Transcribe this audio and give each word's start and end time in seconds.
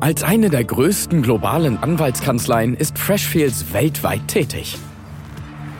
Als 0.00 0.22
eine 0.22 0.48
der 0.48 0.62
größten 0.62 1.22
globalen 1.22 1.76
Anwaltskanzleien 1.76 2.74
ist 2.74 2.96
Freshfields 2.96 3.72
weltweit 3.72 4.28
tätig. 4.28 4.78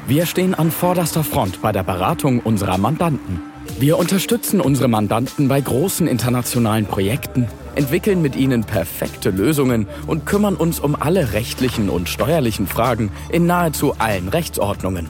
Wir 0.09 0.27
stehen 0.27 0.55
an 0.55 0.73
vorderster 0.73 1.23
Front 1.23 1.63
bei 1.63 1.71
der 1.71 1.85
Beratung 1.85 2.41
unserer 2.41 2.79
Mandanten. 2.79 3.41
Wir 3.79 3.97
unterstützen 3.97 4.61
unsere 4.61 4.89
Mandanten 4.89 5.47
bei 5.47 5.61
großen 5.61 6.09
internationalen 6.09 6.87
Projekten, 6.87 7.47
entwickeln 7.77 8.21
mit 8.21 8.35
ihnen 8.35 8.65
perfekte 8.65 9.31
Lösungen 9.31 9.87
und 10.09 10.27
kümmern 10.27 10.57
uns 10.57 10.81
um 10.81 10.97
alle 11.01 11.33
rechtlichen 11.33 11.89
und 11.89 12.09
steuerlichen 12.09 12.67
Fragen 12.67 13.13
in 13.31 13.47
nahezu 13.47 13.95
allen 13.99 14.27
Rechtsordnungen. 14.27 15.07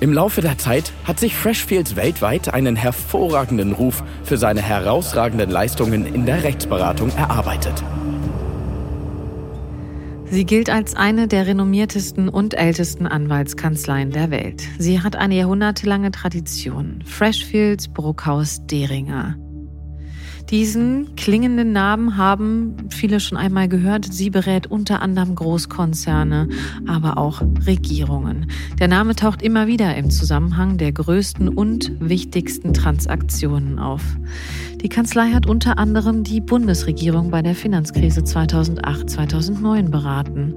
Im 0.00 0.14
Laufe 0.14 0.40
der 0.40 0.56
Zeit 0.56 0.90
hat 1.04 1.20
sich 1.20 1.36
Freshfields 1.36 1.96
weltweit 1.96 2.54
einen 2.54 2.76
hervorragenden 2.76 3.72
Ruf 3.72 4.02
für 4.24 4.38
seine 4.38 4.62
herausragenden 4.62 5.50
Leistungen 5.50 6.06
in 6.06 6.24
der 6.24 6.44
Rechtsberatung 6.44 7.10
erarbeitet. 7.14 7.84
Sie 10.32 10.46
gilt 10.46 10.70
als 10.70 10.94
eine 10.94 11.28
der 11.28 11.46
renommiertesten 11.46 12.30
und 12.30 12.54
ältesten 12.54 13.06
Anwaltskanzleien 13.06 14.12
der 14.12 14.30
Welt. 14.30 14.62
Sie 14.78 15.02
hat 15.02 15.14
eine 15.14 15.36
jahrhundertelange 15.36 16.10
Tradition. 16.10 17.04
Freshfields 17.04 17.88
Bruckhaus 17.88 18.66
Deringer. 18.66 19.36
Diesen 20.48 21.16
klingenden 21.16 21.72
Namen 21.72 22.16
haben 22.16 22.88
viele 22.88 23.20
schon 23.20 23.36
einmal 23.36 23.68
gehört. 23.68 24.06
Sie 24.10 24.30
berät 24.30 24.66
unter 24.68 25.02
anderem 25.02 25.34
Großkonzerne, 25.34 26.48
aber 26.86 27.18
auch 27.18 27.42
Regierungen. 27.66 28.50
Der 28.78 28.88
Name 28.88 29.14
taucht 29.14 29.42
immer 29.42 29.66
wieder 29.66 29.94
im 29.96 30.10
Zusammenhang 30.10 30.78
der 30.78 30.92
größten 30.92 31.50
und 31.50 31.92
wichtigsten 32.00 32.72
Transaktionen 32.72 33.78
auf. 33.78 34.02
Die 34.82 34.88
Kanzlei 34.88 35.30
hat 35.30 35.46
unter 35.46 35.78
anderem 35.78 36.24
die 36.24 36.40
Bundesregierung 36.40 37.30
bei 37.30 37.40
der 37.40 37.54
Finanzkrise 37.54 38.22
2008-2009 38.22 39.90
beraten. 39.90 40.56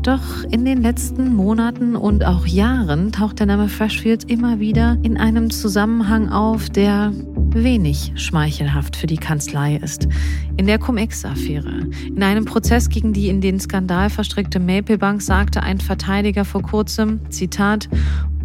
Doch 0.00 0.42
in 0.50 0.64
den 0.64 0.80
letzten 0.80 1.34
Monaten 1.34 1.94
und 1.94 2.24
auch 2.24 2.46
Jahren 2.46 3.12
taucht 3.12 3.40
der 3.40 3.46
Name 3.46 3.68
Freshfields 3.68 4.24
immer 4.24 4.58
wieder 4.58 4.96
in 5.02 5.18
einem 5.18 5.50
Zusammenhang 5.50 6.30
auf, 6.30 6.70
der 6.70 7.12
wenig 7.50 8.12
schmeichelhaft 8.14 8.96
für 8.96 9.06
die 9.06 9.18
Kanzlei 9.18 9.76
ist. 9.76 10.08
In 10.56 10.66
der 10.66 10.78
Cum-Ex-Affäre. 10.78 11.88
In 12.06 12.22
einem 12.22 12.46
Prozess 12.46 12.88
gegen 12.88 13.12
die 13.12 13.28
in 13.28 13.42
den 13.42 13.60
Skandal 13.60 14.08
verstrickte 14.08 14.60
Maple 14.60 14.96
Bank 14.96 15.20
sagte 15.20 15.62
ein 15.62 15.78
Verteidiger 15.78 16.46
vor 16.46 16.62
kurzem, 16.62 17.20
Zitat, 17.28 17.90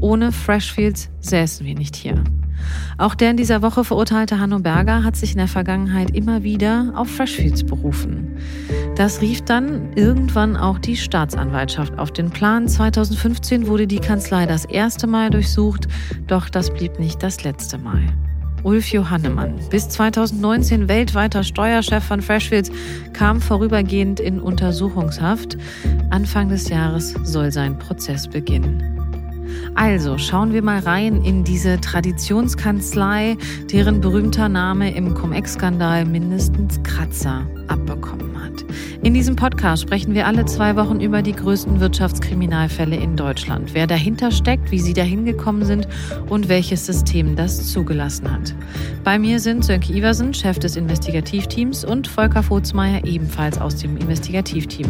ohne 0.02 0.34
Freshfields 0.34 1.10
säßen 1.22 1.66
wir 1.66 1.76
nicht 1.76 1.96
hier. 1.96 2.22
Auch 2.98 3.16
der 3.16 3.32
in 3.32 3.38
dieser 3.38 3.62
Woche 3.62 3.84
verurteilte 3.84 4.40
Hanno 4.40 4.60
Berger 4.60 5.04
hat 5.04 5.16
sich 5.16 5.32
in 5.32 5.38
der 5.38 5.48
Vergangenheit 5.48 6.16
immer 6.16 6.44
wieder 6.44 6.94
auf 6.96 7.10
Freshfields 7.10 7.64
berufen. 7.64 8.38
Das 8.96 9.22
rief 9.22 9.42
dann 9.42 9.94
irgendwann 9.96 10.56
auch 10.56 10.78
die 10.78 10.96
Staatsanwaltschaft 10.96 11.98
auf 11.98 12.12
den 12.12 12.30
Plan. 12.30 12.68
2015 12.68 13.68
wurde 13.68 13.88
die 13.88 14.00
Kanzlei 14.00 14.46
das 14.46 14.66
erste 14.66 15.08
Mal 15.08 15.30
durchsucht, 15.30 15.88
doch 16.28 16.50
das 16.50 16.72
blieb 16.72 17.00
nicht 17.00 17.24
das 17.24 17.44
letzte 17.44 17.78
Mal. 17.78 18.04
Ulf 18.64 18.92
Johannemann, 18.92 19.56
bis 19.70 19.90
2019 19.90 20.88
weltweiter 20.88 21.44
Steuerchef 21.44 22.04
von 22.04 22.22
Freshfields, 22.22 22.72
kam 23.12 23.42
vorübergehend 23.42 24.20
in 24.20 24.40
Untersuchungshaft. 24.40 25.58
Anfang 26.12 26.50
des 26.50 26.70
Jahres 26.70 27.14
soll 27.24 27.52
sein 27.52 27.78
Prozess 27.78 28.28
beginnen. 28.28 29.03
Also 29.76 30.18
schauen 30.18 30.54
wir 30.54 30.62
mal 30.62 30.80
rein 30.80 31.24
in 31.24 31.44
diese 31.44 31.80
Traditionskanzlei, 31.80 33.38
deren 33.72 34.02
berühmter 34.02 34.50
Name 34.50 34.94
im 34.96 35.14
Cum-Ex-Skandal 35.14 36.06
mindestens 36.06 36.82
Kratzer 36.84 37.48
abbekommen 37.68 38.33
hat. 38.54 38.66
In 39.02 39.14
diesem 39.14 39.36
Podcast 39.36 39.84
sprechen 39.84 40.14
wir 40.14 40.28
alle 40.28 40.46
zwei 40.46 40.76
Wochen 40.76 41.00
über 41.00 41.22
die 41.22 41.34
größten 41.34 41.80
Wirtschaftskriminalfälle 41.80 42.96
in 42.96 43.16
Deutschland, 43.16 43.74
wer 43.74 43.88
dahinter 43.88 44.32
steckt, 44.32 44.72
wie 44.72 44.80
sie 44.80 44.94
dahin 44.94 45.26
gekommen 45.26 45.66
sind 45.66 45.88
und 46.30 46.50
welches 46.50 46.86
System 46.86 47.36
das 47.36 47.72
zugelassen 47.72 48.32
hat. 48.32 48.56
Bei 49.04 49.20
mir 49.20 49.40
sind 49.40 49.66
Sönke 49.66 49.94
Iversen, 49.94 50.34
Chef 50.34 50.60
des 50.60 50.76
Investigativteams, 50.76 51.84
und 51.84 52.08
Volker 52.08 52.44
Vogtsmeier, 52.44 53.04
ebenfalls 53.06 53.60
aus 53.60 53.76
dem 53.76 53.98
Investigativteam. 53.98 54.88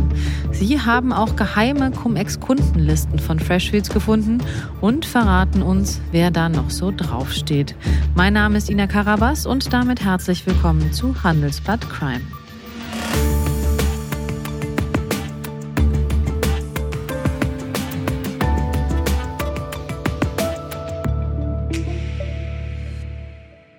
Sie 0.51 0.79
haben 0.79 1.11
auch 1.11 1.35
geheime 1.35 1.91
Cum-Ex-Kundenlisten 1.91 3.19
von 3.19 3.39
Freshfields 3.39 3.89
gefunden 3.89 4.39
und 4.81 5.05
verraten 5.05 5.61
uns, 5.63 5.99
wer 6.11 6.29
da 6.29 6.49
noch 6.49 6.69
so 6.69 6.91
draufsteht. 6.95 7.75
Mein 8.15 8.33
Name 8.33 8.57
ist 8.57 8.69
Ina 8.69 8.87
Karabas 8.87 9.45
und 9.45 9.73
damit 9.73 10.03
herzlich 10.03 10.45
willkommen 10.45 10.91
zu 10.91 11.23
Handelsblatt 11.23 11.89
Crime. 11.89 12.21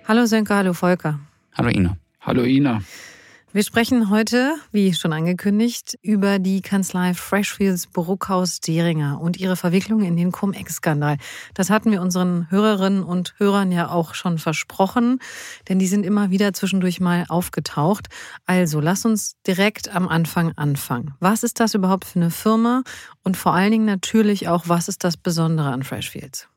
Hallo 0.07 0.27
Sönke, 0.27 0.53
hallo 0.53 0.73
Volker. 0.73 1.19
Hallo 1.55 1.69
Ina. 1.69 1.97
Hallo 2.21 2.43
Ina. 2.43 2.83
Wir 3.53 3.63
sprechen 3.63 4.11
heute, 4.11 4.55
wie 4.71 4.93
schon 4.93 5.13
angekündigt, 5.13 5.97
über 6.03 6.37
die 6.37 6.61
Kanzlei 6.61 7.15
Freshfields 7.15 7.87
Bruckhaus 7.87 8.59
Deringer 8.59 9.19
und 9.19 9.37
ihre 9.37 9.55
Verwicklung 9.55 10.03
in 10.03 10.15
den 10.15 10.31
Cum-Ex-Skandal. 10.31 11.17
Das 11.55 11.71
hatten 11.71 11.89
wir 11.89 12.03
unseren 12.03 12.45
Hörerinnen 12.51 13.01
und 13.01 13.33
Hörern 13.39 13.71
ja 13.71 13.89
auch 13.89 14.13
schon 14.13 14.37
versprochen, 14.37 15.17
denn 15.69 15.79
die 15.79 15.87
sind 15.87 16.05
immer 16.05 16.29
wieder 16.29 16.53
zwischendurch 16.53 16.99
mal 16.99 17.25
aufgetaucht. 17.27 18.09
Also, 18.45 18.79
lass 18.81 19.05
uns 19.05 19.41
direkt 19.47 19.89
am 19.89 20.07
Anfang 20.07 20.51
anfangen. 20.55 21.15
Was 21.19 21.41
ist 21.41 21.59
das 21.59 21.73
überhaupt 21.73 22.05
für 22.05 22.19
eine 22.19 22.29
Firma 22.29 22.83
und 23.23 23.37
vor 23.37 23.55
allen 23.55 23.71
Dingen 23.71 23.85
natürlich 23.85 24.49
auch, 24.49 24.65
was 24.67 24.87
ist 24.87 25.03
das 25.03 25.17
Besondere 25.17 25.71
an 25.71 25.81
Freshfields? 25.81 26.47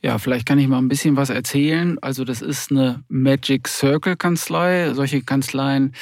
Ja, 0.00 0.18
vielleicht 0.18 0.46
kann 0.46 0.58
ich 0.58 0.68
mal 0.68 0.78
ein 0.78 0.88
bisschen 0.88 1.16
was 1.16 1.30
erzählen. 1.30 1.98
Also 2.00 2.24
das 2.24 2.42
ist 2.42 2.70
eine 2.70 3.04
Magic 3.08 3.68
Circle 3.68 4.16
Kanzlei. 4.16 4.92
Solche 4.94 5.22
Kanzleien 5.22 5.92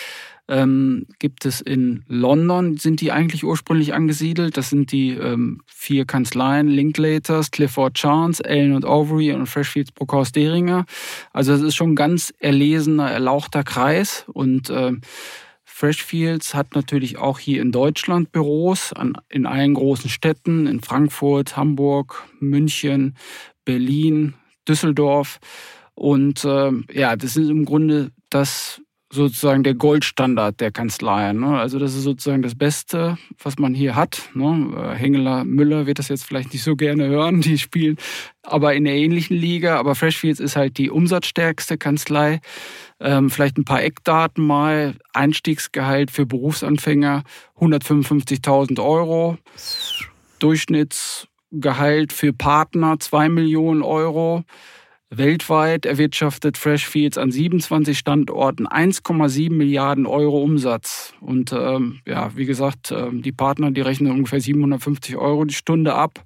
ähm, 0.51 1.07
gibt 1.21 1.45
es 1.47 1.61
in 1.61 2.03
London, 2.09 2.77
sind 2.77 3.01
die 3.01 3.13
eigentlich 3.13 3.45
ursprünglich 3.45 3.95
angesiedelt. 3.95 4.57
Das 4.57 4.69
sind 4.69 4.91
die 4.91 5.11
ähm, 5.11 5.61
vier 5.67 6.07
Kanzleien, 6.07 6.67
Linklaters, 6.67 7.53
Clifford 7.53 7.95
Chance, 7.95 8.45
Allen 8.45 8.75
und 8.75 8.85
Overy 8.85 9.33
und 9.33 9.47
Freshfields 9.47 9.93
Brockhaus 9.93 10.33
Deringer. 10.33 10.87
Also 11.33 11.53
das 11.53 11.63
ist 11.63 11.77
schon 11.77 11.93
ein 11.93 11.97
ganz 11.97 12.35
erlesener, 12.41 13.11
erlauchter 13.11 13.63
Kreis 13.63 14.25
und 14.27 14.71
ähm, 14.71 15.03
Freshfields 15.81 16.53
hat 16.53 16.75
natürlich 16.75 17.17
auch 17.17 17.39
hier 17.39 17.63
in 17.63 17.73
Deutschland 17.73 18.33
Büros 18.33 18.93
an, 18.93 19.15
in 19.31 19.47
allen 19.47 19.73
großen 19.73 20.11
Städten, 20.11 20.67
in 20.67 20.83
Frankfurt, 20.83 21.57
Hamburg, 21.57 22.29
München, 22.39 23.17
Berlin, 23.65 24.35
Düsseldorf. 24.69 25.41
Und 25.95 26.45
äh, 26.45 26.71
ja, 26.93 27.17
das 27.17 27.39
ist 27.39 27.49
im 27.49 27.65
Grunde 27.65 28.13
das 28.29 28.83
sozusagen 29.13 29.65
der 29.65 29.75
Goldstandard 29.75 30.61
der 30.61 30.71
Kanzleien. 30.71 31.41
Ne? 31.41 31.59
Also 31.59 31.79
das 31.79 31.95
ist 31.95 32.05
sozusagen 32.05 32.43
das 32.43 32.55
Beste, 32.55 33.19
was 33.43 33.59
man 33.59 33.75
hier 33.75 33.97
hat. 33.97 34.31
Ne? 34.35 34.73
Äh, 34.77 34.97
Hengeler, 34.97 35.45
Müller 35.45 35.87
wird 35.87 35.99
das 35.99 36.09
jetzt 36.09 36.25
vielleicht 36.25 36.53
nicht 36.53 36.63
so 36.63 36.77
gerne 36.77 37.09
hören, 37.09 37.41
die 37.41 37.59
spielen 37.59 37.97
aber 38.43 38.75
in 38.75 38.85
der 38.85 38.95
ähnlichen 38.95 39.37
Liga. 39.37 39.79
Aber 39.79 39.95
Freshfields 39.95 40.41
ist 40.41 40.57
halt 40.57 40.79
die 40.79 40.91
umsatzstärkste 40.91 41.77
Kanzlei. 41.77 42.41
Ähm, 43.01 43.31
vielleicht 43.31 43.59
ein 43.59 43.65
paar 43.65 43.83
Eckdaten 43.83 44.47
mal. 44.47 44.95
Einstiegsgehalt 45.13 46.11
für 46.11 46.27
Berufsanfänger 46.27 47.25
155.000 47.59 48.83
Euro. 48.83 49.39
Durchschnittsgehalt 50.39 52.13
für 52.13 52.33
Partner 52.33 52.99
2 52.99 53.29
Millionen 53.29 53.83
Euro. 53.83 54.45
Weltweit 55.11 55.85
erwirtschaftet 55.87 56.57
Freshfields 56.57 57.19
an 57.19 57.33
27 57.33 57.99
Standorten 57.99 58.69
1,7 58.69 59.53
Milliarden 59.53 60.07
Euro 60.07 60.41
Umsatz. 60.41 61.13
Und 61.21 61.53
ähm, 61.53 61.99
ja, 62.07 62.31
wie 62.37 62.47
gesagt, 62.47 62.93
äh, 62.93 63.09
die 63.13 63.33
Partner, 63.33 63.73
die 63.73 63.81
rechnen 63.81 64.13
ungefähr 64.13 64.41
750 64.41 65.17
Euro 65.17 65.45
die 65.45 65.55
Stunde 65.55 65.95
ab. 65.95 66.23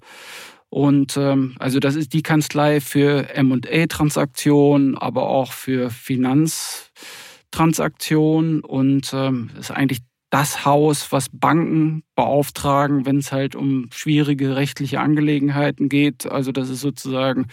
Und 0.69 1.17
ähm, 1.17 1.55
also 1.57 1.79
das 1.79 1.95
ist 1.95 2.13
die 2.13 2.21
Kanzlei 2.21 2.79
für 2.79 3.33
M&A-Transaktionen, 3.33 4.95
aber 4.97 5.29
auch 5.29 5.51
für 5.51 5.89
Finanztransaktionen 5.89 8.61
und 8.61 9.11
ähm, 9.13 9.49
ist 9.59 9.71
eigentlich 9.71 10.01
das 10.35 10.65
Haus, 10.65 11.13
was 11.13 11.29
Banken 11.31 12.03
beauftragen, 12.13 13.05
wenn 13.05 13.19
es 13.19 13.31
halt 13.31 13.55
um 13.55 13.87
schwierige 13.93 14.57
rechtliche 14.57 14.99
Angelegenheiten 14.99 15.87
geht. 15.87 16.29
Also 16.29 16.51
das 16.51 16.69
ist 16.69 16.81
sozusagen 16.81 17.47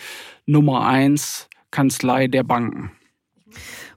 Nummer 0.46 0.84
eins 0.84 1.48
Kanzlei 1.70 2.26
der 2.26 2.42
Banken. 2.42 2.90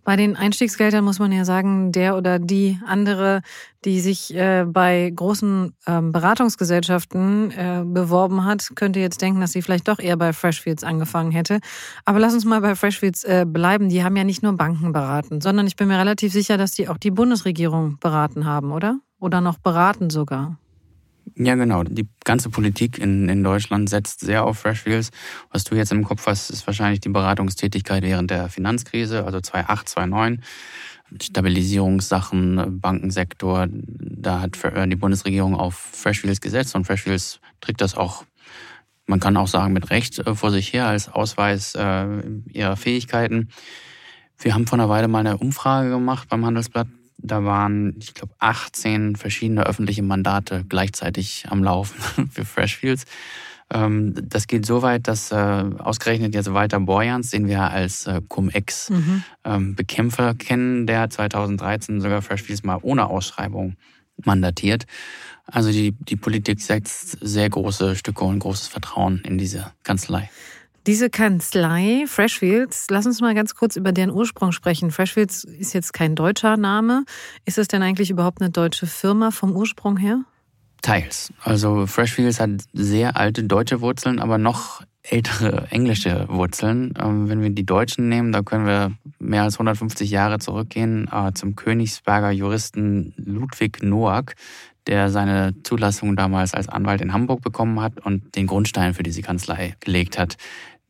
Bei 0.06 0.16
den 0.16 0.38
Einstiegsgeldern 0.38 1.04
muss 1.04 1.20
man 1.20 1.34
ja 1.34 1.44
sagen, 1.44 1.92
der 1.92 2.16
oder 2.16 2.40
die 2.40 2.80
andere, 2.86 3.42
die 3.84 4.00
sich 4.00 4.34
äh, 4.34 4.64
bei 4.66 5.12
großen 5.14 5.74
ähm, 5.86 6.14
Beratungsgesellschaften 6.14 7.52
äh, 7.52 7.84
beworben 7.86 8.46
hat, 8.46 8.70
könnte 8.76 9.02
jetzt 9.02 9.22
denken, 9.22 9.42
dass 9.42 9.52
sie 9.52 9.62
vielleicht 9.62 9.90
doch 9.90 10.00
eher 10.00 10.16
bei 10.16 10.32
Freshfields 10.32 10.86
angefangen 10.86 11.32
hätte. 11.32 11.60
Aber 12.06 12.20
lass 12.20 12.34
uns 12.34 12.46
mal 12.46 12.62
bei 12.62 12.76
Freshfields 12.76 13.26
äh, 13.26 13.46
bleiben. 13.46 13.90
Die 13.90 14.04
haben 14.04 14.16
ja 14.16 14.24
nicht 14.24 14.44
nur 14.44 14.54
Banken 14.54 14.94
beraten, 14.94 15.42
sondern 15.42 15.68
ich 15.68 15.76
bin 15.76 15.90
mir 15.90 16.00
relativ 16.00 16.32
sicher, 16.32 16.58
dass 16.58 16.72
die 16.72 16.88
auch 16.88 16.98
die 16.98 17.12
Bundesregierung 17.12 17.98
beraten 18.00 18.46
haben, 18.46 18.72
oder? 18.72 19.00
oder 19.20 19.42
noch 19.42 19.58
beraten 19.58 20.10
sogar. 20.10 20.58
Ja, 21.38 21.56
genau. 21.56 21.84
Die 21.84 22.08
ganze 22.24 22.50
Politik 22.50 22.98
in, 22.98 23.28
in 23.28 23.44
Deutschland 23.44 23.90
setzt 23.90 24.22
sehr 24.22 24.46
auf 24.46 24.60
Freshfields. 24.60 25.12
Was 25.52 25.66
du 25.66 25.76
jetzt 25.76 25.92
im 25.92 26.06
Kopf 26.06 26.26
hast, 26.28 26.50
ist 26.50 26.66
wahrscheinlich 26.66 27.02
die 27.02 27.10
Beratungstätigkeit 27.10 28.04
während 28.04 28.32
der 28.32 28.48
Finanzkrise, 28.48 29.26
also 29.26 29.42
2008, 29.42 29.90
2009. 29.90 30.42
Stabilisierungssachen, 31.22 32.80
Bankensektor, 32.80 33.68
da 33.70 34.42
hat 34.42 34.64
äh, 34.64 34.88
die 34.88 34.96
Bundesregierung 34.96 35.56
auf 35.56 35.76
Freshfields 35.76 36.42
gesetzt 36.42 36.74
und 36.76 36.86
Freshfields 36.86 37.40
trägt 37.62 37.82
das 37.82 37.96
auch, 37.96 38.26
man 39.06 39.20
kann 39.20 39.38
auch 39.38 39.48
sagen, 39.48 39.74
mit 39.74 39.92
Recht 39.92 40.20
äh, 40.20 40.36
vor 40.36 40.52
sich 40.52 40.74
her 40.74 40.88
als 40.88 41.10
Ausweis 41.10 41.76
äh, 41.76 42.08
ihrer 42.48 42.76
Fähigkeiten. 42.76 43.50
Wir 44.40 44.56
haben 44.56 44.68
vor 44.68 44.80
einer 44.80 44.90
Weile 44.90 45.08
mal 45.08 45.20
eine 45.20 45.38
Umfrage 45.38 45.90
gemacht 45.90 46.28
beim 46.28 46.46
Handelsblatt 46.46 46.88
da 47.18 47.44
waren, 47.44 47.96
ich 48.00 48.14
glaube, 48.14 48.34
18 48.40 49.16
verschiedene 49.16 49.66
öffentliche 49.66 50.04
Mandate 50.04 50.66
gleichzeitig 50.68 51.46
am 51.50 51.64
Laufen 51.64 52.30
für 52.32 52.46
Freshfields. 52.46 53.06
Ähm, 53.74 54.14
das 54.30 54.48
geht 54.48 54.66
so 54.66 54.82
weit, 54.82 55.08
dass 55.08 55.32
äh, 55.32 55.36
ausgerechnet 55.36 56.36
jetzt 56.36 56.54
Walter 56.54 56.80
Borjans, 56.80 57.32
den 57.32 57.48
wir 57.48 57.64
als 57.64 58.06
äh, 58.06 58.22
Cum-Ex-Bekämpfer 58.28 60.34
mhm. 60.34 60.38
kennen, 60.38 60.88
der 60.88 61.10
2013 61.10 62.02
sogar 62.02 62.22
Freshfields 62.22 62.64
mal 62.64 62.80
ohne 62.82 63.08
Ausschreibung 63.08 63.76
mandatiert. 64.24 64.86
Also 65.48 65.72
die, 65.72 65.92
die 65.92 66.16
Politik 66.16 66.62
setzt 66.62 67.18
sehr 67.22 67.50
große 67.50 67.96
Stücke 67.96 68.24
und 68.24 68.40
großes 68.40 68.68
Vertrauen 68.68 69.22
in 69.26 69.38
diese 69.38 69.72
Kanzlei. 69.84 70.30
Diese 70.88 71.10
Kanzlei 71.10 72.06
Freshfields, 72.06 72.86
lass 72.92 73.08
uns 73.08 73.20
mal 73.20 73.34
ganz 73.34 73.56
kurz 73.56 73.76
über 73.76 73.92
deren 73.92 74.12
Ursprung 74.12 74.52
sprechen. 74.52 74.92
Freshfields 74.92 75.44
ist 75.44 75.74
jetzt 75.74 75.94
kein 75.94 76.14
deutscher 76.14 76.58
Name. 76.58 77.06
Ist 77.44 77.58
es 77.58 77.68
denn 77.68 77.82
eigentlich 77.82 78.12
überhaupt 78.12 78.40
eine 78.40 78.52
deutsche 78.52 78.86
Firma 78.86 79.32
vom 79.32 79.56
Ursprung 79.56 79.98
her? 79.98 80.22
Teils. 80.84 81.34
Also 81.42 81.88
Freshfields 81.88 82.40
hat 82.40 82.52
sehr 82.74 83.18
alte 83.18 83.44
deutsche 83.46 83.82
Wurzeln, 83.82 84.20
aber 84.20 84.38
noch 84.38 84.84
ältere 85.02 85.66
englische 85.72 86.28
Wurzeln. 86.30 86.94
Ähm, 87.02 87.30
wenn 87.30 87.42
wir 87.42 87.50
die 87.50 87.66
Deutschen 87.66 88.08
nehmen, 88.08 88.32
da 88.32 88.44
können 88.44 88.68
wir 88.68 88.92
mehr 89.18 89.42
als 89.42 89.56
150 89.56 90.12
Jahre 90.12 90.38
zurückgehen 90.38 91.10
äh, 91.12 91.34
zum 91.34 91.56
Königsberger 91.56 92.30
Juristen 92.30 93.16
Ludwig 93.18 93.82
Noack, 93.82 94.36
der 94.86 95.10
seine 95.10 95.56
Zulassung 95.64 96.16
damals 96.16 96.54
als 96.54 96.70
Anwalt 96.70 97.02
in 97.02 97.12
Hamburg 97.12 97.42
bekommen 97.42 97.82
hat 97.82 98.06
und 98.06 98.36
den 98.36 98.46
Grundstein 98.46 98.94
für 98.94 99.02
diese 99.02 99.24
Kanzlei 99.24 99.76
gelegt 99.80 100.20
hat 100.20 100.38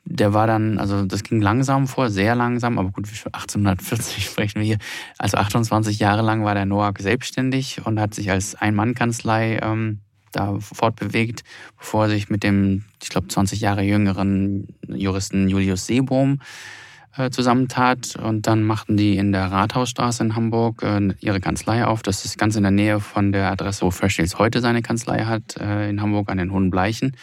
der 0.05 0.33
war 0.33 0.45
dann, 0.45 0.77
also 0.77 1.03
das 1.03 1.23
ging 1.23 1.41
langsam 1.41 1.87
vor, 1.87 2.09
sehr 2.09 2.35
langsam, 2.35 2.77
aber 2.77 2.91
gut, 2.91 3.07
1840 3.07 4.25
sprechen 4.29 4.59
wir 4.59 4.65
hier. 4.65 4.77
Also 5.17 5.37
28 5.37 5.99
Jahre 5.99 6.21
lang 6.21 6.45
war 6.45 6.53
der 6.53 6.65
Noack 6.65 6.99
selbstständig 6.99 7.81
und 7.85 7.99
hat 7.99 8.13
sich 8.13 8.29
als 8.29 8.55
Ein-Mann-Kanzlei 8.55 9.59
ähm, 9.61 10.01
da 10.31 10.59
fortbewegt, 10.59 11.43
bevor 11.77 12.03
er 12.03 12.09
sich 12.11 12.29
mit 12.29 12.43
dem, 12.43 12.85
ich 13.01 13.09
glaube, 13.09 13.27
20 13.27 13.61
Jahre 13.61 13.81
jüngeren 13.81 14.67
Juristen 14.87 15.49
Julius 15.49 15.87
Seebohm 15.87 16.39
äh, 17.17 17.31
zusammentat. 17.31 18.15
Und 18.15 18.45
dann 18.45 18.63
machten 18.63 18.97
die 18.97 19.17
in 19.17 19.31
der 19.31 19.51
Rathausstraße 19.51 20.23
in 20.23 20.35
Hamburg 20.35 20.83
äh, 20.83 21.13
ihre 21.19 21.39
Kanzlei 21.39 21.85
auf. 21.85 22.03
Das 22.03 22.25
ist 22.25 22.37
ganz 22.37 22.55
in 22.55 22.63
der 22.63 22.71
Nähe 22.71 22.99
von 22.99 23.31
der 23.31 23.49
Adresse, 23.49 23.85
wo 23.85 23.91
Freshfields 23.91 24.37
heute 24.37 24.61
seine 24.61 24.81
Kanzlei 24.81 25.25
hat, 25.25 25.57
äh, 25.57 25.89
in 25.89 26.01
Hamburg 26.01 26.29
an 26.29 26.37
den 26.37 26.51
Hohen 26.51 26.69
Bleichen. 26.69 27.15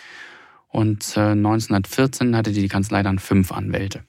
Und 0.72 1.16
1914 1.16 2.32
äh, 2.32 2.36
hatte 2.36 2.52
die 2.52 2.66
Kanzlei 2.66 3.02
dann 3.02 3.18
fünf 3.18 3.52
Anwälte. 3.52 4.04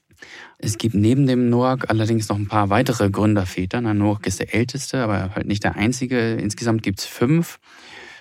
Es 0.58 0.78
gibt 0.78 0.94
neben 0.94 1.26
dem 1.26 1.50
Noack 1.50 1.90
allerdings 1.90 2.28
noch 2.30 2.38
ein 2.38 2.48
paar 2.48 2.70
weitere 2.70 3.10
Gründerväter. 3.10 3.82
Na, 3.82 3.92
Noack 3.92 4.26
ist 4.26 4.40
der 4.40 4.54
älteste, 4.54 5.02
aber 5.02 5.34
halt 5.34 5.46
nicht 5.46 5.62
der 5.62 5.76
einzige. 5.76 6.34
Insgesamt 6.34 6.82
gibt 6.82 7.00
es 7.00 7.04
fünf. 7.04 7.58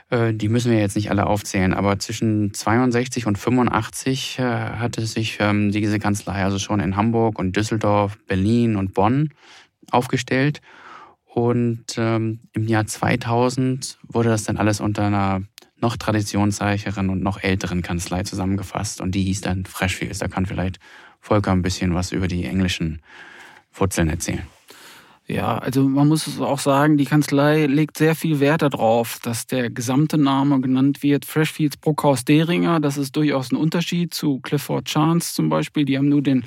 Äh, 0.10 0.34
die 0.34 0.50
müssen 0.50 0.72
wir 0.72 0.80
jetzt 0.80 0.98
nicht 0.98 1.10
alle 1.10 1.26
aufzählen, 1.26 1.74
aber 1.74 2.00
zwischen 2.00 2.54
62 2.54 3.28
und 3.28 3.38
85 3.38 4.40
äh, 4.40 4.44
hatte 4.44 5.06
sich 5.06 5.38
ähm, 5.40 5.72
diese 5.72 6.00
Kanzlei 6.00 6.44
also 6.44 6.60
schon 6.60 6.82
in 6.82 6.98
Hamburg 6.98 7.40
und 7.40 7.56
Düsseldorf, 7.56 8.18
Berlin 8.28 8.76
und 8.76 8.94
Bonn 8.94 9.30
aufgestellt. 9.90 10.60
Und 11.26 11.96
ähm, 11.98 12.42
im 12.52 12.68
Jahr 12.68 12.86
2000 12.86 14.00
wurde 14.08 14.30
das 14.30 14.44
dann 14.44 14.58
alles 14.58 14.82
unter 14.82 15.06
einer 15.06 15.42
noch 15.84 15.98
traditionsreicheren 15.98 17.10
und 17.10 17.22
noch 17.22 17.44
älteren 17.44 17.84
Kanzlei 17.84 18.24
zusammengefasst 18.24 19.02
und 19.02 19.14
die 19.14 19.24
hieß 19.24 19.42
dann 19.42 19.66
Freshfields. 19.66 20.18
Da 20.18 20.28
kann 20.28 20.48
vielleicht 20.48 20.80
Volker 21.20 21.52
ein 21.52 21.62
bisschen 21.62 21.94
was 21.94 22.12
über 22.12 22.28
die 22.28 22.46
englischen 22.46 23.02
Wurzeln 23.74 24.10
erzählen. 24.10 24.48
Ja, 25.26 25.58
also 25.58 25.88
man 25.88 26.10
muss 26.10 26.42
auch 26.42 26.60
sagen, 26.60 26.98
die 26.98 27.06
Kanzlei 27.06 27.66
legt 27.66 27.98
sehr 27.98 28.14
viel 28.14 28.42
Wert 28.42 28.62
darauf, 28.62 29.20
dass 29.24 29.48
der 29.48 29.70
gesamte 29.70 30.18
Name 30.18 30.60
genannt 30.60 31.02
wird. 31.02 31.24
Freshfields 31.24 31.78
Bruckhaus 31.78 32.26
Deringer, 32.26 32.82
das 32.82 32.98
ist 32.98 33.16
durchaus 33.16 33.52
ein 33.52 33.56
Unterschied 33.56 34.14
zu 34.14 34.40
Clifford 34.42 34.86
Chance 34.86 35.34
zum 35.34 35.48
Beispiel. 35.48 35.86
Die 35.86 35.98
haben 35.98 36.10
nur 36.10 36.22
den 36.22 36.44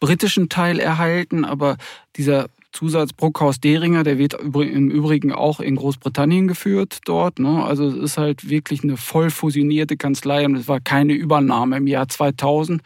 britischen 0.00 0.48
Teil 0.48 0.80
erhalten, 0.80 1.44
aber 1.44 1.76
dieser 2.16 2.48
Zusatz 2.72 3.12
Bruckhaus 3.12 3.60
Deringer, 3.60 4.04
der 4.04 4.18
wird 4.18 4.34
im 4.34 4.90
Übrigen 4.90 5.32
auch 5.32 5.60
in 5.60 5.76
Großbritannien 5.76 6.48
geführt 6.48 7.00
dort. 7.04 7.38
Ne? 7.38 7.64
Also 7.64 7.86
es 7.86 7.96
ist 7.96 8.18
halt 8.18 8.48
wirklich 8.48 8.82
eine 8.82 8.96
voll 8.96 9.30
fusionierte 9.30 9.96
Kanzlei 9.96 10.44
und 10.44 10.56
es 10.56 10.68
war 10.68 10.80
keine 10.80 11.14
Übernahme 11.14 11.76
im 11.78 11.86
Jahr 11.86 12.08
2000. 12.08 12.82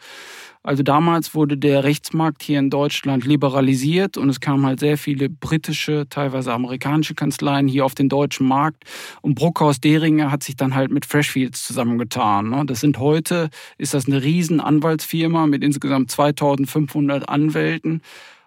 Also 0.65 0.81
damals 0.81 1.35
wurde 1.35 1.57
der 1.57 1.83
Rechtsmarkt 1.83 2.41
hier 2.41 2.57
in 2.57 2.69
Deutschland 2.69 3.25
liberalisiert 3.25 4.15
und 4.15 4.29
es 4.29 4.39
kamen 4.39 4.65
halt 4.65 4.79
sehr 4.79 4.97
viele 4.97 5.29
britische, 5.29 6.07
teilweise 6.09 6.53
amerikanische 6.53 7.15
Kanzleien 7.15 7.67
hier 7.67 7.83
auf 7.83 7.95
den 7.95 8.07
deutschen 8.07 8.47
Markt. 8.47 8.85
Und 9.21 9.35
Bruckhaus 9.35 9.81
Deringer 9.81 10.31
hat 10.31 10.41
sich 10.41 10.55
dann 10.55 10.73
halt 10.73 10.89
mit 10.89 11.05
Freshfields 11.05 11.65
zusammengetan. 11.65 12.49
Ne? 12.49 12.65
Das 12.65 12.79
sind 12.79 12.97
heute, 12.97 13.49
ist 13.77 13.93
das 13.93 14.07
eine 14.07 14.23
riesen 14.23 14.61
Anwaltsfirma 14.61 15.47
mit 15.47 15.65
insgesamt 15.65 16.09
2500 16.09 17.27
Anwälten. 17.27 18.01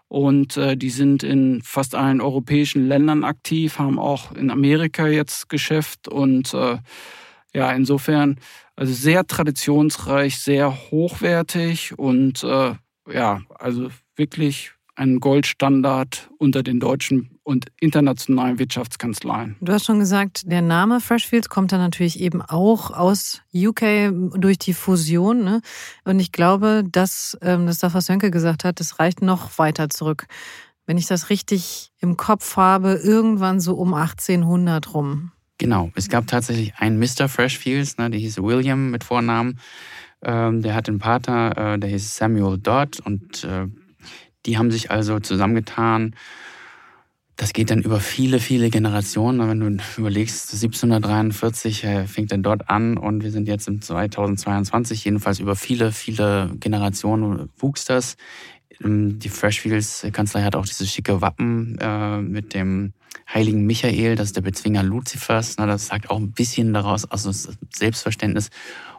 Und 0.08 0.56
äh, 0.56 0.76
die 0.76 0.90
sind 0.90 1.22
in 1.22 1.60
fast 1.62 1.94
allen 1.94 2.20
europäischen 2.20 2.86
Ländern 2.86 3.24
aktiv, 3.24 3.78
haben 3.78 3.98
auch 3.98 4.32
in 4.32 4.50
Amerika 4.50 5.06
jetzt 5.08 5.48
Geschäft. 5.48 6.08
Und 6.08 6.54
äh, 6.54 6.78
ja, 7.54 7.72
insofern, 7.72 8.38
also 8.76 8.92
sehr 8.92 9.26
traditionsreich, 9.26 10.38
sehr 10.38 10.90
hochwertig 10.90 11.98
und 11.98 12.44
äh, 12.44 12.74
ja, 13.12 13.40
also 13.58 13.88
wirklich 14.14 14.72
ein 14.94 15.20
Goldstandard 15.20 16.30
unter 16.38 16.62
den 16.62 16.80
deutschen 16.80 17.35
und 17.46 17.66
internationalen 17.78 18.58
Wirtschaftskanzleien. 18.58 19.54
Du 19.60 19.72
hast 19.72 19.84
schon 19.84 20.00
gesagt, 20.00 20.50
der 20.50 20.62
Name 20.62 21.00
Freshfields 21.00 21.48
kommt 21.48 21.70
dann 21.70 21.78
natürlich 21.78 22.18
eben 22.18 22.42
auch 22.42 22.90
aus 22.90 23.40
UK 23.54 24.10
durch 24.34 24.58
die 24.58 24.74
Fusion. 24.74 25.44
Ne? 25.44 25.60
Und 26.04 26.18
ich 26.18 26.32
glaube, 26.32 26.82
dass 26.90 27.38
ähm, 27.42 27.66
das, 27.66 27.82
was 27.82 28.06
Sönke 28.06 28.32
gesagt 28.32 28.64
hat, 28.64 28.80
das 28.80 28.98
reicht 28.98 29.22
noch 29.22 29.58
weiter 29.58 29.88
zurück. 29.88 30.26
Wenn 30.86 30.98
ich 30.98 31.06
das 31.06 31.30
richtig 31.30 31.92
im 32.00 32.16
Kopf 32.16 32.56
habe, 32.56 32.94
irgendwann 32.94 33.60
so 33.60 33.76
um 33.76 33.94
1800 33.94 34.92
rum. 34.92 35.30
Genau, 35.58 35.92
es 35.94 36.08
gab 36.08 36.26
tatsächlich 36.26 36.74
einen 36.78 36.98
Mr. 36.98 37.28
Freshfields, 37.28 37.96
ne, 37.96 38.10
der 38.10 38.18
hieß 38.18 38.42
William 38.42 38.90
mit 38.90 39.04
Vornamen. 39.04 39.60
Ähm, 40.20 40.62
der 40.62 40.74
hatte 40.74 40.90
einen 40.90 40.98
Pater, 40.98 41.74
äh, 41.74 41.78
der 41.78 41.90
hieß 41.90 42.16
Samuel 42.16 42.58
Dodd 42.58 42.98
und 43.04 43.44
äh, 43.44 43.68
die 44.46 44.58
haben 44.58 44.72
sich 44.72 44.90
also 44.90 45.20
zusammengetan. 45.20 46.16
Das 47.36 47.52
geht 47.52 47.70
dann 47.70 47.82
über 47.82 48.00
viele, 48.00 48.40
viele 48.40 48.70
Generationen. 48.70 49.46
Wenn 49.46 49.60
du 49.60 49.84
überlegst, 49.98 50.54
1743 50.54 51.84
äh, 51.84 52.06
fängt 52.06 52.32
er 52.32 52.38
dort 52.38 52.70
an 52.70 52.96
und 52.96 53.22
wir 53.22 53.30
sind 53.30 53.46
jetzt 53.46 53.68
im 53.68 53.82
2022, 53.82 55.04
jedenfalls 55.04 55.38
über 55.38 55.54
viele, 55.54 55.92
viele 55.92 56.50
Generationen 56.58 57.50
wuchs 57.58 57.84
das. 57.84 58.16
Ähm, 58.82 59.18
die 59.18 59.28
Freshfields 59.28 60.06
Kanzlei 60.12 60.42
hat 60.42 60.56
auch 60.56 60.64
dieses 60.64 60.90
schicke 60.90 61.20
Wappen 61.20 61.76
äh, 61.78 62.22
mit 62.22 62.54
dem 62.54 62.94
heiligen 63.32 63.66
Michael, 63.66 64.16
das 64.16 64.28
ist 64.28 64.36
der 64.36 64.42
Bezwinger 64.42 64.82
Luzifers. 64.82 65.56
das 65.56 65.86
sagt 65.86 66.08
auch 66.10 66.18
ein 66.18 66.32
bisschen 66.32 66.72
daraus, 66.72 67.04
also 67.04 67.28
das 67.28 67.50
Selbstverständnis. 67.70 68.48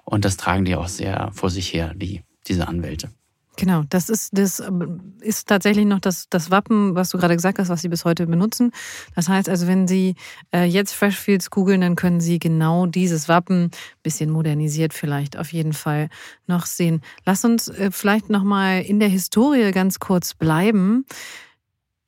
Und 0.04 0.26
das 0.26 0.38
tragen 0.38 0.66
die 0.66 0.76
auch 0.76 0.88
sehr 0.88 1.32
vor 1.34 1.50
sich 1.50 1.74
her, 1.74 1.94
die, 1.96 2.22
diese 2.48 2.68
Anwälte. 2.68 3.10
Genau, 3.58 3.84
das 3.90 4.10
ist, 4.10 4.38
das 4.38 4.60
ähm, 4.60 5.16
ist 5.20 5.48
tatsächlich 5.48 5.86
noch 5.86 6.00
das, 6.00 6.30
das 6.30 6.52
Wappen, 6.52 6.94
was 6.94 7.10
du 7.10 7.18
gerade 7.18 7.36
gesagt 7.36 7.58
hast, 7.58 7.70
was 7.70 7.82
sie 7.82 7.90
bis 7.90 8.06
heute 8.06 8.28
benutzen. 8.28 8.72
Das 9.16 9.28
heißt 9.30 9.50
also, 9.50 9.66
wenn 9.66 9.88
Sie 9.88 10.14
äh, 10.54 10.66
jetzt 10.66 10.94
Freshfields 10.94 11.50
googeln, 11.50 11.82
dann 11.82 11.96
können 11.96 12.22
Sie 12.22 12.38
genau 12.38 12.86
dieses 12.86 13.28
Wappen, 13.28 13.72
bisschen 14.04 14.30
modernisiert 14.30 14.94
vielleicht, 14.94 15.38
auf 15.38 15.52
jeden 15.52 15.74
Fall 15.74 16.10
noch 16.46 16.68
sehen. 16.68 17.02
Lass 17.26 17.44
uns 17.46 17.68
äh, 17.68 17.90
vielleicht 17.92 18.30
nochmal 18.30 18.84
in 18.84 19.00
der 19.00 19.10
Historie 19.10 19.72
ganz 19.72 20.00
kurz 20.00 20.36
bleiben. 20.36 21.06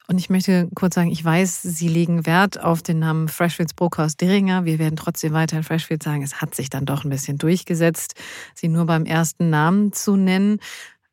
Und 0.08 0.20
ich 0.20 0.30
möchte 0.30 0.70
kurz 0.76 0.96
sagen, 0.96 1.12
ich 1.12 1.24
weiß, 1.24 1.64
Sie 1.64 1.88
legen 1.88 2.28
Wert 2.28 2.60
auf 2.60 2.84
den 2.84 3.00
Namen 3.00 3.28
Freshfields 3.28 3.74
Brookhaus 3.74 4.18
Deringer. 4.18 4.66
Wir 4.66 4.78
werden 4.78 4.96
trotzdem 4.96 5.34
weiterhin 5.34 5.64
Freshfields 5.64 6.06
sagen. 6.06 6.22
Es 6.22 6.42
hat 6.42 6.54
sich 6.54 6.70
dann 6.70 6.86
doch 6.86 7.04
ein 7.04 7.10
bisschen 7.10 7.40
durchgesetzt, 7.40 8.14
Sie 8.54 8.68
nur 8.68 8.86
beim 8.86 9.06
ersten 9.06 9.50
Namen 9.50 9.94
zu 9.94 10.16
nennen. 10.16 10.60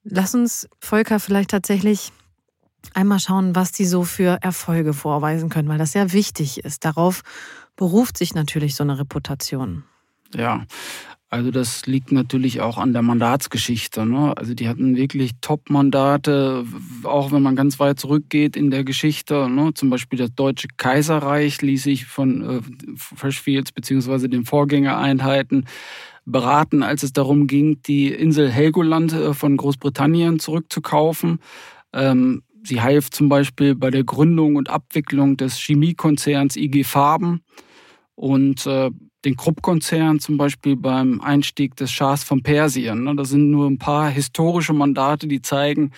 Lass 0.09 0.35
uns, 0.35 0.69
Volker, 0.79 1.19
vielleicht 1.19 1.51
tatsächlich 1.51 2.13
einmal 2.95 3.19
schauen, 3.19 3.57
was 3.57 3.73
die 3.73 3.87
so 3.87 4.05
für 4.05 4.39
Erfolge 4.41 4.93
vorweisen 4.93 5.49
können, 5.49 5.69
weil 5.69 5.79
das 5.79 5.95
ja 5.95 6.13
wichtig 6.13 6.65
ist. 6.65 6.85
Darauf 6.85 7.23
beruft 7.75 8.17
sich 8.17 8.35
natürlich 8.35 8.77
so 8.77 8.85
eine 8.85 8.99
Reputation? 8.99 9.85
Ja, 10.33 10.65
also 11.29 11.51
das 11.51 11.87
liegt 11.87 12.13
natürlich 12.13 12.61
auch 12.61 12.79
an 12.79 12.93
der 12.93 13.03
Mandatsgeschichte. 13.03 14.07
Ne? 14.07 14.37
Also 14.37 14.55
die 14.55 14.69
hatten 14.69 14.95
wirklich 14.95 15.33
Top-Mandate, 15.41 16.65
auch 17.03 17.33
wenn 17.33 17.43
man 17.43 17.57
ganz 17.57 17.81
weit 17.81 17.99
zurückgeht 17.99 18.57
in 18.57 18.71
der 18.71 18.85
Geschichte. 18.85 19.49
Ne? 19.51 19.75
Zum 19.75 19.91
Beispiel 19.91 20.21
das 20.21 20.33
Deutsche 20.35 20.69
Kaiserreich 20.77 21.63
ließ 21.63 21.83
sich 21.83 22.07
von 22.07 22.43
äh, 22.43 22.61
Freshfields 22.97 23.73
beziehungsweise 23.73 24.29
den 24.29 24.45
Vorgängereinheiten 24.45 25.67
beraten, 26.27 26.83
als 26.83 27.03
es 27.03 27.13
darum 27.13 27.47
ging, 27.47 27.81
die 27.83 28.09
Insel 28.09 28.51
Helgoland 28.51 29.13
äh, 29.13 29.33
von 29.33 29.57
Großbritannien 29.57 30.39
zurückzukaufen. 30.39 31.39
Ähm, 31.93 32.43
sie 32.65 32.83
half 32.83 33.11
zum 33.11 33.29
Beispiel 33.29 33.75
bei 33.75 33.91
der 33.91 34.05
Gründung 34.05 34.57
und 34.57 34.69
Abwicklung 34.69 35.37
des 35.37 35.57
Chemiekonzerns 35.59 36.57
IG 36.57 36.85
Farben. 36.85 37.43
Und 38.17 38.67
äh, 38.67 38.91
den 39.25 39.37
Krupp-Konzern 39.37 40.21
zum 40.21 40.37
Beispiel 40.37 40.77
beim 40.77 41.21
Einstieg 41.21 41.77
des 41.77 41.91
Schahs 41.91 42.23
von 42.25 42.43
Persien. 42.43 43.05
Ne? 43.05 43.15
Das 43.17 43.31
sind 43.31 43.51
nur 43.51 43.69
ein 43.69 43.79
paar 43.79 44.09
historische 44.09 44.73
Mandate, 44.73 45.27
die 45.27 45.43
zeigen, 45.43 45.91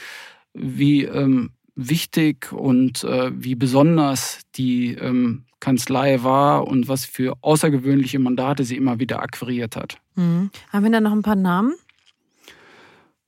wie 0.54 1.04
ähm, 1.04 1.50
wichtig 1.78 2.52
und 2.52 3.04
äh, 3.04 3.30
wie 3.32 3.54
besonders 3.54 4.40
die 4.56 4.94
ähm, 4.94 5.44
Kanzlei 5.60 6.22
war 6.22 6.66
und 6.66 6.88
was 6.88 7.04
für 7.04 7.36
außergewöhnliche 7.40 8.18
Mandate 8.18 8.64
sie 8.64 8.76
immer 8.76 8.98
wieder 8.98 9.22
akquiriert 9.22 9.76
hat. 9.76 9.98
Mhm. 10.16 10.50
Haben 10.72 10.84
wir 10.84 10.90
da 10.90 11.00
noch 11.00 11.12
ein 11.12 11.22
paar 11.22 11.36
Namen? 11.36 11.74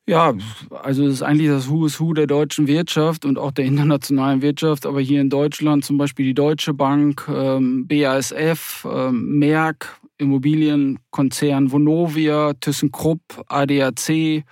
Ja, 0.07 0.35
also 0.83 1.07
es 1.07 1.15
ist 1.15 1.23
eigentlich 1.23 1.49
das 1.49 1.71
Who 1.71 1.87
is 1.87 2.01
Who 2.01 2.15
der 2.15 2.27
deutschen 2.27 2.67
Wirtschaft 2.67 3.25
und 3.25 3.39
auch 3.39 3.53
der 3.53 3.65
internationalen 3.65 4.43
Wirtschaft. 4.43 4.85
Aber 4.85 5.01
hier 5.01 5.21
in 5.21 5.31
Deutschland 5.31 5.85
zum 5.85 5.99
Beispiel 5.99 6.27
die 6.27 6.35
Deutsche 6.35 6.75
Bank, 6.75 7.29
ähm, 7.33 7.87
BASF, 7.87 8.85
ähm, 8.91 9.39
Merck, 9.39 10.01
Immobilienkonzern 10.19 11.71
Vonovia, 11.71 12.55
ThyssenKrupp, 12.55 13.45
ADAC. 13.47 14.45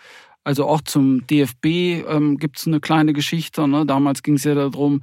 Also 0.48 0.66
auch 0.66 0.80
zum 0.80 1.26
DFB 1.26 1.66
ähm, 2.08 2.38
gibt 2.38 2.58
es 2.58 2.66
eine 2.66 2.80
kleine 2.80 3.12
Geschichte. 3.12 3.68
Ne? 3.68 3.84
Damals 3.84 4.22
ging 4.22 4.36
es 4.36 4.44
ja 4.44 4.54
darum, 4.54 5.02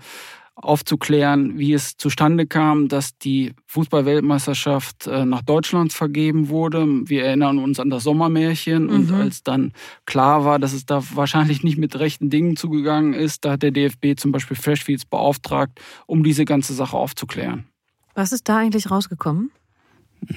aufzuklären, 0.56 1.60
wie 1.60 1.74
es 1.74 1.98
zustande 1.98 2.48
kam, 2.48 2.88
dass 2.88 3.16
die 3.20 3.54
Fußballweltmeisterschaft 3.68 5.06
äh, 5.06 5.24
nach 5.24 5.44
Deutschland 5.44 5.94
vergeben 5.94 6.50
wurde. 6.50 6.88
Wir 7.08 7.26
erinnern 7.26 7.60
uns 7.60 7.80
an 7.80 7.92
das 7.92 8.02
Sommermärchen 8.02 8.86
mhm. 8.86 8.90
und 8.90 9.12
als 9.12 9.44
dann 9.44 9.74
klar 10.08 10.46
war, 10.46 10.58
dass 10.58 10.74
es 10.74 10.88
da 10.88 11.04
wahrscheinlich 11.14 11.62
nicht 11.62 11.78
mit 11.78 12.00
rechten 12.00 12.32
Dingen 12.32 12.56
zugegangen 12.56 13.14
ist, 13.14 13.46
da 13.46 13.52
hat 13.52 13.62
der 13.62 13.70
DFB 13.70 14.18
zum 14.18 14.32
Beispiel 14.32 14.58
Freshfields 14.58 15.06
beauftragt, 15.06 15.80
um 16.08 16.24
diese 16.24 16.46
ganze 16.46 16.74
Sache 16.74 16.98
aufzuklären. 16.98 17.66
Was 18.16 18.32
ist 18.32 18.50
da 18.50 18.58
eigentlich 18.58 18.90
rausgekommen? 18.90 19.52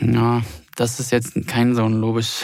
Ja, 0.01 0.43
das 0.77 1.01
ist 1.01 1.11
jetzt 1.11 1.35
kein 1.47 1.75
so 1.75 1.85
ein 1.85 1.95
Lobisch 1.95 2.43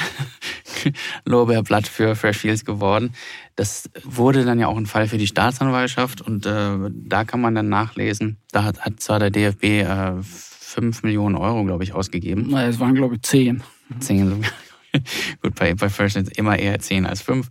Lorbeerblatt 1.25 1.87
für 1.87 2.17
Freshfields 2.17 2.65
geworden. 2.65 3.13
Das 3.57 3.89
wurde 4.03 4.45
dann 4.45 4.59
ja 4.59 4.67
auch 4.67 4.77
ein 4.77 4.87
Fall 4.87 5.09
für 5.09 5.19
die 5.19 5.27
Staatsanwaltschaft 5.27 6.21
und 6.21 6.47
äh, 6.47 6.91
da 6.91 7.25
kann 7.25 7.41
man 7.41 7.55
dann 7.55 7.69
nachlesen. 7.69 8.39
Da 8.51 8.65
hat, 8.65 8.81
hat 8.81 9.01
zwar 9.01 9.19
der 9.19 9.31
DFB 9.31 9.65
äh, 9.65 10.13
5 10.23 11.05
Millionen 11.05 11.37
Euro, 11.37 11.65
glaube 11.65 11.85
ich, 11.85 11.93
ausgegeben. 11.93 12.47
Na, 12.51 12.67
es 12.67 12.81
waren, 12.81 12.95
glaube 12.95 13.15
ich, 13.15 13.23
10. 13.23 13.63
10 14.01 14.31
sogar. 14.31 14.51
Gut, 15.43 15.55
bei, 15.55 15.75
bei 15.75 15.89
Freshfields 15.89 16.31
immer 16.37 16.59
eher 16.59 16.79
10 16.79 17.07
als 17.07 17.23
5. 17.23 17.49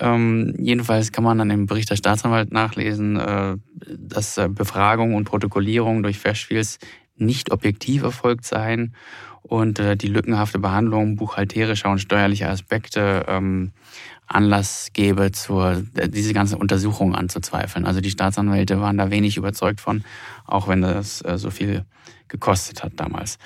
Ähm, 0.00 0.54
jedenfalls 0.58 1.12
kann 1.12 1.24
man 1.24 1.38
dann 1.38 1.50
im 1.50 1.66
Bericht 1.66 1.90
der 1.90 1.96
Staatsanwalt 1.96 2.52
nachlesen, 2.52 3.16
äh, 3.16 3.56
dass 3.98 4.38
äh, 4.38 4.48
Befragung 4.48 5.14
und 5.14 5.24
Protokollierung 5.24 6.02
durch 6.02 6.18
Freshfields 6.18 6.78
nicht 7.20 7.50
objektiv 7.50 8.02
erfolgt 8.02 8.44
seien 8.44 8.94
und 9.42 9.78
äh, 9.78 9.96
die 9.96 10.08
lückenhafte 10.08 10.58
Behandlung 10.58 11.16
buchhalterischer 11.16 11.90
und 11.90 11.98
steuerlicher 11.98 12.50
Aspekte 12.50 13.24
ähm, 13.28 13.72
Anlass 14.26 14.90
gebe, 14.92 15.32
zur, 15.32 15.84
äh, 15.94 16.08
diese 16.08 16.34
ganze 16.34 16.58
Untersuchung 16.58 17.14
anzuzweifeln. 17.14 17.86
Also 17.86 18.00
die 18.00 18.10
Staatsanwälte 18.10 18.80
waren 18.80 18.98
da 18.98 19.10
wenig 19.10 19.36
überzeugt 19.36 19.80
von, 19.80 20.04
auch 20.46 20.68
wenn 20.68 20.82
das 20.82 21.24
äh, 21.24 21.38
so 21.38 21.50
viel 21.50 21.84
gekostet 22.28 22.82
hat 22.82 22.92
damals. 22.96 23.38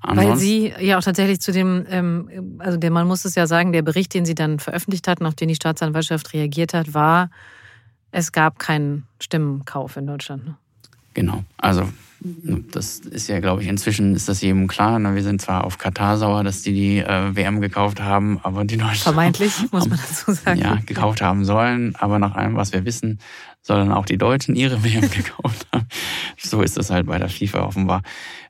Ansonsten, 0.00 0.30
Weil 0.30 0.38
Sie 0.38 0.74
ja 0.80 0.98
auch 0.98 1.02
tatsächlich 1.02 1.40
zu 1.40 1.50
dem, 1.50 1.86
ähm, 1.88 2.58
also 2.58 2.76
der, 2.76 2.90
man 2.90 3.06
muss 3.06 3.24
es 3.24 3.34
ja 3.34 3.46
sagen, 3.46 3.72
der 3.72 3.82
Bericht, 3.82 4.14
den 4.14 4.24
Sie 4.24 4.34
dann 4.34 4.58
veröffentlicht 4.58 5.08
hatten, 5.08 5.26
auf 5.26 5.34
den 5.34 5.48
die 5.48 5.54
Staatsanwaltschaft 5.54 6.32
reagiert 6.34 6.74
hat, 6.74 6.94
war, 6.94 7.30
es 8.12 8.30
gab 8.30 8.58
keinen 8.58 9.08
Stimmenkauf 9.18 9.96
in 9.96 10.06
Deutschland. 10.06 10.44
Ne? 10.44 10.56
Genau. 11.14 11.44
Also 11.56 11.88
das 12.72 13.00
ist 13.00 13.28
ja, 13.28 13.40
glaube 13.40 13.62
ich, 13.62 13.68
inzwischen 13.68 14.14
ist 14.14 14.30
das 14.30 14.40
jedem 14.40 14.66
klar. 14.66 14.98
Wir 15.14 15.22
sind 15.22 15.42
zwar 15.42 15.64
auf 15.64 15.76
Katar 15.76 16.16
sauer, 16.16 16.42
dass 16.42 16.62
die 16.62 16.72
die 16.72 16.98
äh, 16.98 17.36
WM 17.36 17.60
gekauft 17.60 18.00
haben, 18.00 18.40
aber 18.42 18.64
die 18.64 18.78
Deutschen. 18.78 19.02
Vermeintlich, 19.02 19.52
muss 19.72 19.88
man 19.88 19.98
dazu 19.98 20.32
sagen. 20.32 20.58
Ja, 20.58 20.78
gekauft 20.86 21.20
haben 21.20 21.44
sollen, 21.44 21.94
aber 21.96 22.18
nach 22.18 22.34
allem, 22.34 22.56
was 22.56 22.72
wir 22.72 22.86
wissen, 22.86 23.18
sollen 23.60 23.92
auch 23.92 24.06
die 24.06 24.16
Deutschen 24.16 24.56
ihre 24.56 24.82
WM 24.84 25.10
gekauft 25.10 25.66
haben. 25.70 25.86
So 26.38 26.62
ist 26.62 26.78
es 26.78 26.90
halt 26.90 27.06
bei 27.06 27.18
der 27.18 27.28
FIFA 27.28 27.64
offenbar. 27.64 28.02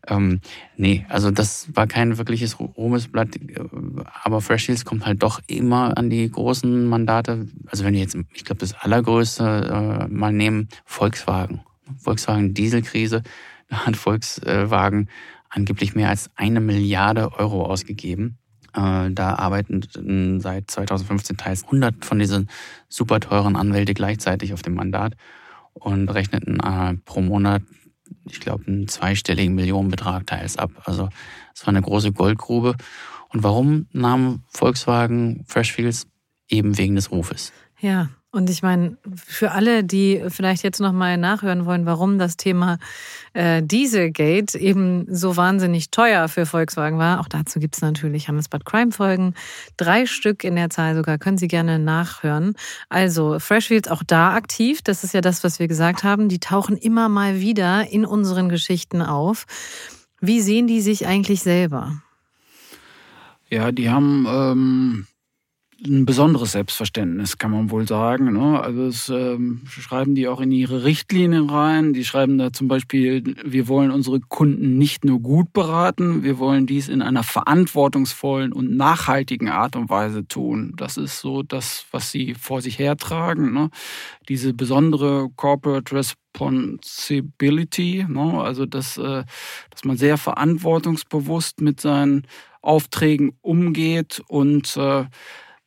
Ähm, 0.07 0.41
nee, 0.77 1.05
also 1.09 1.33
das 1.33 1.69
war 1.75 1.89
kein 1.89 2.17
wirkliches 2.17 2.61
Ruhmesblatt, 2.61 3.31
aber 4.23 4.41
Fresh 4.41 4.67
Hills 4.67 4.85
kommt 4.85 5.05
halt 5.05 5.23
doch 5.25 5.41
immer 5.49 5.99
an 5.99 6.11
die 6.11 6.31
großen 6.31 6.87
Mandate. 6.87 7.49
Also 7.67 7.85
wenn 7.85 7.95
wir 7.95 8.01
jetzt, 8.01 8.17
ich 8.35 8.45
glaube, 8.45 8.61
das 8.61 8.75
allergrößte 8.75 10.07
äh, 10.07 10.13
mal 10.13 10.33
nehmen, 10.33 10.69
Volkswagen. 10.85 11.63
Volkswagen 11.99 12.55
Dieselkrise 12.55 13.23
hat 13.71 13.97
Volkswagen 13.97 15.09
angeblich 15.49 15.95
mehr 15.95 16.09
als 16.09 16.31
eine 16.35 16.61
Milliarde 16.61 17.33
Euro 17.33 17.65
ausgegeben. 17.65 18.39
Äh, 18.75 19.11
da 19.11 19.37
arbeiten 19.37 20.41
seit 20.41 20.71
2015 20.71 21.37
teils 21.37 21.65
100 21.65 22.05
von 22.05 22.19
diesen 22.19 22.49
super 22.89 23.21
teuren 23.21 23.57
Anwälte 23.57 23.95
gleichzeitig 23.95 24.53
auf 24.53 24.63
dem 24.63 24.75
Mandat 24.75 25.15
und 25.75 26.09
rechneten 26.09 26.61
äh, 26.61 26.95
pro 27.05 27.21
Monat, 27.21 27.63
ich 28.27 28.41
glaube, 28.41 28.67
einen 28.67 28.89
zweistelligen 28.89 29.55
Millionenbetrag 29.55 30.27
teils 30.27 30.57
ab. 30.57 30.71
Also 30.85 31.09
es 31.55 31.63
war 31.63 31.69
eine 31.69 31.83
große 31.83 32.13
Goldgrube. 32.13 32.75
Und 33.29 33.43
warum 33.43 33.87
nahm 33.93 34.45
Volkswagen 34.49 35.45
Freshfields? 35.47 36.07
Eben 36.49 36.77
wegen 36.77 36.95
des 36.95 37.11
Rufes. 37.11 37.53
Ja, 37.81 38.11
und 38.35 38.51
ich 38.51 38.63
meine, 38.63 38.97
für 39.15 39.53
alle, 39.53 39.85
die 39.85 40.23
vielleicht 40.29 40.65
jetzt 40.65 40.81
nochmal 40.81 41.17
nachhören 41.17 41.67
wollen, 41.67 41.87
warum 41.87 42.19
das 42.19 42.37
Thema 42.37 42.79
äh, 43.33 43.63
Dieselgate 43.63 44.59
eben 44.59 45.07
so 45.09 45.37
wahnsinnig 45.37 45.91
teuer 45.91 46.29
für 46.29 46.45
Volkswagen 46.45 46.99
war, 46.99 47.21
auch 47.21 47.29
dazu 47.29 47.61
gibt 47.61 47.77
es 47.77 47.83
natürlich 47.83 48.27
Handelsbad 48.27 48.65
Crime-Folgen. 48.65 49.35
Drei 49.77 50.07
Stück 50.07 50.43
in 50.43 50.57
der 50.57 50.69
Zahl 50.69 50.97
sogar, 50.97 51.19
können 51.19 51.39
Sie 51.39 51.49
gerne 51.49 51.79
nachhören. 51.79 52.55
Also 52.89 53.39
Freshfields 53.39 53.89
auch 53.89 54.03
da 54.05 54.35
aktiv, 54.35 54.83
das 54.83 55.05
ist 55.05 55.15
ja 55.15 55.21
das, 55.21 55.45
was 55.45 55.61
wir 55.61 55.69
gesagt 55.69 56.03
haben. 56.03 56.29
Die 56.29 56.41
tauchen 56.41 56.77
immer 56.77 57.09
mal 57.09 57.41
wieder 57.41 57.89
in 57.89 58.05
unseren 58.05 58.49
Geschichten 58.49 59.01
auf. 59.01 59.47
Wie 60.21 60.41
sehen 60.41 60.67
die 60.67 60.81
sich 60.81 61.07
eigentlich 61.07 61.43
selber? 61.43 62.03
Ja, 63.49 63.71
die 63.71 63.91
haben 63.91 64.27
ähm, 64.29 65.07
ein 65.87 66.07
besonderes 66.07 66.53
Selbstverständnis, 66.53 67.39
kann 67.39 67.51
man 67.51 67.71
wohl 67.71 67.87
sagen. 67.87 68.33
Ne? 68.33 68.61
Also 68.61 68.87
das 68.87 69.09
ähm, 69.11 69.63
schreiben 69.67 70.15
die 70.15 70.29
auch 70.29 70.41
in 70.41 70.51
ihre 70.51 70.85
Richtlinien 70.85 71.51
rein. 71.51 71.93
Die 71.93 72.05
schreiben 72.05 72.39
da 72.39 72.53
zum 72.53 72.69
Beispiel, 72.69 73.37
wir 73.45 73.69
wollen 73.69 73.91
unsere 73.91 74.21
Kunden 74.21 74.79
nicht 74.79 75.05
nur 75.05 75.21
gut 75.21 75.53
beraten, 75.53 76.23
wir 76.23 76.39
wollen 76.39 76.67
dies 76.67 76.89
in 76.89 77.03
einer 77.03 77.23
verantwortungsvollen 77.23 78.53
und 78.53 78.77
nachhaltigen 78.77 79.51
Art 79.51 79.77
und 79.77 79.91
Weise 79.91 80.27
tun. 80.27 80.73
Das 80.77 80.97
ist 80.97 81.21
so 81.21 81.43
das, 81.43 81.85
was 81.91 82.11
sie 82.11 82.35
vor 82.35 82.63
sich 82.63 82.79
hertragen. 82.79 83.53
Ne? 83.53 83.71
Diese 84.29 84.55
besondere 84.55 85.29
Corporate 85.37 85.95
Responsibility, 85.95 88.07
ne? 88.09 88.43
also 88.43 88.65
dass, 88.65 88.97
äh, 88.97 89.25
dass 89.71 89.85
man 89.85 89.99
sehr 89.99 90.17
verantwortungsbewusst 90.17 91.61
mit 91.61 91.81
seinen 91.81 92.27
Aufträgen 92.63 93.37
umgeht 93.43 94.23
und 94.29 94.75
äh, 94.79 95.05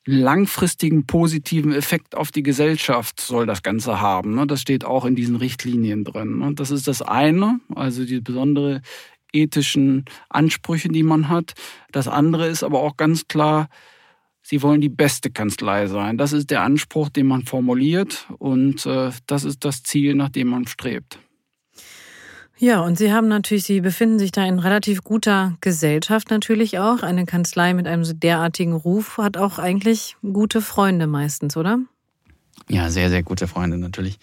langfristigen 0.07 1.05
positiven 1.05 1.73
Effekt 1.73 2.15
auf 2.15 2.31
die 2.31 2.41
Gesellschaft 2.41 3.19
soll 3.19 3.45
das 3.45 3.61
Ganze 3.61 3.99
haben. 3.99 4.35
Ne? 4.35 4.47
Das 4.47 4.61
steht 4.61 4.85
auch 4.85 5.05
in 5.05 5.15
diesen 5.15 5.35
Richtlinien 5.35 6.05
drin. 6.05 6.39
Ne? 6.39 6.53
Das 6.55 6.71
ist 6.71 6.87
das 6.87 7.01
eine, 7.01 7.59
also 7.75 8.05
die 8.05 8.21
besondere 8.21 8.81
ethischen 9.33 10.05
Ansprüche, 10.29 10.87
die 10.87 11.03
man 11.03 11.27
hat. 11.27 11.53
Das 11.91 12.07
andere 12.07 12.47
ist 12.47 12.63
aber 12.63 12.79
auch 12.79 12.97
ganz 12.97 13.27
klar, 13.27 13.67
Sie 14.49 14.61
wollen 14.61 14.79
die 14.79 14.87
beste 14.87 15.29
Kanzlei 15.29 15.87
sein. 15.87 16.17
Das 16.17 16.31
ist 16.31 16.51
der 16.51 16.61
Anspruch, 16.61 17.09
den 17.09 17.27
man 17.27 17.43
formuliert 17.43 18.27
und 18.37 18.85
äh, 18.85 19.11
das 19.25 19.43
ist 19.43 19.65
das 19.65 19.83
Ziel, 19.83 20.15
nach 20.15 20.29
dem 20.29 20.47
man 20.47 20.65
strebt. 20.67 21.19
Ja, 22.59 22.81
und 22.81 22.97
Sie 22.97 23.13
haben 23.13 23.27
natürlich, 23.27 23.65
Sie 23.65 23.81
befinden 23.81 24.17
sich 24.17 24.31
da 24.31 24.43
in 24.45 24.57
relativ 24.57 25.03
guter 25.03 25.55
Gesellschaft 25.61 26.31
natürlich 26.31 26.79
auch. 26.79 27.03
Eine 27.03 27.25
Kanzlei 27.25 27.73
mit 27.75 27.87
einem 27.87 28.03
derartigen 28.19 28.73
Ruf 28.73 29.17
hat 29.19 29.37
auch 29.37 29.59
eigentlich 29.59 30.17
gute 30.21 30.61
Freunde 30.61 31.05
meistens, 31.05 31.55
oder? 31.55 31.79
Ja, 32.67 32.89
sehr, 32.89 33.09
sehr 33.09 33.21
gute 33.21 33.47
Freunde 33.47 33.77
natürlich. 33.77 34.17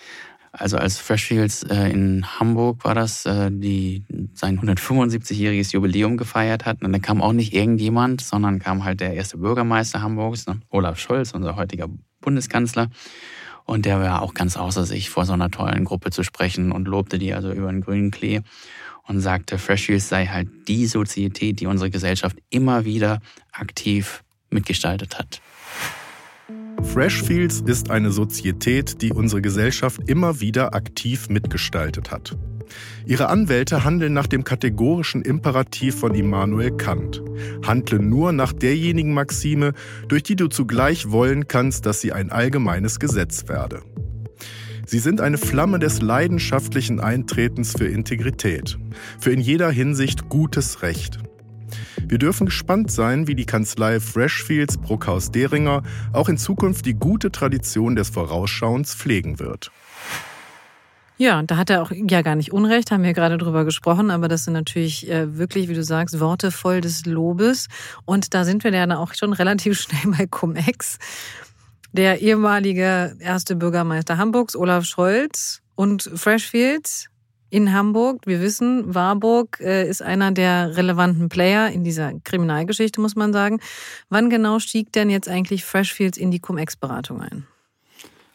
Also 0.51 0.77
als 0.77 0.99
Freshfields 0.99 1.65
äh, 1.65 1.91
in 1.91 2.25
Hamburg 2.39 2.85
war 2.85 2.95
das, 2.95 3.27
äh, 3.27 3.51
die 3.53 4.05
sein 4.35 4.61
175-jähriges 4.61 5.73
Jubiläum 5.73 6.17
gefeiert 6.17 6.65
hat. 6.65 6.83
Und 6.83 6.93
da 6.93 6.99
kam 6.99 7.23
auch 7.23 7.33
nicht 7.33 7.53
irgendjemand, 7.53 8.21
sondern 8.21 8.61
kam 8.61 8.85
halt 8.85 9.01
der 9.01 9.15
erste 9.15 9.39
Bürgermeister 9.39 10.03
Hamburgs, 10.03 10.47
ne? 10.47 10.61
Olaf 10.71 10.99
Scholz, 10.99 11.33
unser 11.33 11.57
heutiger 11.57 11.89
Bundeskanzler. 12.21 12.89
Und 13.65 13.87
der 13.87 14.01
war 14.01 14.23
auch 14.23 14.35
ganz 14.35 14.57
außer 14.57 14.85
sich, 14.85 15.11
vor 15.11 15.25
so 15.25 15.33
einer 15.33 15.51
tollen 15.51 15.85
Gruppe 15.85 16.11
zu 16.11 16.23
sprechen 16.23 16.71
und 16.73 16.87
lobte 16.87 17.19
die 17.19 17.33
also 17.33 17.51
über 17.53 17.71
den 17.71 17.81
grünen 17.81 18.11
Klee 18.11 18.43
und 19.07 19.21
sagte, 19.21 19.59
Freshfields 19.59 20.09
sei 20.09 20.27
halt 20.27 20.49
die 20.69 20.87
Sozietät, 20.87 21.61
die 21.61 21.67
unsere 21.67 21.91
Gesellschaft 21.91 22.37
immer 22.51 22.85
wieder 22.85 23.21
aktiv 23.53 24.23
mitgestaltet 24.51 25.19
hat. 25.19 25.41
Freshfields 26.83 27.61
ist 27.61 27.91
eine 27.91 28.13
Sozietät, 28.13 29.01
die 29.03 29.13
unsere 29.13 29.41
Gesellschaft 29.41 30.01
immer 30.07 30.41
wieder 30.41 30.75
aktiv 30.75 31.29
mitgestaltet 31.29 32.11
hat. 32.11 32.37
Ihre 33.07 33.29
Anwälte 33.29 33.85
handeln 33.85 34.13
nach 34.13 34.27
dem 34.27 34.45
kategorischen 34.45 35.23
Imperativ 35.23 35.97
von 35.97 36.15
Immanuel 36.15 36.71
Kant. 36.77 37.23
Handle 37.67 37.99
nur 38.01 38.33
nach 38.33 38.53
derjenigen 38.53 39.13
Maxime, 39.13 39.73
durch 40.09 40.23
die 40.23 40.37
du 40.37 40.49
zugleich 40.49 41.11
wollen 41.11 41.49
kannst, 41.49 41.87
dass 41.87 42.01
sie 42.01 42.13
ein 42.13 42.31
allgemeines 42.31 42.99
Gesetz 42.99 43.49
werde. 43.49 43.83
Sie 44.87 44.99
sind 44.99 45.21
eine 45.21 45.39
Flamme 45.39 45.79
des 45.79 46.03
leidenschaftlichen 46.03 47.01
Eintretens 47.01 47.73
für 47.77 47.87
Integrität, 47.87 48.79
für 49.19 49.33
in 49.33 49.41
jeder 49.41 49.71
Hinsicht 49.71 50.29
gutes 50.29 50.83
Recht. 50.83 51.19
Wir 52.07 52.19
dürfen 52.19 52.47
gespannt 52.47 52.91
sein, 52.91 53.27
wie 53.27 53.35
die 53.35 53.47
Kanzlei 53.47 53.99
Freshfields 53.99 54.77
Bruckhaus-Deringer 54.79 55.83
auch 56.13 56.29
in 56.29 56.37
Zukunft 56.37 56.85
die 56.87 56.95
gute 56.95 57.33
Tradition 57.33 57.97
des 57.97 58.11
Vorausschauens 58.11 58.95
pflegen 58.95 59.39
wird. 59.39 59.73
Ja, 61.17 61.43
da 61.43 61.57
hat 61.57 61.71
er 61.71 61.83
auch 61.83 61.93
ja 61.93 62.23
gar 62.23 62.35
nicht 62.35 62.53
Unrecht, 62.53 62.91
haben 62.91 63.05
wir 63.05 63.13
gerade 63.13 63.39
drüber 63.39 63.65
gesprochen, 63.65 64.11
aber 64.11 64.27
das 64.27 64.45
sind 64.45 64.55
natürlich 64.55 65.09
äh, 65.09 65.39
wirklich, 65.39 65.69
wie 65.69 65.75
du 65.75 65.85
sagst, 65.85 66.19
Worte 66.19 66.51
voll 66.51 66.81
des 66.81 67.07
Lobes. 67.07 67.69
Und 68.05 68.35
da 68.35 68.45
sind 68.45 68.65
wir 68.65 68.73
dann 68.73 68.91
auch 68.91 69.15
schon 69.15 69.33
relativ 69.33 69.79
schnell 69.81 70.13
bei 70.17 70.27
Cum-Ex. 70.27 70.99
Der 71.93 72.21
ehemalige 72.21 73.17
erste 73.21 73.55
Bürgermeister 73.55 74.19
Hamburgs, 74.19 74.57
Olaf 74.57 74.85
Scholz 74.85 75.63
und 75.77 76.03
Freshfields 76.03 77.09
in 77.49 77.73
Hamburg. 77.73 78.27
Wir 78.27 78.41
wissen, 78.41 78.93
Warburg 78.93 79.61
äh, 79.61 79.89
ist 79.89 80.03
einer 80.03 80.33
der 80.33 80.77
relevanten 80.77 81.29
Player 81.29 81.69
in 81.69 81.85
dieser 81.85 82.13
Kriminalgeschichte, 82.25 83.01
muss 83.01 83.15
man 83.15 83.33
sagen. 83.33 83.61
Wann 84.09 84.31
genau 84.31 84.59
stieg 84.59 84.93
denn 84.93 85.09
jetzt 85.09 85.29
eigentlich 85.29 85.65
Freshfields 85.65 86.19
in 86.19 86.33
die 86.33 86.41
Cum-Ex-Beratung 86.41 87.21
ein? 87.21 87.47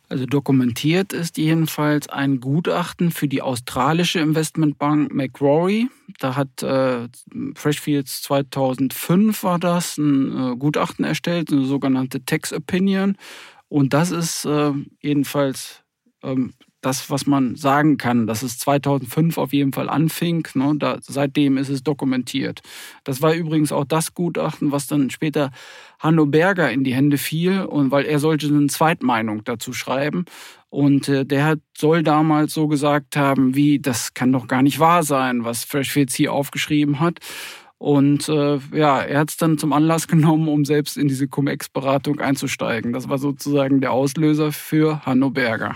Also 0.09 0.25
dokumentiert 0.25 1.13
ist 1.13 1.37
jedenfalls 1.37 2.09
ein 2.09 2.39
Gutachten 2.39 3.11
für 3.11 3.27
die 3.27 3.43
australische 3.43 4.19
Investmentbank 4.19 5.13
Macquarie. 5.13 5.87
Da 6.17 6.35
hat 6.35 6.63
äh, 6.63 7.07
Freshfields 7.53 8.23
2005 8.23 9.43
war 9.43 9.59
das 9.59 9.99
ein 9.99 10.53
äh, 10.53 10.55
Gutachten 10.57 11.05
erstellt, 11.05 11.51
eine 11.51 11.65
sogenannte 11.65 12.25
Tax 12.25 12.51
Opinion. 12.51 13.17
Und 13.67 13.93
das 13.93 14.09
ist 14.09 14.45
äh, 14.45 14.71
jedenfalls 14.99 15.83
ähm, 16.23 16.53
das, 16.81 17.09
was 17.09 17.25
man 17.25 17.55
sagen 17.55 17.97
kann, 17.97 18.25
dass 18.25 18.41
es 18.41 18.57
2005 18.59 19.37
auf 19.37 19.53
jeden 19.53 19.73
Fall 19.73 19.89
anfing. 19.89 20.47
Ne, 20.53 20.75
da, 20.77 20.97
seitdem 21.01 21.57
ist 21.57 21.69
es 21.69 21.83
dokumentiert. 21.83 22.61
Das 23.03 23.21
war 23.21 23.33
übrigens 23.33 23.71
auch 23.71 23.85
das 23.85 24.13
Gutachten, 24.13 24.71
was 24.71 24.87
dann 24.87 25.09
später 25.09 25.51
Hanno 25.99 26.25
Berger 26.25 26.71
in 26.71 26.83
die 26.83 26.93
Hände 26.93 27.17
fiel, 27.17 27.61
und 27.61 27.91
weil 27.91 28.05
er 28.05 28.19
sollte 28.19 28.47
eine 28.47 28.67
Zweitmeinung 28.67 29.43
dazu 29.43 29.73
schreiben. 29.73 30.25
Und 30.69 31.09
äh, 31.09 31.25
der 31.25 31.45
hat, 31.45 31.59
soll 31.77 32.03
damals 32.03 32.53
so 32.53 32.67
gesagt 32.67 33.17
haben, 33.17 33.55
wie, 33.55 33.79
das 33.79 34.13
kann 34.13 34.31
doch 34.31 34.47
gar 34.47 34.61
nicht 34.61 34.79
wahr 34.79 35.03
sein, 35.03 35.43
was 35.43 35.63
Freshfields 35.63 36.15
hier 36.15 36.31
aufgeschrieben 36.31 36.99
hat. 36.99 37.19
Und 37.79 38.27
äh, 38.27 38.59
ja, 38.73 39.01
er 39.01 39.19
hat 39.19 39.31
es 39.31 39.37
dann 39.37 39.57
zum 39.57 39.73
Anlass 39.73 40.07
genommen, 40.07 40.47
um 40.47 40.65
selbst 40.65 40.97
in 40.97 41.07
diese 41.07 41.27
Cum-Ex-Beratung 41.27 42.19
einzusteigen. 42.19 42.93
Das 42.93 43.09
war 43.09 43.17
sozusagen 43.17 43.81
der 43.81 43.91
Auslöser 43.91 44.51
für 44.51 45.05
Hanno 45.05 45.31
Berger. 45.31 45.75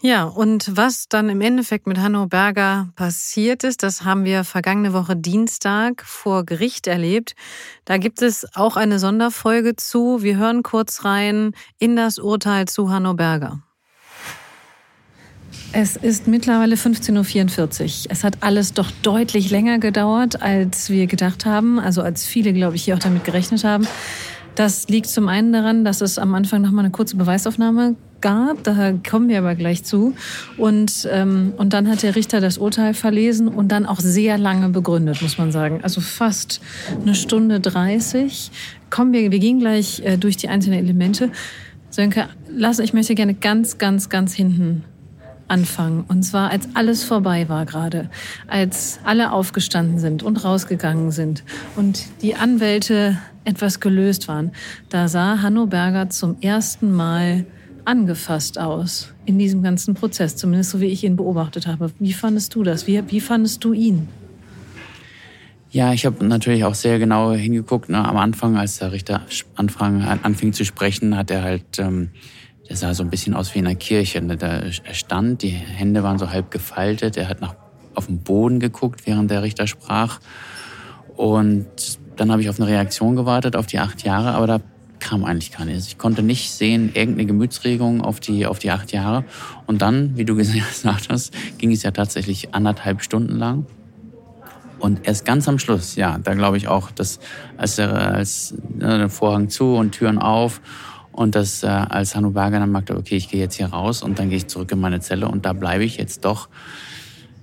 Ja, 0.00 0.24
und 0.24 0.76
was 0.76 1.08
dann 1.08 1.28
im 1.28 1.40
Endeffekt 1.40 1.88
mit 1.88 1.98
Hanno 1.98 2.26
Berger 2.26 2.88
passiert 2.94 3.64
ist, 3.64 3.82
das 3.82 4.04
haben 4.04 4.24
wir 4.24 4.44
vergangene 4.44 4.92
Woche 4.92 5.16
Dienstag 5.16 6.04
vor 6.04 6.46
Gericht 6.46 6.86
erlebt. 6.86 7.34
Da 7.84 7.96
gibt 7.96 8.22
es 8.22 8.46
auch 8.54 8.76
eine 8.76 9.00
Sonderfolge 9.00 9.74
zu. 9.74 10.22
Wir 10.22 10.36
hören 10.36 10.62
kurz 10.62 11.04
rein 11.04 11.50
in 11.80 11.96
das 11.96 12.20
Urteil 12.20 12.68
zu 12.68 12.90
Hanno 12.90 13.14
Berger. 13.14 13.60
Es 15.72 15.96
ist 15.96 16.28
mittlerweile 16.28 16.76
15.44 16.76 18.04
Uhr. 18.06 18.12
Es 18.12 18.22
hat 18.22 18.38
alles 18.44 18.74
doch 18.74 18.92
deutlich 19.02 19.50
länger 19.50 19.80
gedauert, 19.80 20.40
als 20.40 20.90
wir 20.90 21.08
gedacht 21.08 21.44
haben, 21.44 21.80
also 21.80 22.02
als 22.02 22.24
viele, 22.24 22.52
glaube 22.52 22.76
ich, 22.76 22.84
hier 22.84 22.94
auch 22.94 23.00
damit 23.00 23.24
gerechnet 23.24 23.64
haben. 23.64 23.86
Das 24.54 24.88
liegt 24.88 25.08
zum 25.08 25.28
einen 25.28 25.52
daran, 25.52 25.84
dass 25.84 26.00
es 26.00 26.18
am 26.18 26.34
Anfang 26.36 26.62
noch 26.62 26.70
mal 26.70 26.82
eine 26.82 26.92
kurze 26.92 27.16
Beweisaufnahme 27.16 27.96
gab. 28.20 28.62
Da 28.64 28.92
kommen 29.08 29.28
wir 29.28 29.38
aber 29.38 29.54
gleich 29.54 29.84
zu. 29.84 30.14
Und, 30.56 31.08
ähm, 31.10 31.52
und 31.56 31.72
dann 31.72 31.88
hat 31.88 32.02
der 32.02 32.16
Richter 32.16 32.40
das 32.40 32.58
Urteil 32.58 32.94
verlesen 32.94 33.48
und 33.48 33.68
dann 33.68 33.86
auch 33.86 34.00
sehr 34.00 34.38
lange 34.38 34.68
begründet, 34.68 35.22
muss 35.22 35.38
man 35.38 35.52
sagen. 35.52 35.80
Also 35.82 36.00
fast 36.00 36.60
eine 37.00 37.14
Stunde 37.14 37.60
30. 37.60 38.50
Kommen 38.90 39.12
wir, 39.12 39.30
wir 39.30 39.38
gehen 39.38 39.60
gleich 39.60 40.00
äh, 40.04 40.16
durch 40.16 40.36
die 40.36 40.48
einzelnen 40.48 40.78
Elemente. 40.78 41.30
Sönke, 41.90 42.28
lass, 42.50 42.78
ich 42.78 42.92
möchte 42.92 43.14
gerne 43.14 43.34
ganz, 43.34 43.78
ganz, 43.78 44.08
ganz 44.08 44.34
hinten 44.34 44.84
anfangen. 45.48 46.04
Und 46.06 46.22
zwar, 46.22 46.50
als 46.50 46.68
alles 46.74 47.04
vorbei 47.04 47.48
war 47.48 47.66
gerade, 47.66 48.10
als 48.46 49.00
alle 49.04 49.32
aufgestanden 49.32 49.98
sind 49.98 50.22
und 50.22 50.44
rausgegangen 50.44 51.10
sind 51.10 51.42
und 51.76 52.04
die 52.22 52.34
Anwälte 52.34 53.18
etwas 53.44 53.80
gelöst 53.80 54.28
waren, 54.28 54.52
da 54.90 55.08
sah 55.08 55.40
Hanno 55.40 55.66
Berger 55.66 56.10
zum 56.10 56.36
ersten 56.40 56.92
Mal 56.92 57.46
angefasst 57.88 58.58
aus 58.58 59.14
in 59.24 59.38
diesem 59.38 59.62
ganzen 59.62 59.94
Prozess, 59.94 60.36
zumindest 60.36 60.70
so 60.70 60.80
wie 60.80 60.86
ich 60.86 61.04
ihn 61.04 61.16
beobachtet 61.16 61.66
habe. 61.66 61.90
Wie 61.98 62.12
fandest 62.12 62.54
du 62.54 62.62
das? 62.62 62.86
Wie, 62.86 63.02
wie 63.10 63.20
fandest 63.20 63.64
du 63.64 63.72
ihn? 63.72 64.08
Ja, 65.70 65.94
ich 65.94 66.04
habe 66.04 66.24
natürlich 66.24 66.64
auch 66.64 66.74
sehr 66.74 66.98
genau 66.98 67.32
hingeguckt. 67.32 67.88
Ne? 67.88 68.06
Am 68.06 68.18
Anfang, 68.18 68.58
als 68.58 68.78
der 68.78 68.92
Richter 68.92 69.22
anfang, 69.54 70.02
anfing 70.02 70.52
zu 70.52 70.66
sprechen, 70.66 71.16
hat 71.16 71.30
er 71.30 71.42
halt, 71.42 71.78
ähm, 71.78 72.10
der 72.68 72.76
sah 72.76 72.92
so 72.92 73.02
ein 73.02 73.10
bisschen 73.10 73.34
aus 73.34 73.54
wie 73.54 73.58
in 73.60 73.66
einer 73.66 73.74
Kirche. 73.74 74.20
Ne? 74.20 74.36
Da, 74.36 74.60
er 74.60 74.94
stand, 74.94 75.42
die 75.42 75.48
Hände 75.48 76.02
waren 76.02 76.18
so 76.18 76.30
halb 76.30 76.50
gefaltet. 76.50 77.16
Er 77.16 77.28
hat 77.28 77.40
nach, 77.40 77.54
auf 77.94 78.06
den 78.06 78.18
Boden 78.18 78.60
geguckt, 78.60 79.06
während 79.06 79.30
der 79.30 79.42
Richter 79.42 79.66
sprach. 79.66 80.20
Und 81.16 81.66
dann 82.16 82.30
habe 82.30 82.42
ich 82.42 82.50
auf 82.50 82.60
eine 82.60 82.68
Reaktion 82.68 83.16
gewartet, 83.16 83.56
auf 83.56 83.66
die 83.66 83.78
acht 83.78 84.02
Jahre, 84.04 84.32
aber 84.32 84.46
da 84.46 84.60
kam 85.00 85.24
eigentlich 85.24 85.52
gar 85.52 85.64
nichts. 85.64 85.86
Ich 85.86 85.98
konnte 85.98 86.22
nicht 86.22 86.50
sehen, 86.50 86.90
irgendeine 86.94 87.26
Gemütsregung 87.26 88.00
auf 88.00 88.20
die, 88.20 88.46
auf 88.46 88.58
die 88.58 88.70
acht 88.70 88.92
Jahre. 88.92 89.24
Und 89.66 89.82
dann, 89.82 90.16
wie 90.16 90.24
du 90.24 90.34
gesagt 90.36 91.08
hast, 91.08 91.32
ging 91.58 91.72
es 91.72 91.82
ja 91.82 91.90
tatsächlich 91.90 92.54
anderthalb 92.54 93.02
Stunden 93.02 93.36
lang. 93.36 93.66
Und 94.78 95.06
erst 95.06 95.24
ganz 95.24 95.48
am 95.48 95.58
Schluss, 95.58 95.96
ja, 95.96 96.18
da 96.18 96.34
glaube 96.34 96.56
ich 96.56 96.68
auch, 96.68 96.90
dass 96.90 97.18
als 97.56 97.80
als 97.80 98.54
der 98.58 99.08
Vorhang 99.08 99.48
zu 99.48 99.74
und 99.74 99.90
Türen 99.92 100.18
auf 100.18 100.60
und 101.10 101.34
dass 101.34 101.64
äh, 101.64 101.66
als 101.66 102.14
Hanno 102.14 102.30
Berger 102.30 102.60
dann 102.60 102.70
merkte, 102.70 102.96
okay, 102.96 103.16
ich 103.16 103.28
gehe 103.28 103.40
jetzt 103.40 103.56
hier 103.56 103.66
raus 103.66 104.02
und 104.02 104.20
dann 104.20 104.28
gehe 104.28 104.38
ich 104.38 104.46
zurück 104.46 104.70
in 104.70 104.78
meine 104.78 105.00
Zelle 105.00 105.26
und 105.26 105.44
da 105.44 105.52
bleibe 105.52 105.84
ich 105.84 105.96
jetzt 105.96 106.24
doch 106.24 106.48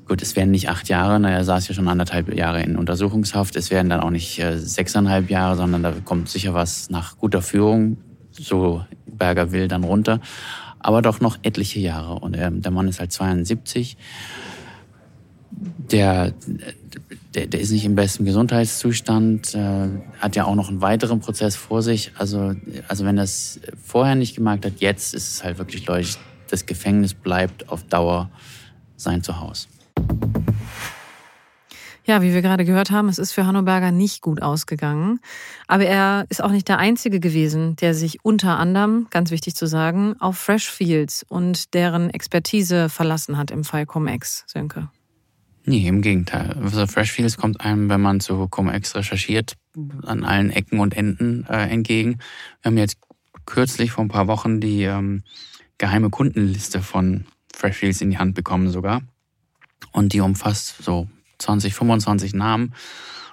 Gut, 0.07 0.21
es 0.21 0.35
werden 0.35 0.51
nicht 0.51 0.69
acht 0.69 0.87
Jahre, 0.87 1.19
na, 1.19 1.31
er 1.31 1.43
saß 1.43 1.67
ja 1.67 1.73
schon 1.73 1.87
anderthalb 1.87 2.31
Jahre 2.33 2.61
in 2.61 2.75
Untersuchungshaft. 2.75 3.55
Es 3.55 3.71
werden 3.71 3.89
dann 3.89 4.01
auch 4.01 4.11
nicht 4.11 4.37
äh, 4.39 4.57
sechseinhalb 4.59 5.31
Jahre, 5.31 5.55
sondern 5.55 5.81
da 5.81 5.93
kommt 6.03 6.29
sicher 6.29 6.53
was 6.53 6.91
nach 6.91 7.17
guter 7.17 7.41
Führung, 7.41 7.97
so 8.31 8.85
Berger 9.07 9.51
will, 9.51 9.67
dann 9.67 9.83
runter. 9.83 10.19
Aber 10.77 11.01
doch 11.01 11.21
noch 11.21 11.39
etliche 11.41 11.79
Jahre. 11.79 12.19
Und 12.19 12.37
ähm, 12.37 12.61
der 12.61 12.71
Mann 12.71 12.87
ist 12.87 12.99
halt 12.99 13.11
72. 13.11 13.97
Der, 15.91 16.33
der, 17.33 17.47
der 17.47 17.59
ist 17.59 17.71
nicht 17.71 17.85
im 17.85 17.95
besten 17.95 18.25
Gesundheitszustand, 18.25 19.55
äh, 19.55 19.87
hat 20.19 20.35
ja 20.35 20.45
auch 20.45 20.53
noch 20.53 20.69
einen 20.69 20.81
weiteren 20.81 21.19
Prozess 21.19 21.55
vor 21.55 21.81
sich. 21.81 22.11
Also, 22.15 22.53
also 22.87 23.05
wenn 23.05 23.15
das 23.15 23.59
vorher 23.83 24.13
nicht 24.13 24.35
gemerkt 24.35 24.65
hat, 24.65 24.73
jetzt 24.81 25.15
ist 25.15 25.33
es 25.33 25.43
halt 25.43 25.57
wirklich 25.57 25.85
deutlich, 25.85 26.17
das 26.51 26.67
Gefängnis 26.67 27.15
bleibt 27.15 27.69
auf 27.69 27.81
Dauer 27.83 28.29
sein 28.97 29.23
Zuhause. 29.23 29.67
Ja, 32.07 32.21
wie 32.21 32.33
wir 32.33 32.43
gerade 32.43 32.65
gehört 32.65 32.91
haben, 32.91 33.09
es 33.09 33.17
ist 33.17 33.31
für 33.31 33.47
Hanno 33.47 33.63
Berger 33.63 33.91
nicht 33.91 34.21
gut 34.21 34.41
ausgegangen. 34.41 35.19
Aber 35.67 35.85
er 35.85 36.27
ist 36.29 36.43
auch 36.43 36.51
nicht 36.51 36.67
der 36.67 36.77
Einzige 36.77 37.19
gewesen, 37.19 37.75
der 37.77 37.95
sich 37.95 38.23
unter 38.23 38.59
anderem, 38.59 39.07
ganz 39.09 39.31
wichtig 39.31 39.55
zu 39.55 39.65
sagen, 39.65 40.15
auf 40.19 40.37
Freshfields 40.37 41.25
und 41.27 41.73
deren 41.73 42.11
Expertise 42.11 42.89
verlassen 42.89 43.39
hat 43.39 43.49
im 43.49 43.63
Fall 43.63 43.87
Comex, 43.87 44.43
Sönke. 44.45 44.89
Nee, 45.65 45.87
im 45.87 46.03
Gegenteil. 46.03 46.55
Also 46.61 46.85
Freshfields 46.85 47.37
kommt 47.37 47.61
einem, 47.61 47.89
wenn 47.89 48.01
man 48.01 48.19
zu 48.19 48.47
Comex 48.49 48.95
recherchiert, 48.95 49.55
an 50.03 50.23
allen 50.23 50.51
Ecken 50.51 50.79
und 50.79 50.95
Enden 50.95 51.47
äh, 51.49 51.67
entgegen. 51.69 52.19
Wir 52.61 52.69
haben 52.69 52.77
jetzt 52.77 52.97
kürzlich 53.47 53.91
vor 53.91 54.05
ein 54.05 54.09
paar 54.09 54.27
Wochen 54.27 54.61
die 54.61 54.83
ähm, 54.83 55.23
geheime 55.79 56.11
Kundenliste 56.11 56.81
von 56.81 57.25
Freshfields 57.51 58.01
in 58.01 58.11
die 58.11 58.19
Hand 58.19 58.35
bekommen 58.35 58.69
sogar. 58.69 59.01
Und 59.91 60.13
die 60.13 60.21
umfasst 60.21 60.83
so 60.83 61.07
20, 61.39 61.73
25 61.73 62.33
Namen. 62.33 62.73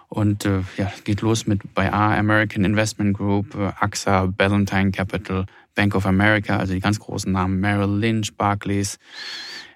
Und 0.08 0.44
äh, 0.44 0.60
ja, 0.76 0.92
geht 1.04 1.22
los 1.22 1.46
mit 1.46 1.74
bei 1.74 1.92
A, 1.92 2.18
American 2.18 2.64
Investment 2.64 3.16
Group, 3.16 3.56
AXA, 3.56 4.26
Ballantine 4.26 4.90
Capital, 4.90 5.46
Bank 5.74 5.94
of 5.94 6.04
America, 6.04 6.58
also 6.58 6.74
die 6.74 6.80
ganz 6.80 7.00
großen 7.00 7.32
Namen, 7.32 7.60
Merrill 7.60 7.98
Lynch, 7.98 8.36
Barclays 8.36 8.98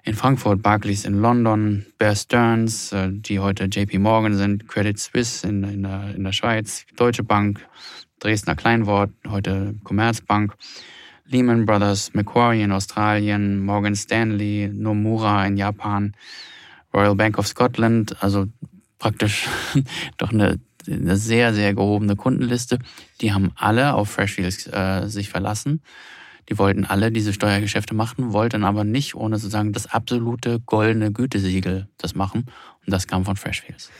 in 0.03 0.13
Frankfurt, 0.13 0.61
Barclays 0.61 1.05
in 1.05 1.21
London, 1.21 1.85
Bear 1.97 2.15
Stearns, 2.15 2.91
äh, 2.93 3.09
die 3.11 3.39
heute 3.39 3.65
JP 3.65 3.99
Morgan 3.99 4.35
sind, 4.35 4.67
Credit 4.67 4.97
Suisse 4.97 5.47
in, 5.47 5.63
in, 5.63 5.83
der, 5.83 6.15
in 6.15 6.23
der 6.23 6.31
Schweiz, 6.31 6.85
Deutsche 6.95 7.23
Bank, 7.23 7.65
Dresdner 8.19 8.55
Kleinwort, 8.55 9.09
heute 9.27 9.75
Commerzbank, 9.83 10.53
Lehman 11.25 11.65
Brothers, 11.65 12.13
Macquarie 12.13 12.61
in 12.61 12.71
Australien, 12.71 13.65
Morgan 13.65 13.95
Stanley, 13.95 14.69
Nomura 14.71 15.45
in 15.45 15.57
Japan, 15.57 16.13
Royal 16.93 17.15
Bank 17.15 17.37
of 17.37 17.47
Scotland, 17.47 18.21
also 18.21 18.47
praktisch 18.99 19.47
doch 20.17 20.31
eine, 20.31 20.59
eine 20.87 21.17
sehr, 21.17 21.53
sehr 21.53 21.73
gehobene 21.73 22.15
Kundenliste. 22.15 22.79
Die 23.21 23.33
haben 23.33 23.51
alle 23.55 23.93
auf 23.93 24.09
Freshfields 24.09 24.67
äh, 24.67 25.07
sich 25.07 25.29
verlassen. 25.29 25.81
Die 26.49 26.57
wollten 26.57 26.85
alle 26.85 27.11
diese 27.11 27.33
Steuergeschäfte 27.33 27.93
machen, 27.93 28.31
wollten 28.31 28.63
aber 28.63 28.83
nicht 28.83 29.15
ohne 29.15 29.37
sozusagen 29.37 29.73
das 29.73 29.87
absolute 29.87 30.61
goldene 30.61 31.11
Gütesiegel 31.11 31.89
das 31.97 32.15
machen. 32.15 32.45
Und 32.85 32.93
das 32.93 33.07
kam 33.07 33.25
von 33.25 33.35
Freshfields. 33.35 33.91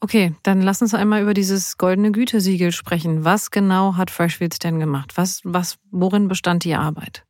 Okay, 0.00 0.32
dann 0.44 0.62
lass 0.62 0.80
uns 0.80 0.94
einmal 0.94 1.22
über 1.22 1.34
dieses 1.34 1.76
goldene 1.76 2.12
Gütesiegel 2.12 2.70
sprechen. 2.70 3.24
Was 3.24 3.50
genau 3.50 3.96
hat 3.96 4.12
Freshfields 4.12 4.60
denn 4.60 4.78
gemacht? 4.78 5.16
Was, 5.16 5.40
was, 5.42 5.78
worin 5.90 6.28
bestand 6.28 6.62
die 6.62 6.76
Arbeit? 6.76 7.24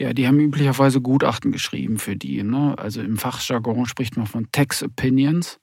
Ja, 0.00 0.14
die 0.14 0.26
haben 0.26 0.40
üblicherweise 0.40 1.02
Gutachten 1.02 1.52
geschrieben 1.52 1.98
für 1.98 2.16
die. 2.16 2.42
Ne? 2.42 2.74
Also 2.78 3.02
im 3.02 3.18
Fachjargon 3.18 3.84
spricht 3.84 4.16
man 4.16 4.26
von 4.26 4.48
Tax 4.50 4.82
Opinions. 4.82 5.60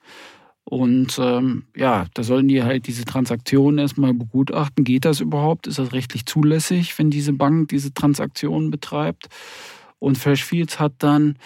Und 0.63 1.17
ähm, 1.19 1.63
ja, 1.75 2.05
da 2.13 2.21
sollen 2.21 2.47
die 2.47 2.61
halt 2.61 2.85
diese 2.85 3.03
Transaktionen 3.03 3.79
erstmal 3.79 4.13
begutachten. 4.13 4.83
Geht 4.83 5.05
das 5.05 5.21
überhaupt? 5.21 5.65
Ist 5.65 5.79
das 5.79 5.91
rechtlich 5.91 6.27
zulässig, 6.27 6.99
wenn 6.99 7.09
diese 7.09 7.33
Bank 7.33 7.69
diese 7.69 7.95
Transaktionen 7.95 8.69
betreibt? 8.69 9.25
Und 9.97 10.19
Freshfields 10.19 10.79
hat 10.79 10.93
dann 10.99 11.39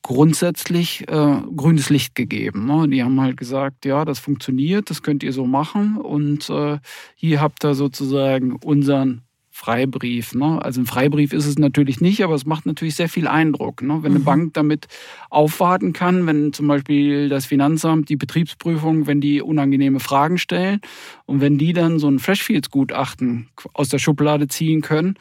grundsätzlich 0.00 1.06
äh, 1.06 1.42
grünes 1.54 1.90
Licht 1.90 2.14
gegeben. 2.14 2.64
Ne? 2.64 2.88
Die 2.88 3.02
haben 3.02 3.20
halt 3.20 3.36
gesagt, 3.36 3.84
ja, 3.84 4.06
das 4.06 4.20
funktioniert, 4.20 4.88
das 4.88 5.02
könnt 5.02 5.22
ihr 5.22 5.34
so 5.34 5.44
machen 5.44 5.98
und 5.98 6.48
äh, 6.48 6.78
hier 7.14 7.42
habt 7.42 7.62
ihr 7.62 7.74
sozusagen 7.74 8.56
unseren 8.64 9.27
Freibrief. 9.58 10.36
Ne? 10.36 10.64
Also 10.64 10.80
ein 10.80 10.86
Freibrief 10.86 11.32
ist 11.32 11.44
es 11.44 11.58
natürlich 11.58 12.00
nicht, 12.00 12.22
aber 12.22 12.36
es 12.36 12.46
macht 12.46 12.64
natürlich 12.64 12.94
sehr 12.94 13.08
viel 13.08 13.26
Eindruck. 13.26 13.82
Ne? 13.82 14.04
Wenn 14.04 14.12
mhm. 14.12 14.18
eine 14.18 14.24
Bank 14.24 14.54
damit 14.54 14.86
aufwarten 15.30 15.92
kann, 15.92 16.28
wenn 16.28 16.52
zum 16.52 16.68
Beispiel 16.68 17.28
das 17.28 17.44
Finanzamt, 17.44 18.08
die 18.08 18.14
Betriebsprüfung, 18.14 19.08
wenn 19.08 19.20
die 19.20 19.42
unangenehme 19.42 19.98
Fragen 19.98 20.38
stellen 20.38 20.80
und 21.26 21.40
wenn 21.40 21.58
die 21.58 21.72
dann 21.72 21.98
so 21.98 22.08
ein 22.08 22.20
Freshfields-Gutachten 22.20 23.48
aus 23.72 23.88
der 23.88 23.98
Schublade 23.98 24.46
ziehen 24.46 24.80
können, 24.80 25.16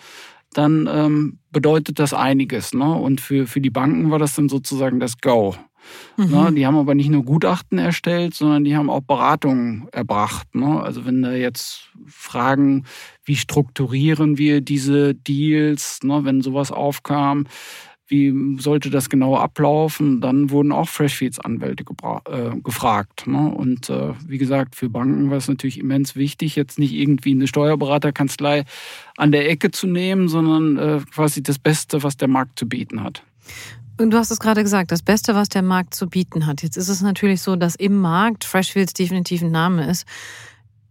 dann 0.54 0.90
ähm, 0.92 1.40
bedeutet 1.52 2.00
das 2.00 2.14
einiges. 2.14 2.74
Ne? 2.74 2.92
Und 2.92 3.22
für, 3.22 3.48
für 3.48 3.62
die 3.62 3.70
Banken 3.70 4.12
war 4.12 4.20
das 4.20 4.36
dann 4.36 4.50
sozusagen 4.50 5.00
das 5.00 5.18
Go. 5.20 5.56
Mhm. 6.18 6.32
Ne? 6.32 6.54
Die 6.54 6.66
haben 6.66 6.78
aber 6.78 6.96
nicht 6.96 7.10
nur 7.10 7.24
Gutachten 7.24 7.78
erstellt, 7.78 8.34
sondern 8.34 8.64
die 8.64 8.76
haben 8.76 8.90
auch 8.90 9.02
Beratungen 9.02 9.88
erbracht. 9.92 10.54
Ne? 10.56 10.82
Also 10.82 11.06
wenn 11.06 11.22
da 11.22 11.32
jetzt 11.32 11.90
Fragen, 12.06 12.86
wie 13.24 13.36
strukturieren 13.36 14.38
wir 14.38 14.62
diese 14.62 15.16
Deals, 15.16 16.00
ne? 16.04 16.24
wenn 16.24 16.42
sowas 16.42 16.72
aufkam, 16.72 17.46
wie 18.08 18.58
sollte 18.60 18.89
das 18.89 19.10
genau 19.10 19.36
ablaufen? 19.36 20.22
Dann 20.22 20.50
wurden 20.50 20.72
auch 20.72 20.88
Freshfields-Anwälte 20.88 21.84
äh, 21.84 22.58
gefragt. 22.62 23.28
Ne? 23.28 23.50
Und 23.50 23.89
äh, 23.89 24.13
wie 24.26 24.38
gesagt, 24.38 24.76
für 24.76 24.89
Banken 24.89 25.30
war 25.30 25.38
es 25.38 25.48
natürlich 25.48 25.80
immens 25.80 26.15
wichtig, 26.15 26.56
jetzt 26.56 26.80
nicht 26.80 26.93
irgendwie 26.93 27.32
eine 27.32 27.48
Steuerberaterkanzlei 27.48 28.63
an 29.17 29.32
der 29.32 29.50
Ecke 29.50 29.72
zu 29.72 29.88
nehmen, 29.88 30.30
sondern 30.30 30.78
äh, 30.78 31.02
quasi 31.13 31.43
das 31.43 31.60
Beste, 31.60 32.04
was 32.04 32.15
der 32.15 32.30
Markt 32.30 32.58
zu 32.58 32.67
bieten 32.67 33.04
hat. 33.04 33.24
Und 34.00 34.12
du 34.12 34.17
hast 34.17 34.32
es 34.32 34.39
gerade 34.39 34.63
gesagt, 34.63 34.91
das 34.91 35.02
Beste, 35.02 35.36
was 35.36 35.50
der 35.50 35.63
Markt 35.63 35.93
zu 35.93 36.08
bieten 36.08 36.46
hat. 36.46 36.62
Jetzt 36.62 36.78
ist 36.78 36.88
es 36.89 37.02
natürlich 37.02 37.41
so, 37.41 37.56
dass 37.56 37.76
im 37.76 38.00
Markt 38.00 38.46
Freshfields 38.46 38.93
definitiv 38.93 39.41
ein 39.41 39.52
Name 39.52 39.89
ist. 39.89 40.06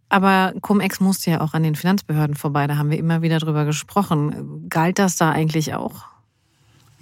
Aber 0.09 0.53
Cum-Ex 0.61 1.01
musste 1.01 1.31
ja 1.31 1.41
auch 1.41 1.55
an 1.55 1.63
den 1.63 1.77
Finanzbehörden 1.77 2.37
vorbei. 2.37 2.67
Da 2.67 2.77
haben 2.77 2.91
wir 2.91 2.99
immer 2.99 3.23
wieder 3.23 3.39
drüber 3.39 3.65
gesprochen. 3.65 4.69
Galt 4.69 4.99
das 4.99 5.17
da 5.17 5.31
eigentlich 5.31 5.75
auch? 5.75 6.16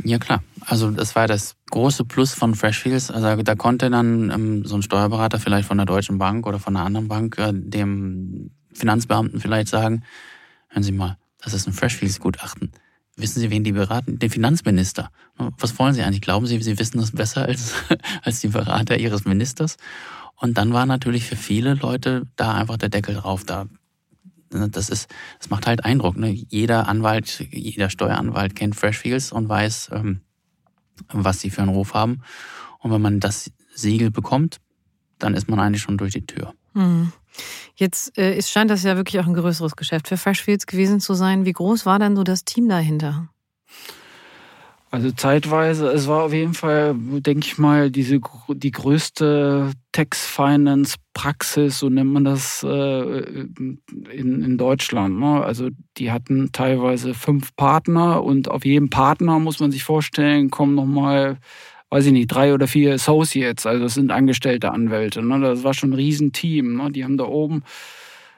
Ja 0.03 0.19
klar, 0.19 0.43
also 0.61 0.91
das 0.91 1.15
war 1.15 1.27
das 1.29 1.57
große 1.71 2.05
Plus 2.05 2.35
von 2.35 2.55
Freshfields. 2.55 3.11
Also 3.11 3.43
da 3.43 3.55
konnte 3.55 3.91
dann 3.91 4.31
ähm, 4.31 4.65
so 4.65 4.75
ein 4.75 4.83
Steuerberater 4.83 5.39
vielleicht 5.39 5.69
von 5.69 5.77
der 5.77 5.87
Deutschen 5.87 6.19
Bank 6.19 6.47
oder 6.47 6.59
von 6.59 6.77
einer 6.77 6.85
anderen 6.85 7.09
Bank 7.09 7.39
äh, 7.39 7.53
dem 7.53 8.51
Finanzbeamten 8.73 9.41
vielleicht 9.41 9.69
sagen, 9.69 10.03
hören 10.69 10.83
Sie 10.83 10.93
mal, 10.93 11.17
das 11.41 11.55
ist 11.55 11.67
ein 11.67 11.73
Freshfields-Gutachten. 11.73 12.73
Wissen 13.17 13.39
Sie, 13.39 13.51
wen 13.51 13.63
die 13.63 13.73
beraten? 13.73 14.19
Den 14.19 14.31
Finanzminister. 14.31 15.11
Was 15.37 15.79
wollen 15.79 15.95
Sie 15.95 16.03
eigentlich? 16.03 16.21
Glauben 16.21 16.47
Sie, 16.47 16.61
Sie 16.61 16.79
wissen 16.79 16.99
das 16.99 17.13
besser 17.13 17.45
als, 17.45 17.73
als 18.23 18.41
die 18.41 18.49
Berater 18.49 18.99
Ihres 18.99 19.25
Ministers? 19.25 19.77
Und 20.37 20.59
dann 20.59 20.73
war 20.73 20.85
natürlich 20.85 21.25
für 21.25 21.37
viele 21.37 21.75
Leute 21.75 22.27
da 22.35 22.55
einfach 22.55 22.77
der 22.77 22.89
Deckel 22.89 23.15
drauf. 23.15 23.45
Da 23.45 23.67
das 24.71 24.89
ist, 24.89 25.09
das 25.39 25.51
macht 25.51 25.67
halt 25.67 25.85
Eindruck. 25.85 26.17
Ne? 26.17 26.31
Jeder 26.31 26.89
Anwalt, 26.89 27.47
jeder 27.51 27.91
Steueranwalt 27.91 28.55
kennt 28.55 28.77
Freshfields 28.77 29.33
und 29.33 29.49
weiß, 29.49 29.91
ähm, 29.93 30.21
was 31.13 31.41
sie 31.41 31.51
für 31.51 31.63
einen 31.63 31.71
Ruf 31.71 31.95
haben. 31.95 32.23
Und 32.79 32.91
wenn 32.91 33.03
man 33.03 33.21
das 33.21 33.51
Siegel 33.75 34.11
bekommt, 34.11 34.59
dann 35.19 35.35
ist 35.35 35.49
man 35.49 35.61
eigentlich 35.61 35.83
schon 35.83 35.99
durch 35.99 36.13
die 36.13 36.27
Tür. 36.27 36.55
Mhm. 36.75 37.13
Jetzt 37.77 38.17
äh, 38.17 38.37
ist, 38.37 38.51
scheint 38.51 38.71
das 38.71 38.85
ja 38.85 38.97
wirklich 38.97 39.21
auch 39.21 39.27
ein 39.27 39.35
größeres 39.35 39.77
Geschäft 39.77 40.09
für 40.09 40.17
Freshfields 40.17 40.67
gewesen 40.67 41.01
zu 41.01 41.15
sein. 41.15 41.45
Wie 41.45 41.53
groß 41.53 41.87
war 41.87 41.99
denn 41.99 42.17
so 42.17 42.23
das 42.23 42.45
Team 42.45 42.69
dahinter? 42.69 43.29
Also 44.95 45.11
zeitweise, 45.11 45.89
es 45.89 46.07
war 46.07 46.23
auf 46.23 46.33
jeden 46.33 46.55
Fall, 46.55 46.95
denke 46.97 47.45
ich 47.45 47.59
mal, 47.59 47.91
diese 47.91 48.21
die 48.49 48.71
größte 48.71 49.73
Tax 49.91 50.25
Finance 50.25 50.99
Praxis, 51.15 51.81
so 51.81 51.89
nennt 51.89 52.13
man 52.13 52.23
das 52.23 52.63
äh, 52.63 52.69
in, 52.69 53.81
in 54.13 54.57
Deutschland. 54.57 55.19
Ne? 55.19 55.43
Also 55.43 55.71
die 55.97 56.13
hatten 56.13 56.53
teilweise 56.53 57.13
fünf 57.13 57.57
Partner 57.57 58.23
und 58.23 58.49
auf 58.49 58.65
jedem 58.65 58.89
Partner 58.89 59.41
muss 59.41 59.59
man 59.59 59.73
sich 59.73 59.83
vorstellen, 59.83 60.53
kommen 60.53 60.77
nochmal, 60.77 61.39
weiß 61.91 62.07
ich 62.07 62.13
nicht, 62.13 62.29
drei 62.29 62.55
oder 62.55 62.69
vier 62.69 62.95
Associates, 62.95 63.67
also 63.67 63.83
das 63.83 63.95
sind 63.95 64.13
angestellte 64.13 64.71
Anwälte. 64.71 65.23
Ne? 65.23 65.41
Das 65.41 65.65
war 65.65 65.75
schon 65.75 65.91
ein 65.91 65.95
Riesenteam. 65.95 66.77
Ne? 66.77 66.93
Die 66.93 67.03
haben 67.03 67.17
da 67.17 67.25
oben 67.25 67.65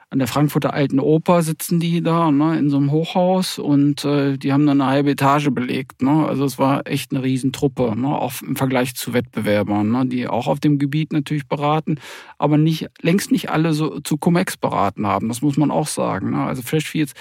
an 0.09 0.19
der 0.19 0.27
Frankfurter 0.27 0.73
Alten 0.73 0.99
Oper 0.99 1.43
sitzen 1.43 1.81
die 1.81 2.01
da, 2.01 2.31
ne, 2.31 2.57
in 2.57 2.69
so 2.69 2.77
einem 2.77 2.91
Hochhaus 2.91 3.59
und 3.59 4.05
äh, 4.05 4.37
die 4.37 4.53
haben 4.53 4.65
dann 4.65 4.79
eine 4.79 4.89
halbe 4.89 5.11
Etage 5.11 5.49
belegt. 5.49 6.01
Ne? 6.01 6.25
Also 6.25 6.45
es 6.45 6.57
war 6.57 6.87
echt 6.87 7.11
eine 7.11 7.23
Riesentruppe, 7.23 7.93
ne? 7.97 8.07
auch 8.07 8.41
im 8.41 8.55
Vergleich 8.55 8.95
zu 8.95 9.13
Wettbewerbern, 9.13 9.91
ne? 9.91 10.05
die 10.05 10.27
auch 10.27 10.47
auf 10.47 10.61
dem 10.61 10.79
Gebiet 10.79 11.11
natürlich 11.11 11.47
beraten, 11.47 11.99
aber 12.37 12.57
nicht 12.57 12.87
längst 13.01 13.31
nicht 13.31 13.49
alle 13.49 13.73
so 13.73 13.99
zu 13.99 14.17
Cum-Ex 14.17 14.55
beraten 14.55 15.05
haben. 15.05 15.27
Das 15.27 15.41
muss 15.41 15.57
man 15.57 15.71
auch 15.71 15.87
sagen. 15.87 16.31
Ne? 16.31 16.41
Also 16.41 16.61
Freshfields 16.61 17.11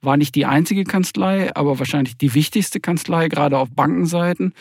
war 0.00 0.16
nicht 0.16 0.36
die 0.36 0.46
einzige 0.46 0.84
Kanzlei, 0.84 1.54
aber 1.56 1.80
wahrscheinlich 1.80 2.16
die 2.16 2.34
wichtigste 2.34 2.78
Kanzlei, 2.78 3.28
gerade 3.28 3.58
auf 3.58 3.70
Bankenseiten. 3.72 4.52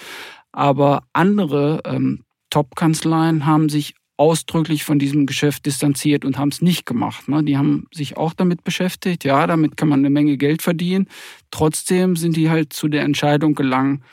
Aber 0.52 1.04
andere 1.14 1.82
ähm, 1.86 2.24
Top-Kanzleien 2.50 3.46
haben 3.46 3.70
sich 3.70 3.94
ausdrücklich 4.18 4.84
von 4.84 5.00
diesem 5.00 5.26
Geschäft 5.26 5.66
distanziert 5.66 6.26
und 6.26 6.38
haben 6.38 6.50
es 6.50 6.62
nicht 6.62 6.86
gemacht. 6.86 7.28
Ne? 7.28 7.44
Die 7.44 7.58
haben 7.58 7.88
sich 7.94 8.18
auch 8.18 8.34
damit 8.34 8.64
beschäftigt. 8.64 9.24
Ja, 9.24 9.46
damit 9.48 9.78
kann 9.78 9.90
man 9.90 10.00
eine 10.00 10.10
Menge 10.10 10.38
Geld 10.38 10.62
verdienen. 10.62 11.08
Trotzdem 11.52 12.16
sind 12.16 12.38
die 12.38 12.50
halt 12.50 12.74
zu 12.74 12.88
der 12.88 13.04
Entscheidung 13.04 13.56
gelangt, 13.56 14.04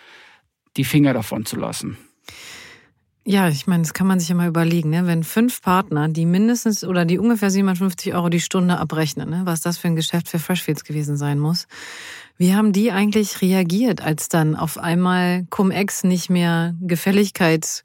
die 0.77 0.85
Finger 0.85 1.12
davon 1.12 1.45
zu 1.47 1.57
lassen. 1.57 1.97
Ja, 3.25 3.49
ich 3.49 3.69
meine, 3.69 3.85
das 3.85 3.95
kann 3.95 4.09
man 4.09 4.19
sich 4.19 4.31
ja 4.31 4.35
mal 4.35 4.49
überlegen, 4.49 4.91
ne? 4.91 5.07
wenn 5.07 5.23
fünf 5.23 5.62
Partner, 5.62 6.09
die 6.09 6.27
mindestens 6.27 6.83
oder 6.83 7.05
die 7.05 7.21
ungefähr 7.21 7.51
750 7.51 8.15
Euro 8.15 8.29
die 8.29 8.41
Stunde 8.41 8.79
abrechnen, 8.79 9.31
ne? 9.31 9.43
was 9.45 9.61
das 9.61 9.79
für 9.79 9.87
ein 9.87 9.95
Geschäft 9.95 10.29
für 10.29 10.41
Freshfields 10.41 10.83
gewesen 10.83 11.17
sein 11.17 11.38
muss. 11.38 11.69
Wie 12.38 12.55
haben 12.55 12.73
die 12.73 12.90
eigentlich 12.90 13.40
reagiert, 13.40 14.01
als 14.01 14.29
dann 14.29 14.57
auf 14.57 14.79
einmal 14.79 15.47
Cum-Ex 15.51 16.05
nicht 16.05 16.31
mehr 16.31 16.75
Gefälligkeit 16.81 17.85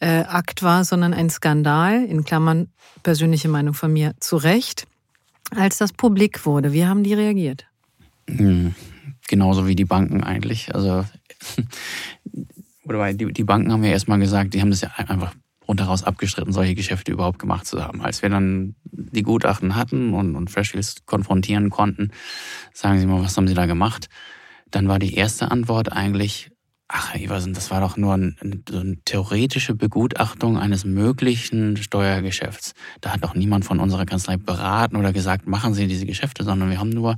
äh, 0.00 0.20
Akt 0.20 0.62
war, 0.62 0.84
sondern 0.84 1.14
ein 1.14 1.30
Skandal, 1.30 2.04
in 2.04 2.24
Klammern 2.24 2.68
persönliche 3.02 3.48
Meinung 3.48 3.74
von 3.74 3.92
mir, 3.92 4.14
zu 4.20 4.36
Recht, 4.36 4.86
als 5.54 5.78
das 5.78 5.92
publik 5.92 6.44
wurde. 6.44 6.72
Wie 6.72 6.86
haben 6.86 7.02
die 7.02 7.14
reagiert? 7.14 7.66
Hm, 8.28 8.74
genauso 9.28 9.66
wie 9.66 9.76
die 9.76 9.84
Banken 9.84 10.22
eigentlich. 10.22 10.74
Also 10.74 11.04
oder 12.84 13.12
die, 13.12 13.32
die 13.32 13.44
Banken 13.44 13.72
haben 13.72 13.84
ja 13.84 13.90
erstmal 13.90 14.18
gesagt, 14.18 14.54
die 14.54 14.60
haben 14.60 14.70
das 14.70 14.80
ja 14.80 14.90
einfach 14.96 15.34
rundheraus 15.68 16.04
abgestritten, 16.04 16.52
solche 16.52 16.74
Geschäfte 16.74 17.12
überhaupt 17.12 17.38
gemacht 17.38 17.66
zu 17.66 17.82
haben. 17.82 18.02
Als 18.02 18.22
wir 18.22 18.28
dann 18.28 18.76
die 18.84 19.22
Gutachten 19.22 19.74
hatten 19.76 20.14
und, 20.14 20.36
und 20.36 20.50
Freshfields 20.50 21.06
konfrontieren 21.06 21.70
konnten, 21.70 22.10
sagen 22.72 22.98
Sie 22.98 23.06
mal, 23.06 23.22
was 23.22 23.36
haben 23.36 23.48
Sie 23.48 23.54
da 23.54 23.66
gemacht? 23.66 24.08
Dann 24.70 24.88
war 24.88 24.98
die 24.98 25.14
erste 25.14 25.50
Antwort 25.50 25.92
eigentlich, 25.92 26.50
Ach, 26.88 27.16
Eversen, 27.16 27.52
das 27.52 27.72
war 27.72 27.80
doch 27.80 27.96
nur 27.96 28.14
ein, 28.14 28.62
so 28.68 28.78
eine 28.78 28.96
theoretische 29.04 29.74
Begutachtung 29.74 30.56
eines 30.56 30.84
möglichen 30.84 31.76
Steuergeschäfts. 31.76 32.74
Da 33.00 33.12
hat 33.12 33.24
doch 33.24 33.34
niemand 33.34 33.64
von 33.64 33.80
unserer 33.80 34.06
Kanzlei 34.06 34.36
beraten 34.36 34.94
oder 34.94 35.12
gesagt, 35.12 35.48
machen 35.48 35.74
Sie 35.74 35.88
diese 35.88 36.06
Geschäfte, 36.06 36.44
sondern 36.44 36.70
wir 36.70 36.78
haben 36.78 36.90
nur 36.90 37.16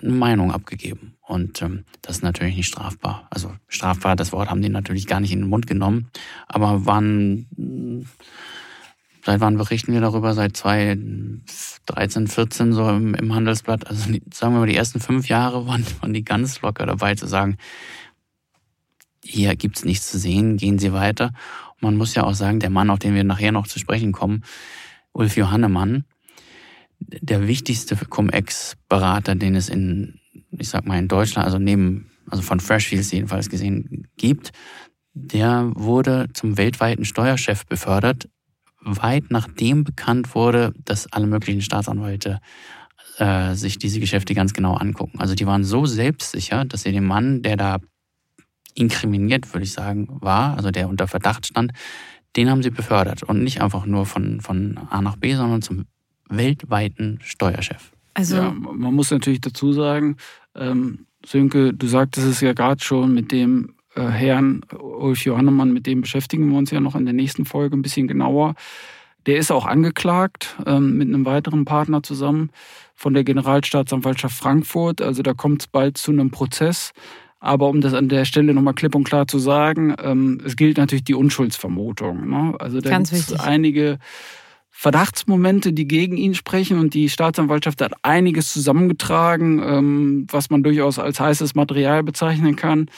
eine 0.00 0.12
Meinung 0.12 0.52
abgegeben. 0.52 1.16
Und 1.20 1.62
ähm, 1.62 1.84
das 2.02 2.16
ist 2.16 2.22
natürlich 2.22 2.56
nicht 2.56 2.68
strafbar. 2.68 3.26
Also 3.30 3.52
strafbar, 3.68 4.16
das 4.16 4.32
Wort 4.32 4.50
haben 4.50 4.62
die 4.62 4.68
natürlich 4.68 5.06
gar 5.06 5.20
nicht 5.20 5.32
in 5.32 5.40
den 5.40 5.48
Mund 5.48 5.66
genommen, 5.66 6.10
aber 6.46 6.86
waren, 6.86 8.06
seit 9.24 9.40
wann 9.40 9.56
berichten 9.56 9.92
wir 9.92 10.00
darüber? 10.00 10.34
Seit 10.34 10.56
2013, 10.56 12.28
14 12.28 12.72
so 12.72 12.88
im, 12.88 13.14
im 13.14 13.34
Handelsblatt. 13.34 13.86
Also 13.86 14.10
sagen 14.32 14.54
wir 14.54 14.60
mal, 14.60 14.66
die 14.66 14.76
ersten 14.76 15.00
fünf 15.00 15.28
Jahre 15.28 15.66
waren, 15.66 15.84
waren 16.00 16.12
die 16.12 16.24
ganz 16.24 16.60
locker 16.62 16.86
dabei 16.86 17.14
zu 17.14 17.26
sagen, 17.26 17.56
hier 19.22 19.56
gibt's 19.56 19.84
nichts 19.84 20.10
zu 20.10 20.18
sehen, 20.18 20.58
gehen 20.58 20.78
Sie 20.78 20.92
weiter. 20.92 21.32
Und 21.74 21.82
man 21.82 21.96
muss 21.96 22.14
ja 22.14 22.24
auch 22.24 22.34
sagen, 22.34 22.60
der 22.60 22.70
Mann, 22.70 22.90
auf 22.90 22.98
den 22.98 23.14
wir 23.14 23.24
nachher 23.24 23.52
noch 23.52 23.66
zu 23.66 23.78
sprechen 23.78 24.12
kommen, 24.12 24.44
Ulf 25.12 25.36
Johannemann, 25.36 26.04
der 26.98 27.46
wichtigste 27.46 27.96
Cum-Ex-Berater, 27.96 29.34
den 29.34 29.54
es 29.54 29.68
in, 29.68 30.20
ich 30.50 30.68
sag 30.68 30.86
mal, 30.86 30.98
in 30.98 31.08
Deutschland, 31.08 31.46
also 31.46 31.58
neben, 31.58 32.10
also 32.28 32.42
von 32.42 32.60
Freshfields 32.60 33.12
jedenfalls 33.12 33.48
gesehen, 33.48 34.08
gibt, 34.16 34.52
der 35.12 35.70
wurde 35.74 36.28
zum 36.32 36.58
weltweiten 36.58 37.04
Steuerchef 37.04 37.66
befördert, 37.66 38.28
weit 38.80 39.30
nachdem 39.30 39.84
bekannt 39.84 40.34
wurde, 40.34 40.74
dass 40.84 41.10
alle 41.12 41.26
möglichen 41.26 41.62
Staatsanwälte 41.62 42.40
äh, 43.18 43.54
sich 43.54 43.78
diese 43.78 44.00
Geschäfte 44.00 44.34
ganz 44.34 44.52
genau 44.52 44.74
angucken. 44.74 45.20
Also 45.20 45.34
die 45.34 45.46
waren 45.46 45.64
so 45.64 45.86
selbstsicher, 45.86 46.64
dass 46.64 46.82
sie 46.82 46.92
den 46.92 47.06
Mann, 47.06 47.42
der 47.42 47.56
da 47.56 47.78
inkriminiert, 48.74 49.52
würde 49.54 49.64
ich 49.64 49.72
sagen, 49.72 50.08
war, 50.20 50.56
also 50.56 50.70
der 50.70 50.88
unter 50.88 51.06
Verdacht 51.06 51.46
stand, 51.46 51.72
den 52.36 52.50
haben 52.50 52.62
sie 52.62 52.70
befördert 52.70 53.22
und 53.22 53.44
nicht 53.44 53.60
einfach 53.60 53.86
nur 53.86 54.06
von, 54.06 54.40
von 54.40 54.78
A 54.90 55.00
nach 55.00 55.16
B, 55.16 55.34
sondern 55.34 55.62
zum 55.62 55.86
weltweiten 56.36 57.18
Steuerchef. 57.22 57.92
Also 58.14 58.36
ja, 58.36 58.50
man 58.50 58.94
muss 58.94 59.10
natürlich 59.10 59.40
dazu 59.40 59.72
sagen, 59.72 60.16
ähm, 60.54 61.06
Sönke, 61.26 61.72
du 61.72 61.86
sagtest 61.86 62.26
es 62.26 62.40
ja 62.40 62.52
gerade 62.52 62.82
schon 62.82 63.12
mit 63.12 63.32
dem 63.32 63.74
äh, 63.94 64.02
Herrn 64.02 64.60
Ulf 64.78 65.24
Johannemann, 65.24 65.72
mit 65.72 65.86
dem 65.86 66.02
beschäftigen 66.02 66.50
wir 66.50 66.58
uns 66.58 66.70
ja 66.70 66.80
noch 66.80 66.94
in 66.94 67.04
der 67.04 67.14
nächsten 67.14 67.44
Folge 67.44 67.76
ein 67.76 67.82
bisschen 67.82 68.08
genauer. 68.08 68.54
Der 69.26 69.38
ist 69.38 69.50
auch 69.50 69.64
angeklagt 69.64 70.56
ähm, 70.66 70.98
mit 70.98 71.08
einem 71.08 71.24
weiteren 71.24 71.64
Partner 71.64 72.02
zusammen 72.02 72.50
von 72.94 73.14
der 73.14 73.24
Generalstaatsanwaltschaft 73.24 74.36
Frankfurt. 74.36 75.00
Also 75.00 75.22
da 75.22 75.32
kommt 75.32 75.62
es 75.62 75.66
bald 75.66 75.96
zu 75.96 76.12
einem 76.12 76.30
Prozess. 76.30 76.92
Aber 77.40 77.68
um 77.68 77.80
das 77.80 77.92
an 77.92 78.08
der 78.08 78.24
Stelle 78.24 78.54
nochmal 78.54 78.74
klipp 78.74 78.94
und 78.94 79.04
klar 79.04 79.26
zu 79.26 79.38
sagen, 79.38 79.94
ähm, 80.02 80.40
es 80.44 80.56
gilt 80.56 80.78
natürlich 80.78 81.04
die 81.04 81.14
Unschuldsvermutung. 81.14 82.28
Ne? 82.28 82.54
Also 82.58 82.80
da 82.80 82.96
gibt 82.96 83.12
es 83.12 83.32
einige 83.38 83.98
Verdachtsmomente, 84.84 85.72
die 85.72 85.88
gegen 85.88 86.18
ihn 86.18 86.34
sprechen 86.34 86.78
und 86.78 86.92
die 86.92 87.08
Staatsanwaltschaft 87.08 87.80
hat 87.80 87.94
einiges 88.02 88.52
zusammengetragen, 88.52 89.62
ähm, 89.64 90.26
was 90.30 90.50
man 90.50 90.62
durchaus 90.62 90.98
als 90.98 91.18
heißes 91.18 91.54
Material 91.54 92.02
bezeichnen 92.02 92.54
kann. 92.54 92.90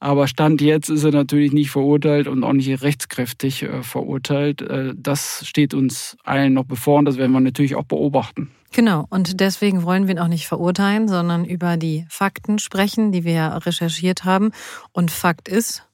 Aber 0.00 0.26
Stand 0.26 0.60
jetzt 0.60 0.88
ist 0.88 1.04
er 1.04 1.12
natürlich 1.12 1.52
nicht 1.52 1.70
verurteilt 1.70 2.26
und 2.26 2.42
auch 2.42 2.52
nicht 2.52 2.82
rechtskräftig 2.82 3.62
äh, 3.62 3.84
verurteilt. 3.84 4.62
Äh, 4.62 4.94
das 4.96 5.46
steht 5.46 5.74
uns 5.74 6.16
allen 6.24 6.54
noch 6.54 6.64
bevor 6.64 6.98
und 6.98 7.04
das 7.04 7.18
werden 7.18 7.30
wir 7.30 7.38
natürlich 7.38 7.76
auch 7.76 7.84
beobachten. 7.84 8.50
Genau, 8.72 9.06
und 9.08 9.38
deswegen 9.38 9.84
wollen 9.84 10.08
wir 10.08 10.16
ihn 10.16 10.20
auch 10.20 10.26
nicht 10.26 10.48
verurteilen, 10.48 11.06
sondern 11.06 11.44
über 11.44 11.76
die 11.76 12.04
Fakten 12.08 12.58
sprechen, 12.58 13.12
die 13.12 13.22
wir 13.22 13.60
recherchiert 13.64 14.24
haben. 14.24 14.50
Und 14.90 15.12
Fakt 15.12 15.46
ist, 15.46 15.84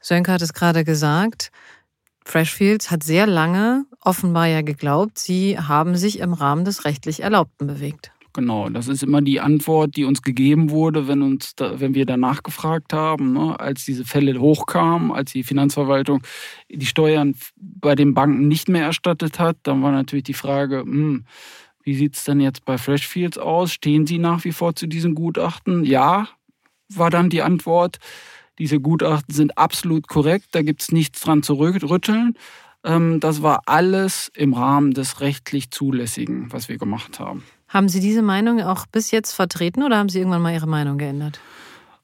Sönke 0.00 0.32
hat 0.32 0.40
es 0.40 0.54
gerade 0.54 0.82
gesagt, 0.82 1.52
Freshfields 2.26 2.90
hat 2.90 3.04
sehr 3.04 3.26
lange 3.26 3.84
offenbar 4.06 4.46
ja 4.46 4.62
geglaubt, 4.62 5.18
sie 5.18 5.58
haben 5.58 5.96
sich 5.96 6.20
im 6.20 6.32
Rahmen 6.32 6.64
des 6.64 6.84
rechtlich 6.84 7.22
Erlaubten 7.22 7.66
bewegt. 7.66 8.12
Genau, 8.32 8.68
das 8.68 8.86
ist 8.86 9.02
immer 9.02 9.22
die 9.22 9.40
Antwort, 9.40 9.96
die 9.96 10.04
uns 10.04 10.20
gegeben 10.20 10.68
wurde, 10.70 11.08
wenn, 11.08 11.22
uns 11.22 11.54
da, 11.54 11.80
wenn 11.80 11.94
wir 11.94 12.04
danach 12.04 12.42
gefragt 12.42 12.92
haben, 12.92 13.32
ne? 13.32 13.58
als 13.58 13.86
diese 13.86 14.04
Fälle 14.04 14.38
hochkamen, 14.38 15.10
als 15.10 15.32
die 15.32 15.42
Finanzverwaltung 15.42 16.22
die 16.68 16.84
Steuern 16.84 17.34
bei 17.56 17.94
den 17.94 18.12
Banken 18.12 18.46
nicht 18.46 18.68
mehr 18.68 18.84
erstattet 18.84 19.38
hat, 19.38 19.56
dann 19.62 19.82
war 19.82 19.90
natürlich 19.90 20.24
die 20.24 20.34
Frage, 20.34 20.80
hm, 20.80 21.24
wie 21.82 21.94
sieht 21.94 22.16
es 22.16 22.24
denn 22.24 22.40
jetzt 22.40 22.66
bei 22.66 22.76
Freshfields 22.76 23.38
aus? 23.38 23.72
Stehen 23.72 24.06
Sie 24.06 24.18
nach 24.18 24.44
wie 24.44 24.52
vor 24.52 24.74
zu 24.74 24.86
diesen 24.86 25.14
Gutachten? 25.14 25.84
Ja, 25.84 26.28
war 26.90 27.08
dann 27.08 27.30
die 27.30 27.40
Antwort. 27.40 27.98
Diese 28.58 28.80
Gutachten 28.80 29.34
sind 29.34 29.56
absolut 29.56 30.08
korrekt, 30.08 30.48
da 30.52 30.60
gibt 30.60 30.82
es 30.82 30.92
nichts 30.92 31.20
dran 31.20 31.42
zu 31.42 31.54
rütteln. 31.54 32.34
Ähm, 32.86 33.20
das 33.20 33.42
war 33.42 33.62
alles 33.66 34.30
im 34.34 34.54
Rahmen 34.54 34.92
des 34.92 35.20
rechtlich 35.20 35.70
Zulässigen, 35.70 36.52
was 36.52 36.68
wir 36.68 36.78
gemacht 36.78 37.20
haben. 37.20 37.42
Haben 37.68 37.88
Sie 37.88 38.00
diese 38.00 38.22
Meinung 38.22 38.62
auch 38.62 38.86
bis 38.86 39.10
jetzt 39.10 39.32
vertreten 39.32 39.82
oder 39.82 39.98
haben 39.98 40.08
Sie 40.08 40.18
irgendwann 40.18 40.42
mal 40.42 40.54
Ihre 40.54 40.68
Meinung 40.68 40.96
geändert? 40.96 41.40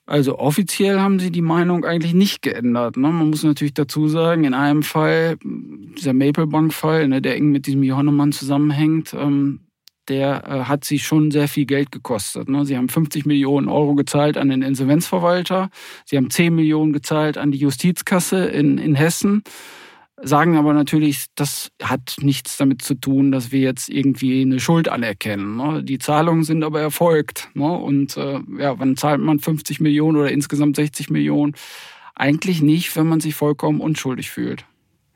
Also 0.05 0.39
offiziell 0.39 0.99
haben 0.99 1.21
sie 1.21 1.31
die 1.31 1.43
Meinung 1.43 1.85
eigentlich 1.85 2.13
nicht 2.13 2.43
geändert. 2.43 2.97
Ne? 2.97 3.09
Man 3.09 3.31
muss 3.31 3.45
natürlich 3.45 3.75
dazu 3.75 4.09
sagen, 4.09 4.43
in 4.43 4.53
einem 4.53 4.83
Fall, 4.83 5.37
dieser 5.45 6.13
Maple 6.13 6.49
Bank-Fall, 6.49 7.07
ne, 7.07 7.23
der 7.23 7.37
eng 7.37 7.51
mit 7.51 7.67
diesem 7.67 7.85
Johannemann 7.85 8.33
zusammenhängt, 8.33 9.15
ähm, 9.15 9.61
der 10.09 10.43
äh, 10.45 10.65
hat 10.65 10.85
sie 10.85 10.99
schon 10.99 11.31
sehr 11.31 11.47
viel 11.47 11.67
Geld 11.67 11.93
gekostet. 11.93 12.49
Ne? 12.49 12.67
Sie 12.67 12.77
haben 12.77 12.89
50 12.89 13.27
Millionen 13.27 13.69
Euro 13.69 13.95
gezahlt 13.95 14.37
an 14.37 14.49
den 14.49 14.63
Insolvenzverwalter, 14.63 15.71
sie 16.05 16.17
haben 16.17 16.31
10 16.31 16.53
Millionen 16.53 16.93
gezahlt 16.93 17.39
an 17.39 17.53
die 17.53 17.59
Justizkasse 17.59 18.47
in, 18.47 18.79
in 18.79 18.97
Hessen 18.97 19.45
sagen 20.23 20.57
aber 20.57 20.73
natürlich, 20.73 21.27
das 21.35 21.71
hat 21.83 22.17
nichts 22.21 22.57
damit 22.57 22.83
zu 22.83 22.95
tun, 22.95 23.33
dass 23.33 23.53
wir 23.53 23.61
jetzt 23.61 23.89
irgendwie 23.89 24.43
eine 24.43 24.61
Schuld 24.61 24.89
anerkennen. 24.89 25.57
Ne? 25.57 25.83
Die 25.83 25.99
Zahlungen 25.99 26.45
sind 26.45 26.65
aber 26.65 26.81
erfolgt. 26.81 27.49
Ne? 27.55 27.71
Und 27.71 28.17
äh, 28.17 28.41
ja, 28.59 28.79
wann 28.79 28.97
zahlt 28.97 29.21
man 29.21 29.41
50 29.41 29.81
Millionen 29.81 30.17
oder 30.19 30.31
insgesamt 30.31 30.77
60 30.77 31.11
Millionen? 31.11 31.55
Eigentlich 32.15 32.63
nicht, 32.63 32.95
wenn 32.97 33.07
man 33.07 33.21
sich 33.21 33.35
vollkommen 33.35 33.81
unschuldig 33.81 34.31
fühlt. 34.31 34.65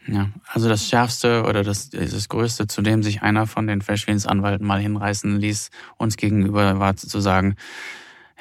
Ja, 0.09 0.31
also 0.47 0.69
das 0.69 0.89
Schärfste 0.89 1.45
oder 1.49 1.65
das, 1.65 1.91
das 1.91 2.29
Größte, 2.29 2.69
zu 2.69 2.81
dem 2.81 3.03
sich 3.03 3.23
einer 3.23 3.47
von 3.47 3.67
den 3.67 3.83
Verschwindensanwalten 3.83 4.67
mal 4.67 4.81
hinreißen 4.81 5.39
ließ, 5.41 5.71
uns 5.97 6.17
gegenüber 6.17 6.79
war 6.79 6.97
zu 6.97 7.21
sagen, 7.21 7.57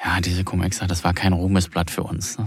ja, 0.04 0.20
diese 0.20 0.44
Cum-Exa, 0.44 0.86
das 0.86 1.02
war 1.02 1.12
kein 1.12 1.32
Ruhmesblatt 1.32 1.90
für 1.90 2.04
uns. 2.04 2.38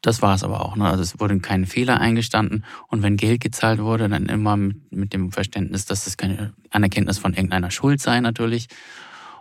Das 0.00 0.22
war 0.22 0.34
es 0.34 0.44
aber 0.44 0.64
auch. 0.64 0.76
Ne? 0.76 0.88
Also 0.88 1.02
es 1.02 1.18
wurde 1.18 1.38
kein 1.40 1.66
Fehler 1.66 2.00
eingestanden 2.00 2.64
und 2.86 3.02
wenn 3.02 3.16
Geld 3.16 3.40
gezahlt 3.40 3.80
wurde, 3.80 4.08
dann 4.08 4.26
immer 4.26 4.56
mit, 4.56 4.92
mit 4.92 5.12
dem 5.12 5.32
Verständnis, 5.32 5.86
dass 5.86 6.06
es 6.06 6.16
keine 6.16 6.52
Anerkenntnis 6.70 7.18
von 7.18 7.34
irgendeiner 7.34 7.70
Schuld 7.70 8.00
sei 8.00 8.20
natürlich. 8.20 8.68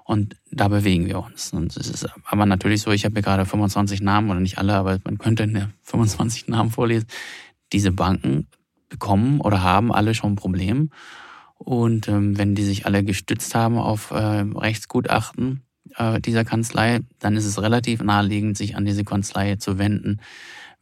Und 0.04 0.38
da 0.52 0.70
bewegen 0.70 1.06
wir 1.06 1.20
uns. 1.20 1.52
Und 1.52 1.76
es 1.76 1.90
ist 1.90 2.08
aber 2.24 2.46
natürlich 2.46 2.82
so, 2.82 2.92
ich 2.92 3.04
habe 3.04 3.16
hier 3.16 3.24
gerade 3.24 3.46
25 3.46 4.02
Namen, 4.02 4.30
oder 4.32 4.40
nicht 4.40 4.58
alle, 4.58 4.74
aber 4.76 5.00
man 5.04 5.18
könnte 5.18 5.70
25 5.84 6.48
Namen 6.48 6.72
vorlesen. 6.72 7.08
Diese 7.74 7.92
Banken 7.92 8.48
bekommen 8.88 9.42
oder 9.42 9.64
haben 9.64 9.92
alle 9.92 10.16
schon 10.16 10.34
ein 10.34 10.38
Problem. 10.38 10.92
Und 11.56 12.08
ähm, 12.08 12.38
wenn 12.38 12.56
die 12.56 12.64
sich 12.64 12.86
alle 12.86 13.04
gestützt 13.04 13.54
haben 13.54 13.78
auf 13.78 14.12
äh, 14.12 14.16
Rechtsgutachten, 14.16 15.64
äh, 15.98 16.20
dieser 16.20 16.46
Kanzlei, 16.46 17.00
dann 17.20 17.36
ist 17.36 17.46
es 17.46 17.62
relativ 17.62 18.02
naheliegend, 18.02 18.58
sich 18.58 18.76
an 18.76 18.86
diese 18.86 19.04
Kanzlei 19.04 19.56
zu 19.56 19.78
wenden, 19.78 20.22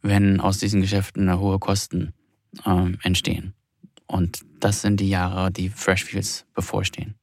wenn 0.02 0.40
aus 0.40 0.58
diesen 0.58 0.80
Geschäften 0.80 1.38
hohe 1.38 1.58
Kosten 1.58 2.12
äh, 2.64 2.92
entstehen. 3.02 3.54
Und 4.06 4.40
das 4.60 4.82
sind 4.82 5.00
die 5.00 5.08
Jahre, 5.08 5.50
die 5.50 5.68
Freshfields 5.68 6.46
bevorstehen. 6.54 7.14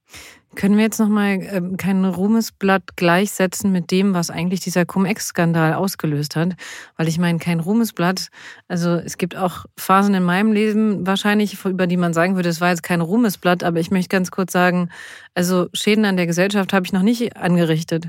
Können 0.54 0.76
wir 0.76 0.84
jetzt 0.84 0.98
nochmal 0.98 1.40
äh, 1.40 1.62
kein 1.76 2.04
Ruhmesblatt 2.04 2.96
gleichsetzen 2.96 3.72
mit 3.72 3.90
dem, 3.90 4.14
was 4.14 4.30
eigentlich 4.30 4.60
dieser 4.60 4.84
Cum-Ex-Skandal 4.84 5.74
ausgelöst 5.74 6.36
hat? 6.36 6.54
Weil 6.96 7.08
ich 7.08 7.18
meine, 7.18 7.38
kein 7.38 7.60
Ruhmesblatt, 7.60 8.28
also 8.68 8.90
es 8.96 9.18
gibt 9.18 9.36
auch 9.36 9.64
Phasen 9.76 10.14
in 10.14 10.22
meinem 10.22 10.52
Leben 10.52 11.06
wahrscheinlich, 11.06 11.64
über 11.64 11.86
die 11.86 11.96
man 11.96 12.14
sagen 12.14 12.36
würde, 12.36 12.48
es 12.48 12.60
war 12.60 12.70
jetzt 12.70 12.82
kein 12.82 13.00
Ruhmesblatt, 13.00 13.64
aber 13.64 13.80
ich 13.80 13.90
möchte 13.90 14.08
ganz 14.08 14.30
kurz 14.30 14.52
sagen, 14.52 14.90
also 15.34 15.68
Schäden 15.72 16.04
an 16.04 16.16
der 16.16 16.26
Gesellschaft 16.26 16.72
habe 16.72 16.86
ich 16.86 16.92
noch 16.92 17.02
nicht 17.02 17.36
angerichtet. 17.36 18.08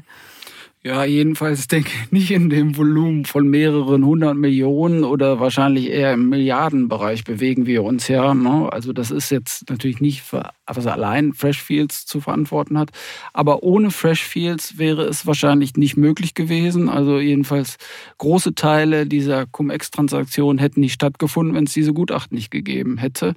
Ja, 0.85 1.03
jedenfalls 1.03 1.67
denke 1.67 1.89
ich 1.89 2.11
nicht 2.11 2.29
in 2.29 2.51
dem 2.51 2.77
Volumen 2.77 3.25
von 3.25 3.47
mehreren 3.47 4.05
hundert 4.05 4.35
Millionen 4.37 5.03
oder 5.03 5.39
wahrscheinlich 5.39 5.89
eher 5.89 6.13
im 6.13 6.29
Milliardenbereich 6.29 7.23
bewegen 7.23 7.65
wir 7.65 7.83
uns 7.83 8.07
ja. 8.07 8.35
Ne? 8.35 8.71
Also 8.71 8.93
das 8.93 9.09
ist 9.09 9.31
jetzt 9.31 9.67
natürlich 9.67 9.99
nicht, 9.99 10.21
was 10.31 10.85
allein 10.85 11.33
Freshfields 11.33 12.05
zu 12.05 12.21
verantworten 12.21 12.77
hat. 12.77 12.91
Aber 13.33 13.63
ohne 13.63 13.89
Freshfields 13.89 14.77
wäre 14.77 15.05
es 15.05 15.25
wahrscheinlich 15.25 15.75
nicht 15.75 15.97
möglich 15.97 16.35
gewesen. 16.35 16.87
Also 16.87 17.19
jedenfalls 17.19 17.77
große 18.19 18.53
Teile 18.53 19.07
dieser 19.07 19.47
Cum-Ex-Transaktion 19.47 20.59
hätten 20.59 20.81
nicht 20.81 20.93
stattgefunden, 20.93 21.55
wenn 21.55 21.63
es 21.63 21.73
diese 21.73 21.93
Gutachten 21.93 22.35
nicht 22.35 22.51
gegeben 22.51 22.99
hätte. 22.99 23.33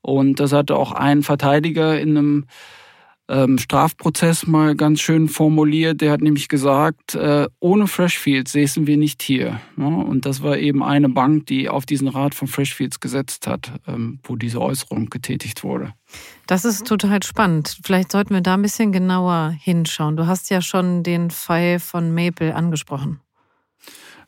Und 0.00 0.40
das 0.40 0.52
hatte 0.52 0.74
auch 0.74 0.90
ein 0.90 1.22
Verteidiger 1.22 2.00
in 2.00 2.18
einem 2.18 2.46
ähm, 3.30 3.58
Strafprozess 3.58 4.46
mal 4.46 4.74
ganz 4.74 5.00
schön 5.00 5.28
formuliert. 5.28 6.00
Der 6.00 6.10
hat 6.12 6.20
nämlich 6.20 6.48
gesagt, 6.48 7.14
äh, 7.14 7.46
ohne 7.60 7.86
Freshfields 7.86 8.52
säßen 8.52 8.86
wir 8.86 8.96
nicht 8.96 9.22
hier. 9.22 9.60
Ja? 9.76 9.86
Und 9.86 10.26
das 10.26 10.42
war 10.42 10.58
eben 10.58 10.82
eine 10.82 11.08
Bank, 11.08 11.46
die 11.46 11.68
auf 11.68 11.86
diesen 11.86 12.08
Rat 12.08 12.34
von 12.34 12.48
Freshfields 12.48 13.00
gesetzt 13.00 13.46
hat, 13.46 13.72
ähm, 13.86 14.18
wo 14.24 14.36
diese 14.36 14.60
Äußerung 14.60 15.08
getätigt 15.10 15.62
wurde. 15.62 15.94
Das 16.46 16.64
ist 16.64 16.86
total 16.86 17.22
spannend. 17.22 17.78
Vielleicht 17.84 18.10
sollten 18.10 18.34
wir 18.34 18.40
da 18.40 18.54
ein 18.54 18.62
bisschen 18.62 18.90
genauer 18.90 19.54
hinschauen. 19.58 20.16
Du 20.16 20.26
hast 20.26 20.50
ja 20.50 20.60
schon 20.60 21.04
den 21.04 21.30
Fall 21.30 21.78
von 21.78 22.12
Maple 22.12 22.54
angesprochen. 22.54 23.20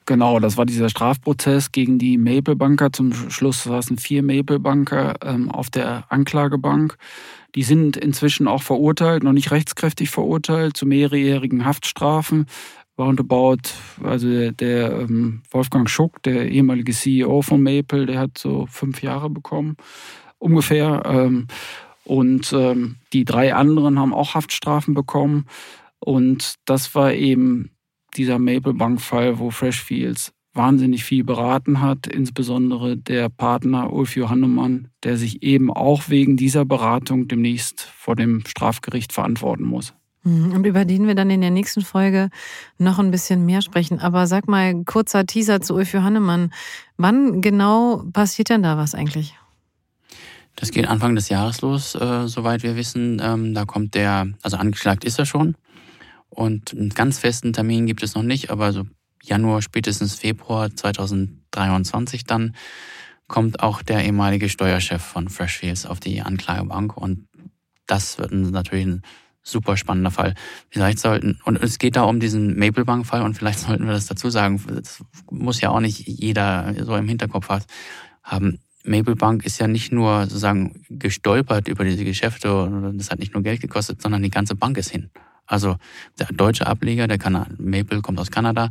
Genau, 0.04 0.40
das 0.40 0.56
war 0.56 0.66
dieser 0.66 0.88
Strafprozess 0.88 1.70
gegen 1.70 1.98
die 1.98 2.18
Maple-Banker. 2.18 2.92
Zum 2.92 3.12
Schluss 3.30 3.62
saßen 3.62 3.98
vier 3.98 4.22
Maple-Banker 4.22 5.14
ähm, 5.22 5.50
auf 5.50 5.70
der 5.70 6.04
Anklagebank. 6.08 6.96
Die 7.54 7.62
sind 7.62 7.96
inzwischen 7.96 8.48
auch 8.48 8.62
verurteilt, 8.62 9.22
noch 9.22 9.32
nicht 9.32 9.50
rechtskräftig 9.50 10.10
verurteilt, 10.10 10.76
zu 10.76 10.86
mehrjährigen 10.86 11.64
Haftstrafen. 11.64 12.46
Roundabout, 12.98 13.70
also 14.02 14.28
der, 14.28 14.52
der 14.52 14.92
ähm, 14.92 15.42
Wolfgang 15.50 15.88
Schuck, 15.88 16.22
der 16.22 16.50
ehemalige 16.50 16.92
CEO 16.92 17.42
von 17.42 17.62
Maple, 17.62 18.06
der 18.06 18.18
hat 18.18 18.38
so 18.38 18.66
fünf 18.66 19.02
Jahre 19.02 19.30
bekommen, 19.30 19.76
ungefähr. 20.38 21.02
Ähm, 21.06 21.46
und 22.04 22.52
ähm, 22.52 22.96
die 23.12 23.24
drei 23.24 23.54
anderen 23.54 23.98
haben 23.98 24.12
auch 24.12 24.34
Haftstrafen 24.34 24.94
bekommen. 24.94 25.46
Und 26.00 26.56
das 26.64 26.94
war 26.94 27.12
eben 27.14 27.70
dieser 28.16 28.38
Maple 28.38 28.74
Bank-Fall, 28.74 29.38
wo 29.38 29.50
Freshfields 29.50 30.32
wahnsinnig 30.54 31.04
viel 31.04 31.24
beraten 31.24 31.80
hat, 31.80 32.06
insbesondere 32.06 32.96
der 32.96 33.28
Partner 33.28 33.92
Ulf 33.92 34.16
Johannemann, 34.16 34.88
der 35.02 35.16
sich 35.16 35.42
eben 35.42 35.72
auch 35.72 36.08
wegen 36.08 36.36
dieser 36.36 36.64
Beratung 36.64 37.28
demnächst 37.28 37.80
vor 37.80 38.16
dem 38.16 38.44
Strafgericht 38.46 39.12
verantworten 39.12 39.64
muss. 39.64 39.94
Mhm, 40.24 40.52
und 40.52 40.66
über 40.66 40.84
den 40.84 41.06
wir 41.06 41.14
dann 41.14 41.30
in 41.30 41.40
der 41.40 41.50
nächsten 41.50 41.80
Folge 41.82 42.30
noch 42.78 42.98
ein 42.98 43.10
bisschen 43.10 43.44
mehr 43.46 43.62
sprechen. 43.62 43.98
Aber 43.98 44.26
sag 44.26 44.46
mal, 44.46 44.84
kurzer 44.84 45.26
Teaser 45.26 45.60
zu 45.60 45.74
Ulf 45.74 45.92
Johannemann. 45.92 46.52
Wann 46.96 47.40
genau 47.40 48.04
passiert 48.12 48.50
denn 48.50 48.62
da 48.62 48.76
was 48.76 48.94
eigentlich? 48.94 49.34
Das 50.54 50.70
geht 50.70 50.86
Anfang 50.86 51.14
des 51.14 51.30
Jahres 51.30 51.62
los, 51.62 51.94
äh, 51.94 52.28
soweit 52.28 52.62
wir 52.62 52.76
wissen. 52.76 53.20
Ähm, 53.22 53.54
da 53.54 53.64
kommt 53.64 53.94
der, 53.94 54.28
also 54.42 54.58
angeklagt 54.58 55.04
ist 55.04 55.18
er 55.18 55.26
schon. 55.26 55.56
Und 56.28 56.72
einen 56.72 56.90
ganz 56.90 57.18
festen 57.18 57.52
Termin 57.52 57.86
gibt 57.86 58.02
es 58.02 58.14
noch 58.14 58.22
nicht, 58.22 58.50
aber 58.50 58.72
so 58.72 58.84
Januar, 59.22 59.62
spätestens 59.62 60.14
Februar 60.14 60.74
2023 60.74 62.24
dann 62.24 62.54
kommt 63.28 63.62
auch 63.62 63.82
der 63.82 64.04
ehemalige 64.04 64.48
Steuerchef 64.48 65.02
von 65.02 65.28
Freshfields 65.28 65.86
auf 65.86 66.00
die 66.00 66.20
Anklagebank 66.20 66.96
und 66.96 67.28
das 67.86 68.18
wird 68.18 68.32
natürlich 68.32 68.86
ein 68.86 69.02
super 69.42 69.76
spannender 69.76 70.10
Fall. 70.10 70.34
Vielleicht 70.68 70.98
sollten, 70.98 71.38
und 71.44 71.56
es 71.62 71.78
geht 71.78 71.96
da 71.96 72.02
um 72.02 72.20
diesen 72.20 72.58
Maple 72.58 72.84
Bank 72.84 73.06
Fall 73.06 73.22
und 73.22 73.34
vielleicht 73.34 73.58
sollten 73.66 73.86
wir 73.86 73.92
das 73.92 74.06
dazu 74.06 74.28
sagen, 74.30 74.62
das 74.68 75.02
muss 75.30 75.60
ja 75.60 75.70
auch 75.70 75.80
nicht 75.80 76.06
jeder 76.06 76.74
so 76.84 76.94
im 76.96 77.08
Hinterkopf 77.08 77.48
haben. 78.22 78.58
Maple 78.84 79.16
Bank 79.16 79.46
ist 79.46 79.58
ja 79.58 79.68
nicht 79.68 79.92
nur 79.92 80.22
sozusagen 80.22 80.84
gestolpert 80.90 81.68
über 81.68 81.84
diese 81.84 82.04
Geschäfte, 82.04 82.92
das 82.94 83.10
hat 83.10 83.20
nicht 83.20 83.32
nur 83.32 83.42
Geld 83.42 83.60
gekostet, 83.60 84.02
sondern 84.02 84.22
die 84.22 84.30
ganze 84.30 84.56
Bank 84.56 84.76
ist 84.76 84.90
hin. 84.90 85.10
Also 85.46 85.76
der 86.18 86.26
deutsche 86.28 86.66
Ableger, 86.66 87.08
der 87.08 87.18
Kanal, 87.18 87.48
Maple 87.58 88.00
kommt 88.00 88.18
aus 88.18 88.30
Kanada, 88.30 88.70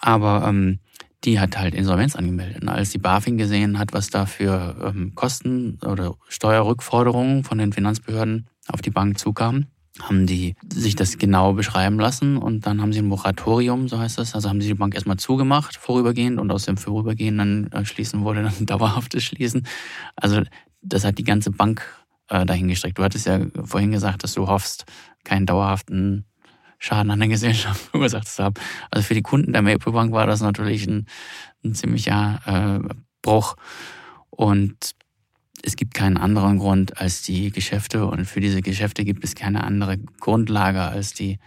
aber 0.00 0.44
ähm, 0.48 0.80
die 1.24 1.38
hat 1.38 1.56
halt 1.58 1.74
Insolvenz 1.74 2.16
angemeldet. 2.16 2.62
Und 2.62 2.68
als 2.68 2.90
die 2.90 2.98
BaFin 2.98 3.38
gesehen 3.38 3.78
hat, 3.78 3.92
was 3.92 4.10
da 4.10 4.26
für 4.26 4.76
ähm, 4.84 5.14
Kosten 5.14 5.78
oder 5.84 6.14
Steuerrückforderungen 6.28 7.44
von 7.44 7.58
den 7.58 7.72
Finanzbehörden 7.72 8.48
auf 8.68 8.82
die 8.82 8.90
Bank 8.90 9.18
zukamen, 9.18 9.68
haben 10.00 10.26
die 10.26 10.56
sich 10.72 10.96
das 10.96 11.18
genau 11.18 11.52
beschreiben 11.52 11.98
lassen 11.98 12.38
und 12.38 12.66
dann 12.66 12.80
haben 12.80 12.92
sie 12.92 13.00
ein 13.00 13.06
Moratorium, 13.06 13.88
so 13.88 13.98
heißt 13.98 14.18
das, 14.18 14.34
also 14.34 14.48
haben 14.48 14.60
sie 14.60 14.68
die 14.68 14.74
Bank 14.74 14.94
erstmal 14.94 15.18
zugemacht, 15.18 15.76
vorübergehend 15.76 16.40
und 16.40 16.50
aus 16.50 16.64
dem 16.64 16.78
vorübergehenden 16.78 17.70
äh, 17.72 17.84
Schließen 17.84 18.24
wurde 18.24 18.42
dann 18.42 18.66
dauerhaftes 18.66 19.22
Schließen. 19.22 19.66
Also 20.16 20.42
das 20.80 21.04
hat 21.04 21.18
die 21.18 21.24
ganze 21.24 21.50
Bank 21.50 21.84
äh, 22.32 22.46
dahingestreckt. 22.46 22.98
Du 22.98 23.04
hattest 23.04 23.26
ja 23.26 23.40
vorhin 23.64 23.92
gesagt, 23.92 24.24
dass 24.24 24.34
du 24.34 24.46
hoffst, 24.46 24.86
keinen 25.24 25.46
dauerhaften 25.46 26.24
Schaden 26.78 27.10
an 27.10 27.20
der 27.20 27.28
Gesellschaft 27.28 27.80
verursacht 27.90 28.26
zu 28.26 28.42
haben. 28.42 28.54
Also 28.90 29.06
für 29.06 29.14
die 29.14 29.22
Kunden 29.22 29.52
der 29.52 29.62
Maple 29.62 29.92
Bank 29.92 30.12
war 30.12 30.26
das 30.26 30.40
natürlich 30.40 30.86
ein, 30.86 31.06
ein 31.64 31.74
ziemlicher 31.74 32.40
äh, 32.46 32.94
Bruch. 33.20 33.56
Und 34.30 34.94
es 35.62 35.76
gibt 35.76 35.94
keinen 35.94 36.16
anderen 36.16 36.58
Grund 36.58 36.98
als 36.98 37.22
die 37.22 37.52
Geschäfte 37.52 38.06
und 38.06 38.24
für 38.24 38.40
diese 38.40 38.62
Geschäfte 38.62 39.04
gibt 39.04 39.22
es 39.22 39.36
keine 39.36 39.62
andere 39.62 39.98
Grundlage 39.98 40.80
als 40.80 41.14
die 41.14 41.38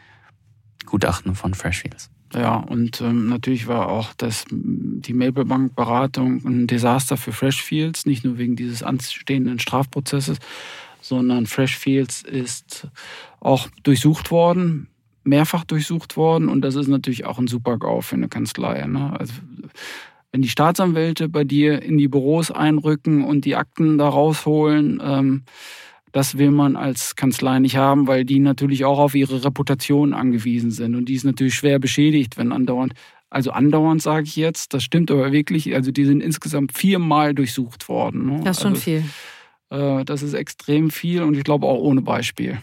Gutachten 0.86 1.36
von 1.36 1.54
Freshfields. 1.54 2.12
Ja, 2.36 2.58
und 2.58 3.00
ähm, 3.00 3.30
natürlich 3.30 3.68
war 3.68 3.88
auch 3.88 4.14
das, 4.14 4.44
die 4.50 5.14
Maple 5.14 5.46
Bank 5.46 5.74
Beratung 5.74 6.46
ein 6.46 6.68
Desaster 6.68 7.16
für 7.16 7.32
Freshfields, 7.32 8.06
nicht 8.06 8.26
nur 8.26 8.38
wegen 8.38 8.58
dieses 8.58 8.84
anstehenden 8.84 9.58
Strafprozesses, 9.60 10.40
sondern 11.00 11.46
Freshfields 11.46 12.24
ist 12.24 12.88
auch 13.40 13.70
durchsucht 13.84 14.32
worden, 14.32 14.90
mehrfach 15.24 15.64
durchsucht 15.64 16.18
worden 16.18 16.50
und 16.50 16.62
das 16.62 16.76
ist 16.76 16.90
natürlich 16.90 17.26
auch 17.26 17.40
ein 17.40 17.48
super 17.48 17.78
GAU 17.78 18.02
für 18.02 18.16
eine 18.16 18.28
Kanzlei. 18.28 18.86
Ne? 18.86 19.18
Also, 19.18 19.34
wenn 20.34 20.42
die 20.42 20.50
Staatsanwälte 20.50 21.30
bei 21.30 21.46
dir 21.46 21.82
in 21.84 21.98
die 21.98 22.10
Büros 22.10 22.52
einrücken 22.52 23.24
und 23.24 23.46
die 23.46 23.56
Akten 23.56 23.98
da 23.98 24.10
rausholen, 24.10 25.02
ähm, 25.02 25.44
das 26.16 26.38
will 26.38 26.52
man 26.52 26.78
als 26.78 27.18
Kanzlei 27.18 27.60
nicht 27.60 27.76
haben, 27.76 28.08
weil 28.08 28.24
die 28.24 28.40
natürlich 28.40 28.86
auch 28.86 29.00
auf 29.00 29.16
ihre 29.16 29.44
Reputation 29.44 30.14
angewiesen 30.14 30.72
sind. 30.72 30.96
Und 30.96 31.10
die 31.10 31.14
ist 31.14 31.26
natürlich 31.26 31.56
schwer 31.56 31.78
beschädigt, 31.78 32.38
wenn 32.38 32.54
andauernd, 32.54 32.94
also 33.30 33.52
andauernd 33.52 34.02
sage 34.02 34.24
ich 34.24 34.38
jetzt, 34.38 34.74
das 34.74 34.82
stimmt 34.82 35.12
aber 35.12 35.34
wirklich, 35.34 35.76
also 35.76 35.92
die 35.92 36.06
sind 36.06 36.22
insgesamt 36.22 36.72
viermal 36.72 37.34
durchsucht 37.34 37.90
worden. 37.90 38.28
Ne? 38.28 38.42
Das 38.46 38.56
ist 38.56 38.64
schon 38.64 38.72
also, 38.72 38.82
viel. 38.82 39.04
Äh, 39.70 40.06
das 40.06 40.24
ist 40.24 40.34
extrem 40.34 40.90
viel 40.90 41.22
und 41.22 41.36
ich 41.36 41.44
glaube 41.44 41.68
auch 41.68 41.80
ohne 41.80 42.02
Beispiel. 42.02 42.62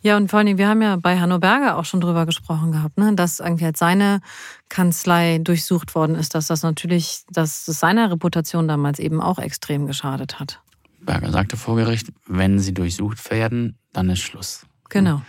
Ja, 0.00 0.16
und 0.16 0.30
vor 0.30 0.38
allem, 0.38 0.56
wir 0.56 0.68
haben 0.68 0.80
ja 0.80 0.94
bei 0.94 1.18
Hanno 1.18 1.40
Berger 1.40 1.78
auch 1.78 1.84
schon 1.84 2.00
drüber 2.00 2.24
gesprochen 2.24 2.70
gehabt, 2.70 2.98
ne, 2.98 3.16
dass 3.16 3.40
irgendwie 3.40 3.64
halt 3.64 3.76
seine 3.76 4.20
Kanzlei 4.68 5.38
durchsucht 5.38 5.96
worden 5.96 6.14
ist, 6.14 6.36
dass 6.36 6.46
das 6.46 6.62
natürlich, 6.62 7.24
dass 7.32 7.66
es 7.66 7.80
seiner 7.80 8.12
Reputation 8.12 8.68
damals 8.68 9.00
eben 9.00 9.20
auch 9.20 9.40
extrem 9.40 9.88
geschadet 9.88 10.38
hat. 10.38 10.60
Berger 11.04 11.30
sagte 11.30 11.56
vor 11.56 11.76
Gericht, 11.76 12.12
wenn 12.26 12.58
sie 12.58 12.74
durchsucht 12.74 13.30
werden, 13.30 13.78
dann 13.92 14.08
ist 14.10 14.20
Schluss. 14.20 14.66
Genau. 14.88 15.22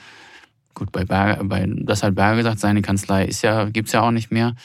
Gut, 0.73 0.91
bei 0.91 1.05
Berger, 1.05 1.43
bei, 1.43 1.67
das 1.67 2.03
hat 2.03 2.15
Berger 2.15 2.37
gesagt, 2.37 2.59
seine 2.59 2.81
Kanzlei 2.81 3.25
ist 3.25 3.41
ja, 3.43 3.69
gibt's 3.69 3.91
ja 3.91 4.01
auch 4.01 4.11
nicht 4.11 4.31
mehr. 4.31 4.55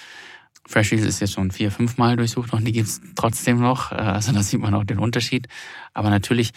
Freshies 0.67 1.05
ist 1.05 1.21
jetzt 1.21 1.33
schon 1.33 1.51
vier, 1.51 1.71
fünf 1.71 1.97
Mal 1.97 2.17
durchsucht 2.17 2.53
und 2.53 2.65
die 2.65 2.73
gibt's 2.73 3.01
trotzdem 3.15 3.59
noch. 3.61 3.93
Äh, 3.93 3.97
also 3.97 4.33
da 4.33 4.43
sieht 4.43 4.61
man 4.61 4.75
auch 4.75 4.85
den 4.85 4.99
Unterschied. 4.99 5.49
Aber 5.95 6.11
natürlich, 6.11 6.53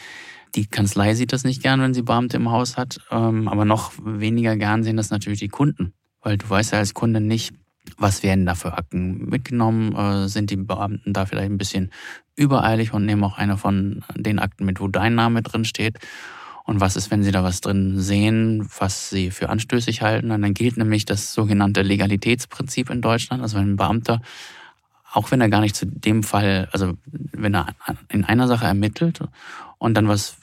die 0.56 0.68
Kanzlei 0.68 1.14
sieht 1.16 1.32
das 1.32 1.46
nicht 1.46 1.64
gern, 1.64 1.82
wenn 1.82 1.94
sie 1.94 2.02
Beamte 2.02 2.38
im 2.38 2.52
Haus 2.52 2.76
hat. 2.76 3.00
Ähm, 3.10 3.48
aber 3.48 3.64
noch 3.64 3.94
weniger 4.04 4.58
gern 4.58 4.84
sehen 4.84 4.98
das 4.98 5.12
natürlich 5.12 5.40
die 5.40 5.48
Kunden. 5.48 5.94
Weil 6.22 6.38
du 6.38 6.50
weißt 6.50 6.74
ja 6.74 6.80
als 6.80 6.94
Kunde 6.94 7.22
nicht, 7.22 7.54
was 7.98 8.24
werden 8.24 8.46
da 8.46 8.56
für 8.56 8.74
Akten 8.74 9.26
mitgenommen? 9.30 9.96
Äh, 9.96 10.28
sind 10.28 10.50
die 10.50 10.58
Beamten 10.58 11.14
da 11.14 11.26
vielleicht 11.26 11.52
ein 11.52 11.58
bisschen 11.58 11.92
übereilig 12.36 12.94
und 12.94 13.06
nehmen 13.06 13.24
auch 13.24 13.38
eine 13.38 13.58
von 13.58 14.04
den 14.16 14.40
Akten 14.40 14.66
mit, 14.66 14.80
wo 14.80 14.88
dein 14.88 15.16
Name 15.16 15.42
drin 15.42 15.66
steht? 15.66 16.00
Und 16.64 16.80
was 16.80 16.96
ist, 16.96 17.12
wenn 17.12 17.24
sie 17.24 17.32
da 17.32 17.44
was 17.44 17.62
drin 17.62 18.00
sehen, 18.00 18.68
was 18.80 19.10
sie 19.10 19.32
für 19.32 19.50
anstößig 19.50 20.02
halten? 20.02 20.32
Und 20.32 20.42
dann 20.42 20.54
gilt 20.54 20.78
nämlich 20.78 21.06
das 21.06 21.34
sogenannte 21.34 21.82
Legalitätsprinzip 21.82 22.90
in 22.90 23.02
Deutschland. 23.02 23.42
Also 23.42 23.58
wenn 23.58 23.74
ein 23.74 23.78
Beamter, 23.78 24.22
auch 25.12 25.32
wenn 25.32 25.42
er 25.42 25.50
gar 25.50 25.62
nicht 25.62 25.76
zu 25.76 25.86
dem 25.86 26.24
Fall, 26.24 26.70
also 26.72 26.94
wenn 27.34 27.56
er 27.56 27.68
in 28.10 28.24
einer 28.24 28.48
Sache 28.48 28.66
ermittelt 28.66 29.20
und 29.80 29.96
dann 29.96 30.08
was 30.08 30.38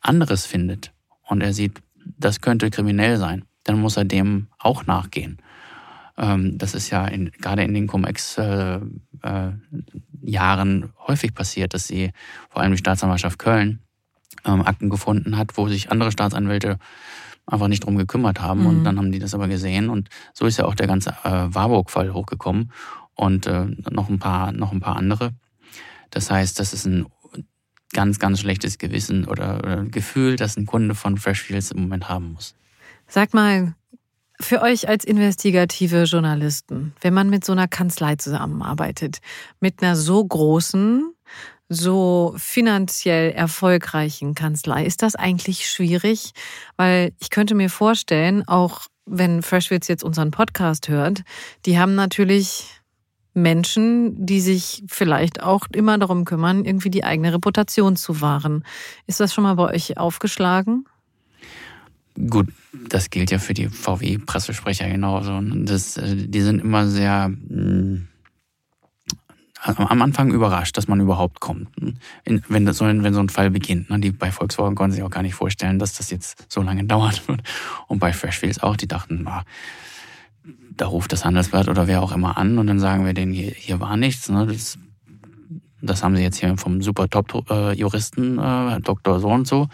anderes 0.00 0.46
findet 0.46 0.92
und 1.22 1.42
er 1.42 1.52
sieht, 1.52 1.80
das 2.18 2.40
könnte 2.40 2.70
kriminell 2.70 3.18
sein, 3.18 3.44
dann 3.64 3.80
muss 3.80 3.96
er 3.96 4.04
dem 4.04 4.48
auch 4.58 4.86
nachgehen. 4.86 5.38
Ähm, 6.18 6.58
das 6.58 6.74
ist 6.74 6.90
ja 6.90 7.06
in, 7.06 7.30
gerade 7.30 7.62
in 7.62 7.72
den 7.72 7.86
Cum-Ex-Jahren 7.86 8.92
äh, 10.82 10.84
äh, 10.84 10.88
häufig 11.06 11.34
passiert, 11.34 11.74
dass 11.74 11.86
sie, 11.86 12.10
vor 12.50 12.62
allem 12.62 12.72
die 12.72 12.78
Staatsanwaltschaft 12.78 13.38
Köln, 13.38 13.80
ähm, 14.44 14.62
Akten 14.62 14.90
gefunden 14.90 15.38
hat, 15.38 15.56
wo 15.56 15.68
sich 15.68 15.90
andere 15.90 16.12
Staatsanwälte 16.12 16.78
einfach 17.46 17.68
nicht 17.68 17.84
drum 17.84 17.96
gekümmert 17.96 18.40
haben. 18.40 18.60
Mhm. 18.60 18.66
Und 18.66 18.84
dann 18.84 18.98
haben 18.98 19.12
die 19.12 19.18
das 19.18 19.34
aber 19.34 19.48
gesehen. 19.48 19.88
Und 19.88 20.08
so 20.34 20.46
ist 20.46 20.58
ja 20.58 20.64
auch 20.66 20.74
der 20.74 20.86
ganze 20.86 21.10
äh, 21.24 21.46
Warburg-Fall 21.54 22.12
hochgekommen 22.12 22.72
und 23.14 23.46
äh, 23.46 23.66
noch 23.90 24.08
ein 24.08 24.18
paar, 24.18 24.52
noch 24.52 24.72
ein 24.72 24.80
paar 24.80 24.96
andere. 24.96 25.32
Das 26.10 26.30
heißt, 26.30 26.58
das 26.58 26.72
ist 26.72 26.86
ein 26.86 27.06
ganz, 27.92 28.18
ganz 28.18 28.40
schlechtes 28.40 28.78
Gewissen 28.78 29.24
oder, 29.24 29.58
oder 29.58 29.84
Gefühl, 29.84 30.36
das 30.36 30.56
ein 30.56 30.66
Kunde 30.66 30.94
von 30.94 31.16
Freshfields 31.16 31.70
im 31.70 31.82
Moment 31.82 32.08
haben 32.08 32.32
muss. 32.32 32.54
Sag 33.06 33.32
mal, 33.32 33.74
für 34.40 34.62
euch 34.62 34.88
als 34.88 35.04
investigative 35.04 36.04
Journalisten, 36.04 36.94
wenn 37.00 37.14
man 37.14 37.30
mit 37.30 37.44
so 37.44 37.52
einer 37.52 37.68
Kanzlei 37.68 38.16
zusammenarbeitet, 38.16 39.18
mit 39.60 39.82
einer 39.82 39.96
so 39.96 40.24
großen, 40.24 41.12
so 41.68 42.34
finanziell 42.36 43.32
erfolgreichen 43.32 44.34
Kanzlei? 44.34 44.84
Ist 44.84 45.02
das 45.02 45.16
eigentlich 45.16 45.68
schwierig? 45.68 46.32
Weil 46.76 47.12
ich 47.18 47.30
könnte 47.30 47.54
mir 47.54 47.68
vorstellen, 47.68 48.46
auch 48.46 48.82
wenn 49.06 49.42
Freshwitz 49.42 49.88
jetzt 49.88 50.04
unseren 50.04 50.30
Podcast 50.30 50.88
hört, 50.88 51.22
die 51.66 51.78
haben 51.78 51.94
natürlich 51.94 52.78
Menschen, 53.34 54.26
die 54.26 54.40
sich 54.40 54.82
vielleicht 54.88 55.42
auch 55.42 55.66
immer 55.72 55.98
darum 55.98 56.24
kümmern, 56.24 56.64
irgendwie 56.64 56.90
die 56.90 57.04
eigene 57.04 57.32
Reputation 57.32 57.96
zu 57.96 58.20
wahren. 58.20 58.64
Ist 59.06 59.20
das 59.20 59.32
schon 59.32 59.44
mal 59.44 59.54
bei 59.54 59.72
euch 59.72 59.96
aufgeschlagen? 59.96 60.86
Gut, 62.26 62.48
das 62.88 63.10
gilt 63.10 63.30
ja 63.30 63.38
für 63.38 63.54
die 63.54 63.68
VW-Pressesprecher 63.68 64.88
genauso. 64.88 65.40
Das, 65.40 65.96
äh, 65.96 66.16
die 66.16 66.40
sind 66.40 66.60
immer 66.60 66.88
sehr 66.88 67.28
mm, 67.28 68.08
am 69.62 70.02
Anfang 70.02 70.32
überrascht, 70.32 70.76
dass 70.76 70.88
man 70.88 71.00
überhaupt 71.00 71.40
kommt. 71.40 71.68
wenn, 72.24 72.66
das, 72.66 72.80
wenn 72.80 73.14
so 73.14 73.20
ein 73.20 73.28
Fall 73.28 73.50
beginnt. 73.50 73.90
Ne? 73.90 74.00
Die 74.00 74.10
bei 74.10 74.32
Volkswagen 74.32 74.74
konnten 74.74 74.94
sich 74.94 75.02
auch 75.02 75.10
gar 75.10 75.22
nicht 75.22 75.34
vorstellen, 75.34 75.78
dass 75.78 75.94
das 75.94 76.10
jetzt 76.10 76.46
so 76.48 76.62
lange 76.62 76.84
dauern 76.86 77.14
wird. 77.26 77.42
Und 77.86 77.98
bei 78.00 78.12
Freshfields 78.12 78.62
auch, 78.62 78.76
die 78.76 78.88
dachten, 78.88 79.22
na, 79.24 79.44
da 80.76 80.86
ruft 80.86 81.12
das 81.12 81.24
Handelsblatt 81.24 81.68
oder 81.68 81.86
wer 81.86 82.02
auch 82.02 82.12
immer 82.12 82.38
an 82.38 82.58
und 82.58 82.66
dann 82.66 82.80
sagen 82.80 83.04
wir 83.04 83.14
denen, 83.14 83.32
hier, 83.32 83.50
hier 83.50 83.80
war 83.80 83.96
nichts. 83.96 84.28
Ne? 84.28 84.46
Das, 84.46 84.78
das 85.82 86.02
haben 86.02 86.16
sie 86.16 86.22
jetzt 86.22 86.38
hier 86.38 86.56
vom 86.56 86.82
super 86.82 87.08
Top-Juristen, 87.08 88.38
äh, 88.38 88.80
Dr. 88.80 89.20
So 89.20 89.28
und 89.28 89.46
so 89.46 89.68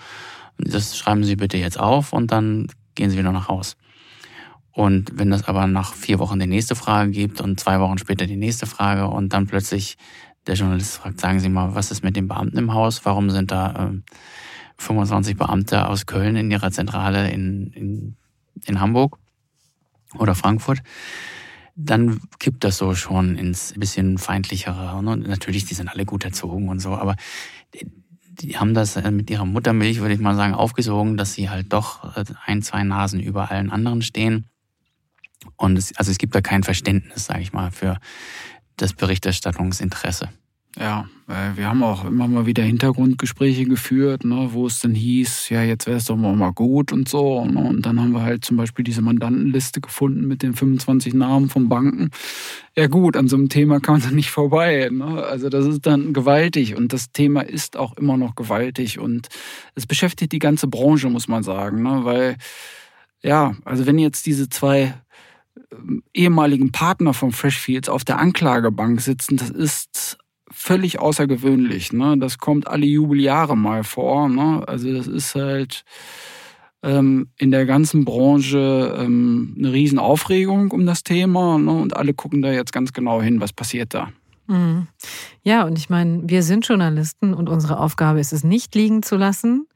das 0.59 0.96
schreiben 0.96 1.24
Sie 1.24 1.36
bitte 1.36 1.57
jetzt 1.57 1.78
auf 1.78 2.12
und 2.12 2.30
dann 2.32 2.68
gehen 2.94 3.11
Sie 3.11 3.18
wieder 3.18 3.32
nach 3.32 3.48
Haus. 3.48 3.76
Und 4.72 5.12
wenn 5.14 5.30
das 5.30 5.44
aber 5.44 5.66
nach 5.66 5.94
vier 5.94 6.18
Wochen 6.18 6.40
die 6.40 6.46
nächste 6.46 6.74
Frage 6.74 7.12
gibt 7.12 7.40
und 7.40 7.61
zwei 7.61 7.78
Wochen 7.78 7.98
später 7.98 8.26
die 8.26 8.36
nächste 8.36 8.66
Frage 8.66 9.07
und 9.07 9.32
dann 9.32 9.46
plötzlich 9.46 9.96
der 10.46 10.57
Journalist 10.57 10.96
fragt, 10.96 11.20
sagen 11.20 11.38
Sie 11.38 11.48
mal, 11.48 11.74
was 11.74 11.90
ist 11.90 12.02
mit 12.02 12.16
den 12.16 12.26
Beamten 12.26 12.59
im 12.59 12.74
Haus? 12.74 13.05
Warum 13.05 13.30
sind 13.30 13.50
da 13.52 13.92
äh, 13.92 14.12
25 14.78 15.36
Beamte 15.36 15.86
aus 15.88 16.07
Köln 16.07 16.34
in 16.36 16.50
ihrer 16.50 16.72
Zentrale 16.72 17.30
in, 17.30 17.68
in, 17.68 18.16
in 18.66 18.80
Hamburg 18.80 19.18
oder 20.18 20.34
Frankfurt? 20.34 20.82
Dann 21.76 22.20
kippt 22.40 22.64
das 22.64 22.76
so 22.76 22.94
schon 22.94 23.36
ins 23.36 23.74
bisschen 23.76 24.18
feindlichere. 24.18 24.96
Und 24.96 25.26
natürlich, 25.26 25.64
die 25.66 25.74
sind 25.74 25.88
alle 25.88 26.05
gut 26.05 26.24
erzogen 26.24 26.68
und 26.68 26.80
so, 26.80 26.90
aber 26.90 27.16
die 28.41 28.59
haben 28.59 28.74
das 28.74 28.97
äh, 28.97 29.11
mit 29.11 29.30
ihrer 29.30 29.45
Muttermilch, 29.45 30.01
würde 30.01 30.14
ich 30.14 30.20
mal 30.20 30.35
sagen, 30.35 30.55
aufgesogen, 30.55 31.16
dass 31.16 31.35
sie 31.35 31.51
halt 31.51 31.72
doch 31.72 32.16
äh, 32.16 32.24
ein, 32.45 32.62
zwei 32.62 32.82
Nasen 32.82 33.20
über 33.20 33.51
allen 33.51 33.70
anderen 33.70 34.03
stehen. 34.03 34.49
Und 35.57 35.76
es, 35.76 35.97
also 35.97 36.11
es 36.11 36.18
gibt 36.18 36.35
da 36.35 36.41
kein 36.41 36.62
Verständnis, 36.62 37.26
sage 37.26 37.43
ich 37.43 37.53
mal, 37.53 37.70
für 37.70 37.99
das 38.76 38.93
Berichterstattungsinteresse. 38.93 40.30
Ja, 40.78 41.06
wir 41.54 41.68
haben 41.68 41.84
auch 41.84 42.04
immer 42.04 42.26
mal 42.26 42.46
wieder 42.46 42.64
Hintergrundgespräche 42.64 43.64
geführt, 43.64 44.24
ne, 44.24 44.48
wo 44.50 44.66
es 44.66 44.80
dann 44.80 44.94
hieß, 44.94 45.48
ja, 45.50 45.62
jetzt 45.62 45.86
wäre 45.86 45.98
es 45.98 46.06
doch 46.06 46.16
mal 46.16 46.52
gut 46.52 46.92
und 46.92 47.08
so. 47.08 47.44
Ne, 47.44 47.60
und 47.60 47.86
dann 47.86 48.00
haben 48.00 48.10
wir 48.10 48.22
halt 48.22 48.44
zum 48.44 48.56
Beispiel 48.56 48.84
diese 48.84 49.00
Mandantenliste 49.00 49.80
gefunden 49.80 50.26
mit 50.26 50.42
den 50.42 50.54
25 50.54 51.14
Namen 51.14 51.48
von 51.48 51.68
Banken. 51.68 52.10
Ja 52.76 52.88
gut, 52.88 53.16
an 53.16 53.28
so 53.28 53.36
einem 53.36 53.48
Thema 53.48 53.78
kann 53.78 53.94
man 53.94 54.02
dann 54.02 54.16
nicht 54.16 54.30
vorbei. 54.30 54.88
Ne? 54.92 55.22
Also 55.22 55.48
das 55.48 55.64
ist 55.64 55.86
dann 55.86 56.12
gewaltig 56.12 56.76
und 56.76 56.92
das 56.92 57.12
Thema 57.12 57.42
ist 57.42 57.76
auch 57.76 57.96
immer 57.96 58.16
noch 58.16 58.34
gewaltig 58.34 58.98
und 58.98 59.28
es 59.76 59.86
beschäftigt 59.86 60.32
die 60.32 60.40
ganze 60.40 60.66
Branche, 60.66 61.08
muss 61.08 61.28
man 61.28 61.44
sagen. 61.44 61.84
Ne? 61.84 62.00
Weil, 62.04 62.36
ja, 63.22 63.54
also 63.64 63.86
wenn 63.86 63.98
jetzt 63.98 64.26
diese 64.26 64.48
zwei 64.48 64.92
ähm, 65.72 66.02
ehemaligen 66.12 66.72
Partner 66.72 67.14
von 67.14 67.30
Freshfields 67.30 67.88
auf 67.88 68.04
der 68.04 68.18
Anklagebank 68.18 69.00
sitzen, 69.00 69.36
das 69.36 69.50
ist 69.50 70.18
völlig 70.64 70.98
außergewöhnlich. 70.98 71.92
Ne? 71.92 72.16
Das 72.18 72.38
kommt 72.38 72.68
alle 72.68 72.86
Jubeljahre 72.86 73.54
mal 73.54 73.84
vor. 73.84 74.30
Ne? 74.30 74.66
Also 74.66 74.94
das 74.94 75.06
ist 75.06 75.34
halt 75.34 75.84
ähm, 76.82 77.28
in 77.36 77.50
der 77.50 77.66
ganzen 77.66 78.06
Branche 78.06 78.96
ähm, 78.98 79.54
eine 79.58 79.74
Riesenaufregung 79.74 80.70
um 80.70 80.86
das 80.86 81.02
Thema. 81.02 81.58
Ne? 81.58 81.70
Und 81.70 81.94
alle 81.94 82.14
gucken 82.14 82.40
da 82.40 82.50
jetzt 82.50 82.72
ganz 82.72 82.94
genau 82.94 83.20
hin, 83.20 83.42
was 83.42 83.52
passiert 83.52 83.92
da. 83.92 84.08
Mhm. 84.47 84.88
Ja, 85.42 85.64
und 85.64 85.78
ich 85.78 85.88
meine, 85.88 86.22
wir 86.24 86.42
sind 86.42 86.66
Journalisten 86.66 87.34
und 87.34 87.49
unsere 87.49 87.78
Aufgabe 87.78 88.20
ist 88.20 88.32
es 88.32 88.45
nicht 88.45 88.74
liegen 88.74 89.03
zu 89.03 89.16
lassen. 89.16 89.66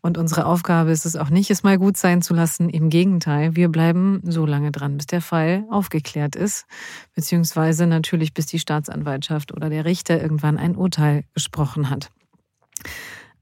Und 0.00 0.18
unsere 0.18 0.46
Aufgabe 0.46 0.90
ist 0.90 1.06
es 1.06 1.16
auch 1.16 1.30
nicht, 1.30 1.50
es 1.50 1.62
mal 1.62 1.78
gut 1.78 1.96
sein 1.96 2.22
zu 2.22 2.34
lassen. 2.34 2.68
Im 2.68 2.88
Gegenteil, 2.88 3.56
wir 3.56 3.68
bleiben 3.68 4.20
so 4.24 4.46
lange 4.46 4.70
dran, 4.70 4.96
bis 4.96 5.06
der 5.06 5.20
Fall 5.20 5.64
aufgeklärt 5.70 6.36
ist. 6.36 6.66
Beziehungsweise 7.14 7.86
natürlich, 7.86 8.34
bis 8.34 8.46
die 8.46 8.58
Staatsanwaltschaft 8.58 9.52
oder 9.52 9.70
der 9.70 9.84
Richter 9.84 10.20
irgendwann 10.20 10.56
ein 10.56 10.76
Urteil 10.76 11.24
gesprochen 11.34 11.90
hat. 11.90 12.10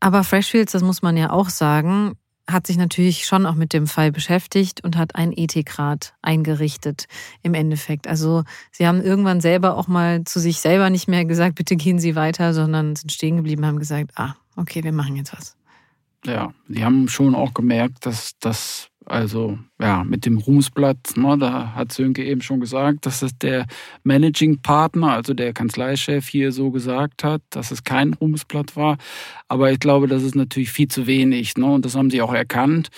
Aber 0.00 0.24
Freshfields, 0.24 0.72
das 0.72 0.82
muss 0.82 1.02
man 1.02 1.16
ja 1.16 1.30
auch 1.30 1.50
sagen, 1.50 2.14
hat 2.52 2.66
sich 2.66 2.76
natürlich 2.76 3.26
schon 3.26 3.46
auch 3.46 3.54
mit 3.54 3.72
dem 3.72 3.86
Fall 3.86 4.12
beschäftigt 4.12 4.82
und 4.82 4.96
hat 4.96 5.14
einen 5.16 5.32
Ethikrat 5.32 6.14
eingerichtet 6.22 7.06
im 7.42 7.54
Endeffekt. 7.54 8.06
Also 8.06 8.44
sie 8.72 8.86
haben 8.86 9.00
irgendwann 9.00 9.40
selber 9.40 9.76
auch 9.76 9.88
mal 9.88 10.24
zu 10.24 10.40
sich 10.40 10.60
selber 10.60 10.90
nicht 10.90 11.08
mehr 11.08 11.24
gesagt, 11.24 11.54
bitte 11.54 11.76
gehen 11.76 11.98
Sie 11.98 12.16
weiter, 12.16 12.54
sondern 12.54 12.96
sind 12.96 13.12
stehen 13.12 13.36
geblieben, 13.36 13.66
haben 13.66 13.78
gesagt, 13.78 14.12
ah, 14.16 14.34
okay, 14.56 14.84
wir 14.84 14.92
machen 14.92 15.16
jetzt 15.16 15.32
was. 15.32 15.56
Ja, 16.24 16.52
die 16.68 16.84
haben 16.84 17.08
schon 17.08 17.34
auch 17.34 17.54
gemerkt, 17.54 18.04
dass 18.04 18.38
das 18.40 18.89
also 19.06 19.58
ja, 19.80 20.04
mit 20.04 20.26
dem 20.26 20.38
Ruhmesblatt, 20.38 21.16
ne, 21.16 21.38
da 21.38 21.74
hat 21.74 21.92
Sönke 21.92 22.22
eben 22.22 22.42
schon 22.42 22.60
gesagt, 22.60 23.06
dass 23.06 23.22
es 23.22 23.36
der 23.38 23.66
Managing 24.04 24.60
Partner, 24.60 25.12
also 25.12 25.32
der 25.32 25.54
Kanzleichef 25.54 26.28
hier 26.28 26.52
so 26.52 26.70
gesagt 26.70 27.24
hat, 27.24 27.40
dass 27.50 27.70
es 27.70 27.82
kein 27.82 28.12
Ruhmesblatt 28.14 28.76
war. 28.76 28.98
Aber 29.48 29.72
ich 29.72 29.80
glaube, 29.80 30.06
das 30.06 30.22
ist 30.22 30.34
natürlich 30.34 30.70
viel 30.70 30.88
zu 30.88 31.06
wenig. 31.06 31.56
Ne, 31.56 31.66
und 31.66 31.84
das 31.84 31.96
haben 31.96 32.10
sie 32.10 32.20
auch 32.20 32.34
erkannt. 32.34 32.90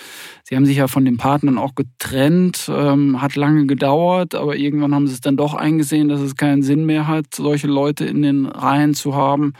Sie 0.43 0.55
haben 0.55 0.65
sich 0.65 0.77
ja 0.77 0.87
von 0.87 1.05
den 1.05 1.17
Partnern 1.17 1.57
auch 1.57 1.73
getrennt, 1.73 2.69
ähm, 2.69 3.21
hat 3.21 3.35
lange 3.35 3.65
gedauert, 3.65 4.35
aber 4.35 4.57
irgendwann 4.57 4.93
haben 4.93 5.07
sie 5.07 5.13
es 5.13 5.21
dann 5.21 5.37
doch 5.37 5.53
eingesehen, 5.53 6.09
dass 6.09 6.19
es 6.19 6.35
keinen 6.35 6.63
Sinn 6.63 6.85
mehr 6.85 7.07
hat, 7.07 7.33
solche 7.33 7.67
Leute 7.67 8.05
in 8.05 8.21
den 8.21 8.45
Reihen 8.45 8.93
zu 8.93 9.15
haben. 9.15 9.53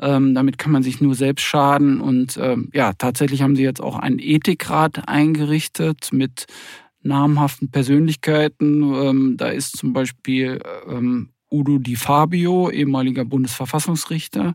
Ähm, 0.00 0.34
damit 0.34 0.58
kann 0.58 0.72
man 0.72 0.82
sich 0.82 1.00
nur 1.00 1.14
selbst 1.14 1.42
schaden. 1.42 2.00
Und 2.00 2.38
ähm, 2.40 2.70
ja, 2.72 2.92
tatsächlich 2.92 3.42
haben 3.42 3.56
sie 3.56 3.62
jetzt 3.62 3.82
auch 3.82 3.98
einen 3.98 4.18
Ethikrat 4.18 5.08
eingerichtet 5.08 6.08
mit 6.12 6.46
namhaften 7.02 7.70
Persönlichkeiten. 7.70 8.82
Ähm, 8.82 9.36
da 9.36 9.48
ist 9.48 9.76
zum 9.76 9.92
Beispiel 9.92 10.60
ähm, 10.88 11.30
Udo 11.50 11.78
Di 11.78 11.96
Fabio, 11.96 12.70
ehemaliger 12.70 13.24
Bundesverfassungsrichter, 13.24 14.54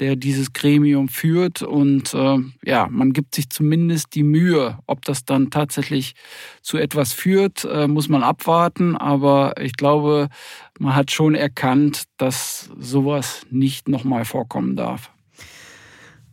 der 0.00 0.16
dieses 0.16 0.52
Gremium 0.52 1.08
führt. 1.08 1.62
Und 1.62 2.14
äh, 2.14 2.38
ja, 2.64 2.88
man 2.90 3.12
gibt 3.12 3.34
sich 3.34 3.48
zumindest 3.48 4.14
die 4.14 4.22
Mühe. 4.22 4.78
Ob 4.86 5.04
das 5.04 5.24
dann 5.24 5.50
tatsächlich 5.50 6.14
zu 6.62 6.78
etwas 6.78 7.12
führt, 7.12 7.64
äh, 7.64 7.88
muss 7.88 8.08
man 8.08 8.22
abwarten. 8.22 8.96
Aber 8.96 9.60
ich 9.60 9.74
glaube, 9.74 10.28
man 10.78 10.94
hat 10.94 11.10
schon 11.10 11.34
erkannt, 11.34 12.04
dass 12.16 12.70
sowas 12.78 13.46
nicht 13.50 13.88
nochmal 13.88 14.24
vorkommen 14.24 14.76
darf. 14.76 15.10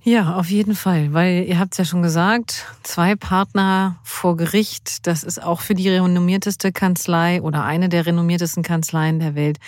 Ja, 0.04 0.34
auf 0.36 0.50
jeden 0.50 0.74
Fall, 0.74 1.14
weil 1.14 1.46
ihr 1.48 1.60
habt 1.60 1.74
es 1.74 1.78
ja 1.78 1.86
schon 1.86 2.02
gesagt, 2.02 2.66
zwei 2.82 3.16
Partner 3.16 4.00
vor 4.04 4.36
Gericht, 4.36 5.06
das 5.06 5.24
ist 5.24 5.44
auch 5.44 5.62
für 5.62 5.76
die 5.76 5.90
renommierteste 5.90 6.72
Kanzlei 6.72 7.40
oder 7.40 7.64
eine 7.66 7.88
der 7.88 8.08
renommiertesten 8.08 8.64
Kanzleien 8.64 9.20
der 9.20 9.36
Welt 9.36 9.60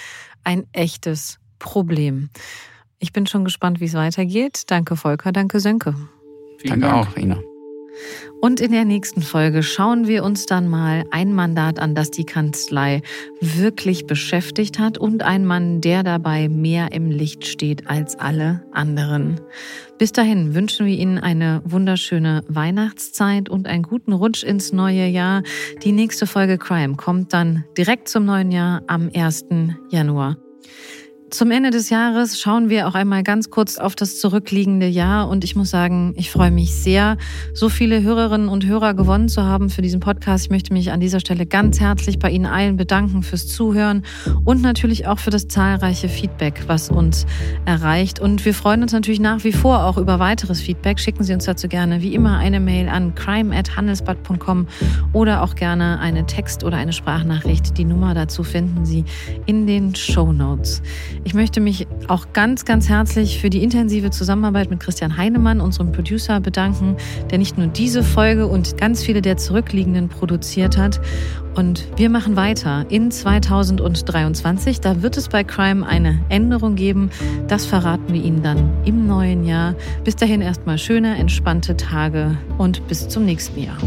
ein 0.44 0.66
echtes 0.72 1.38
Problem. 1.60 2.32
Ich 3.04 3.12
bin 3.12 3.28
schon 3.28 3.43
gespannt, 3.43 3.82
wie 3.82 3.86
es 3.86 3.95
weitergeht. 3.95 4.64
Danke, 4.68 4.95
Volker. 4.95 5.34
Danke, 5.34 5.60
Sönke. 5.60 5.93
Vielen 6.58 6.80
Danke 6.80 6.95
Dank. 6.95 7.10
auch, 7.10 7.18
Ina. 7.18 7.38
Und 8.39 8.62
in 8.62 8.72
der 8.72 8.86
nächsten 8.86 9.22
Folge 9.22 9.62
schauen 9.62 10.08
wir 10.08 10.24
uns 10.24 10.45
dann 10.45 10.70
mal 10.70 11.04
ein 11.12 11.34
Mandat 11.34 11.80
an, 11.80 11.95
das 11.95 12.12
die 12.12 12.24
Kanzlei 12.24 13.01
wirklich 13.41 14.08
beschäftigt 14.08 14.80
hat 14.80 14.97
und 14.97 15.22
ein 15.22 15.45
Mann, 15.45 15.82
der 15.82 16.04
dabei 16.04 16.47
mehr 16.47 16.93
im 16.93 17.12
Licht 17.12 17.45
steht 17.45 17.89
als 17.89 18.18
alle 18.18 18.64
anderen. 18.72 19.41
Bis 19.97 20.14
dahin 20.14 20.56
wünschen 20.56 20.86
wir 20.86 20.95
Ihnen 20.95 21.18
eine 21.18 21.62
wunderschöne 21.66 22.45
Weihnachtszeit 22.47 23.49
und 23.49 23.68
einen 23.68 23.84
guten 23.84 24.14
Rutsch 24.14 24.45
ins 24.45 24.72
neue 24.72 25.08
Jahr. 25.08 25.43
Die 25.84 25.91
nächste 25.91 26.26
Folge 26.26 26.58
Crime 26.58 26.95
kommt 26.95 27.34
dann 27.34 27.66
direkt 27.78 28.08
zum 28.08 28.24
neuen 28.24 28.54
Jahr 28.54 28.82
am 28.88 29.12
1. 29.14 29.45
Januar. 29.89 30.38
Zum 31.34 31.50
Ende 31.50 31.72
des 31.72 31.90
Jahres 31.90 32.40
schauen 32.40 32.70
wir 32.70 32.88
auch 32.88 32.94
einmal 32.94 33.24
ganz 33.24 33.50
kurz 33.50 33.80
auf 33.80 33.96
das 33.96 34.20
zurückliegende 34.20 34.86
Jahr 34.86 35.28
und 35.28 35.44
ich 35.44 35.56
muss 35.56 35.72
sagen, 35.72 36.14
ich 36.16 36.30
freue 36.30 36.52
mich 36.52 36.76
sehr, 36.76 37.18
so 37.56 37.70
viele 37.70 38.04
Hörerinnen 38.04 38.50
und 38.50 38.68
Hörer 38.68 38.94
gewonnen 38.94 39.30
zu 39.30 39.42
haben 39.42 39.72
für 39.72 39.82
diesen 39.82 40.00
Podcast. 40.00 40.46
Ich 40.46 40.52
möchte 40.52 40.74
mich 40.74 40.92
an 40.92 41.00
dieser 41.00 41.20
Stelle 41.20 41.48
ganz 41.48 41.80
herzlich 41.80 42.20
bei 42.20 42.30
Ihnen 42.30 42.46
allen 42.46 42.78
bedanken 42.78 43.24
fürs 43.24 43.48
Zuhören 43.48 44.04
und 44.46 44.62
natürlich 44.62 45.08
auch 45.08 45.18
für 45.18 45.32
das 45.32 45.48
zahlreiche 45.48 46.08
Feedback, 46.08 46.66
was 46.68 46.92
uns 46.92 47.26
erreicht. 47.66 48.20
Und 48.20 48.46
wir 48.46 48.54
freuen 48.54 48.84
uns 48.84 48.94
natürlich 48.94 49.20
nach 49.20 49.44
wie 49.44 49.54
vor 49.54 49.86
auch 49.86 49.98
über 49.98 50.20
weiteres 50.20 50.62
Feedback. 50.62 51.00
Schicken 51.00 51.24
Sie 51.24 51.34
uns 51.34 51.46
dazu 51.46 51.68
gerne 51.68 52.04
wie 52.04 52.14
immer 52.14 52.38
eine 52.38 52.60
Mail 52.60 52.88
an 52.90 53.16
crime@handelsblatt.com 53.16 54.68
oder 55.14 55.42
auch 55.42 55.56
gerne 55.56 56.00
eine 56.00 56.28
Text- 56.28 56.64
oder 56.64 56.78
eine 56.78 56.94
Sprachnachricht. 56.94 57.76
Die 57.80 57.86
Nummer 57.86 58.14
dazu 58.14 58.44
finden 58.44 58.86
Sie 58.86 59.04
in 59.48 59.66
den 59.66 59.96
Show 59.96 60.32
Notes. 60.32 60.84
Ich 61.26 61.34
möchte 61.34 61.62
mich 61.62 61.88
auch 62.10 62.28
ganz, 62.34 62.66
ganz 62.66 62.90
herzlich 62.90 63.40
für 63.40 63.50
die 63.50 63.64
intensive 63.64 64.12
Zusammenarbeit 64.12 64.70
mit 64.70 64.82
Christian 64.82 65.16
Heinemann, 65.16 65.62
unserem 65.62 65.92
Producer, 65.92 66.42
bedanken, 66.42 66.98
der 67.32 67.38
nicht 67.38 67.58
nur 67.58 67.68
diese 67.68 68.04
Folge 68.04 68.48
und 68.48 68.78
ganz 68.78 69.04
viele 69.04 69.22
der 69.22 69.38
zurückliegenden 69.38 70.10
produziert 70.10 70.78
hat. 70.78 71.00
Und 71.56 71.88
wir 71.98 72.10
machen 72.10 72.36
weiter 72.36 72.86
in 72.90 73.10
2023. 73.10 74.82
Da 74.82 75.02
wird 75.02 75.16
es 75.16 75.30
bei 75.30 75.44
Crime 75.44 75.88
eine 75.88 76.20
Änderung 76.30 76.76
geben. 76.76 77.10
Das 77.48 77.66
verraten 77.66 78.14
wir 78.14 78.22
Ihnen 78.22 78.44
dann 78.44 78.70
im 78.84 79.08
neuen 79.08 79.46
Jahr. 79.46 79.76
Bis 80.04 80.16
dahin 80.16 80.42
erstmal 80.42 80.78
schöne, 80.78 81.18
entspannte 81.18 81.78
Tage 81.78 82.38
und 82.58 82.86
bis 82.88 83.08
zum 83.08 83.24
nächsten 83.24 83.62
Jahr. 83.62 83.78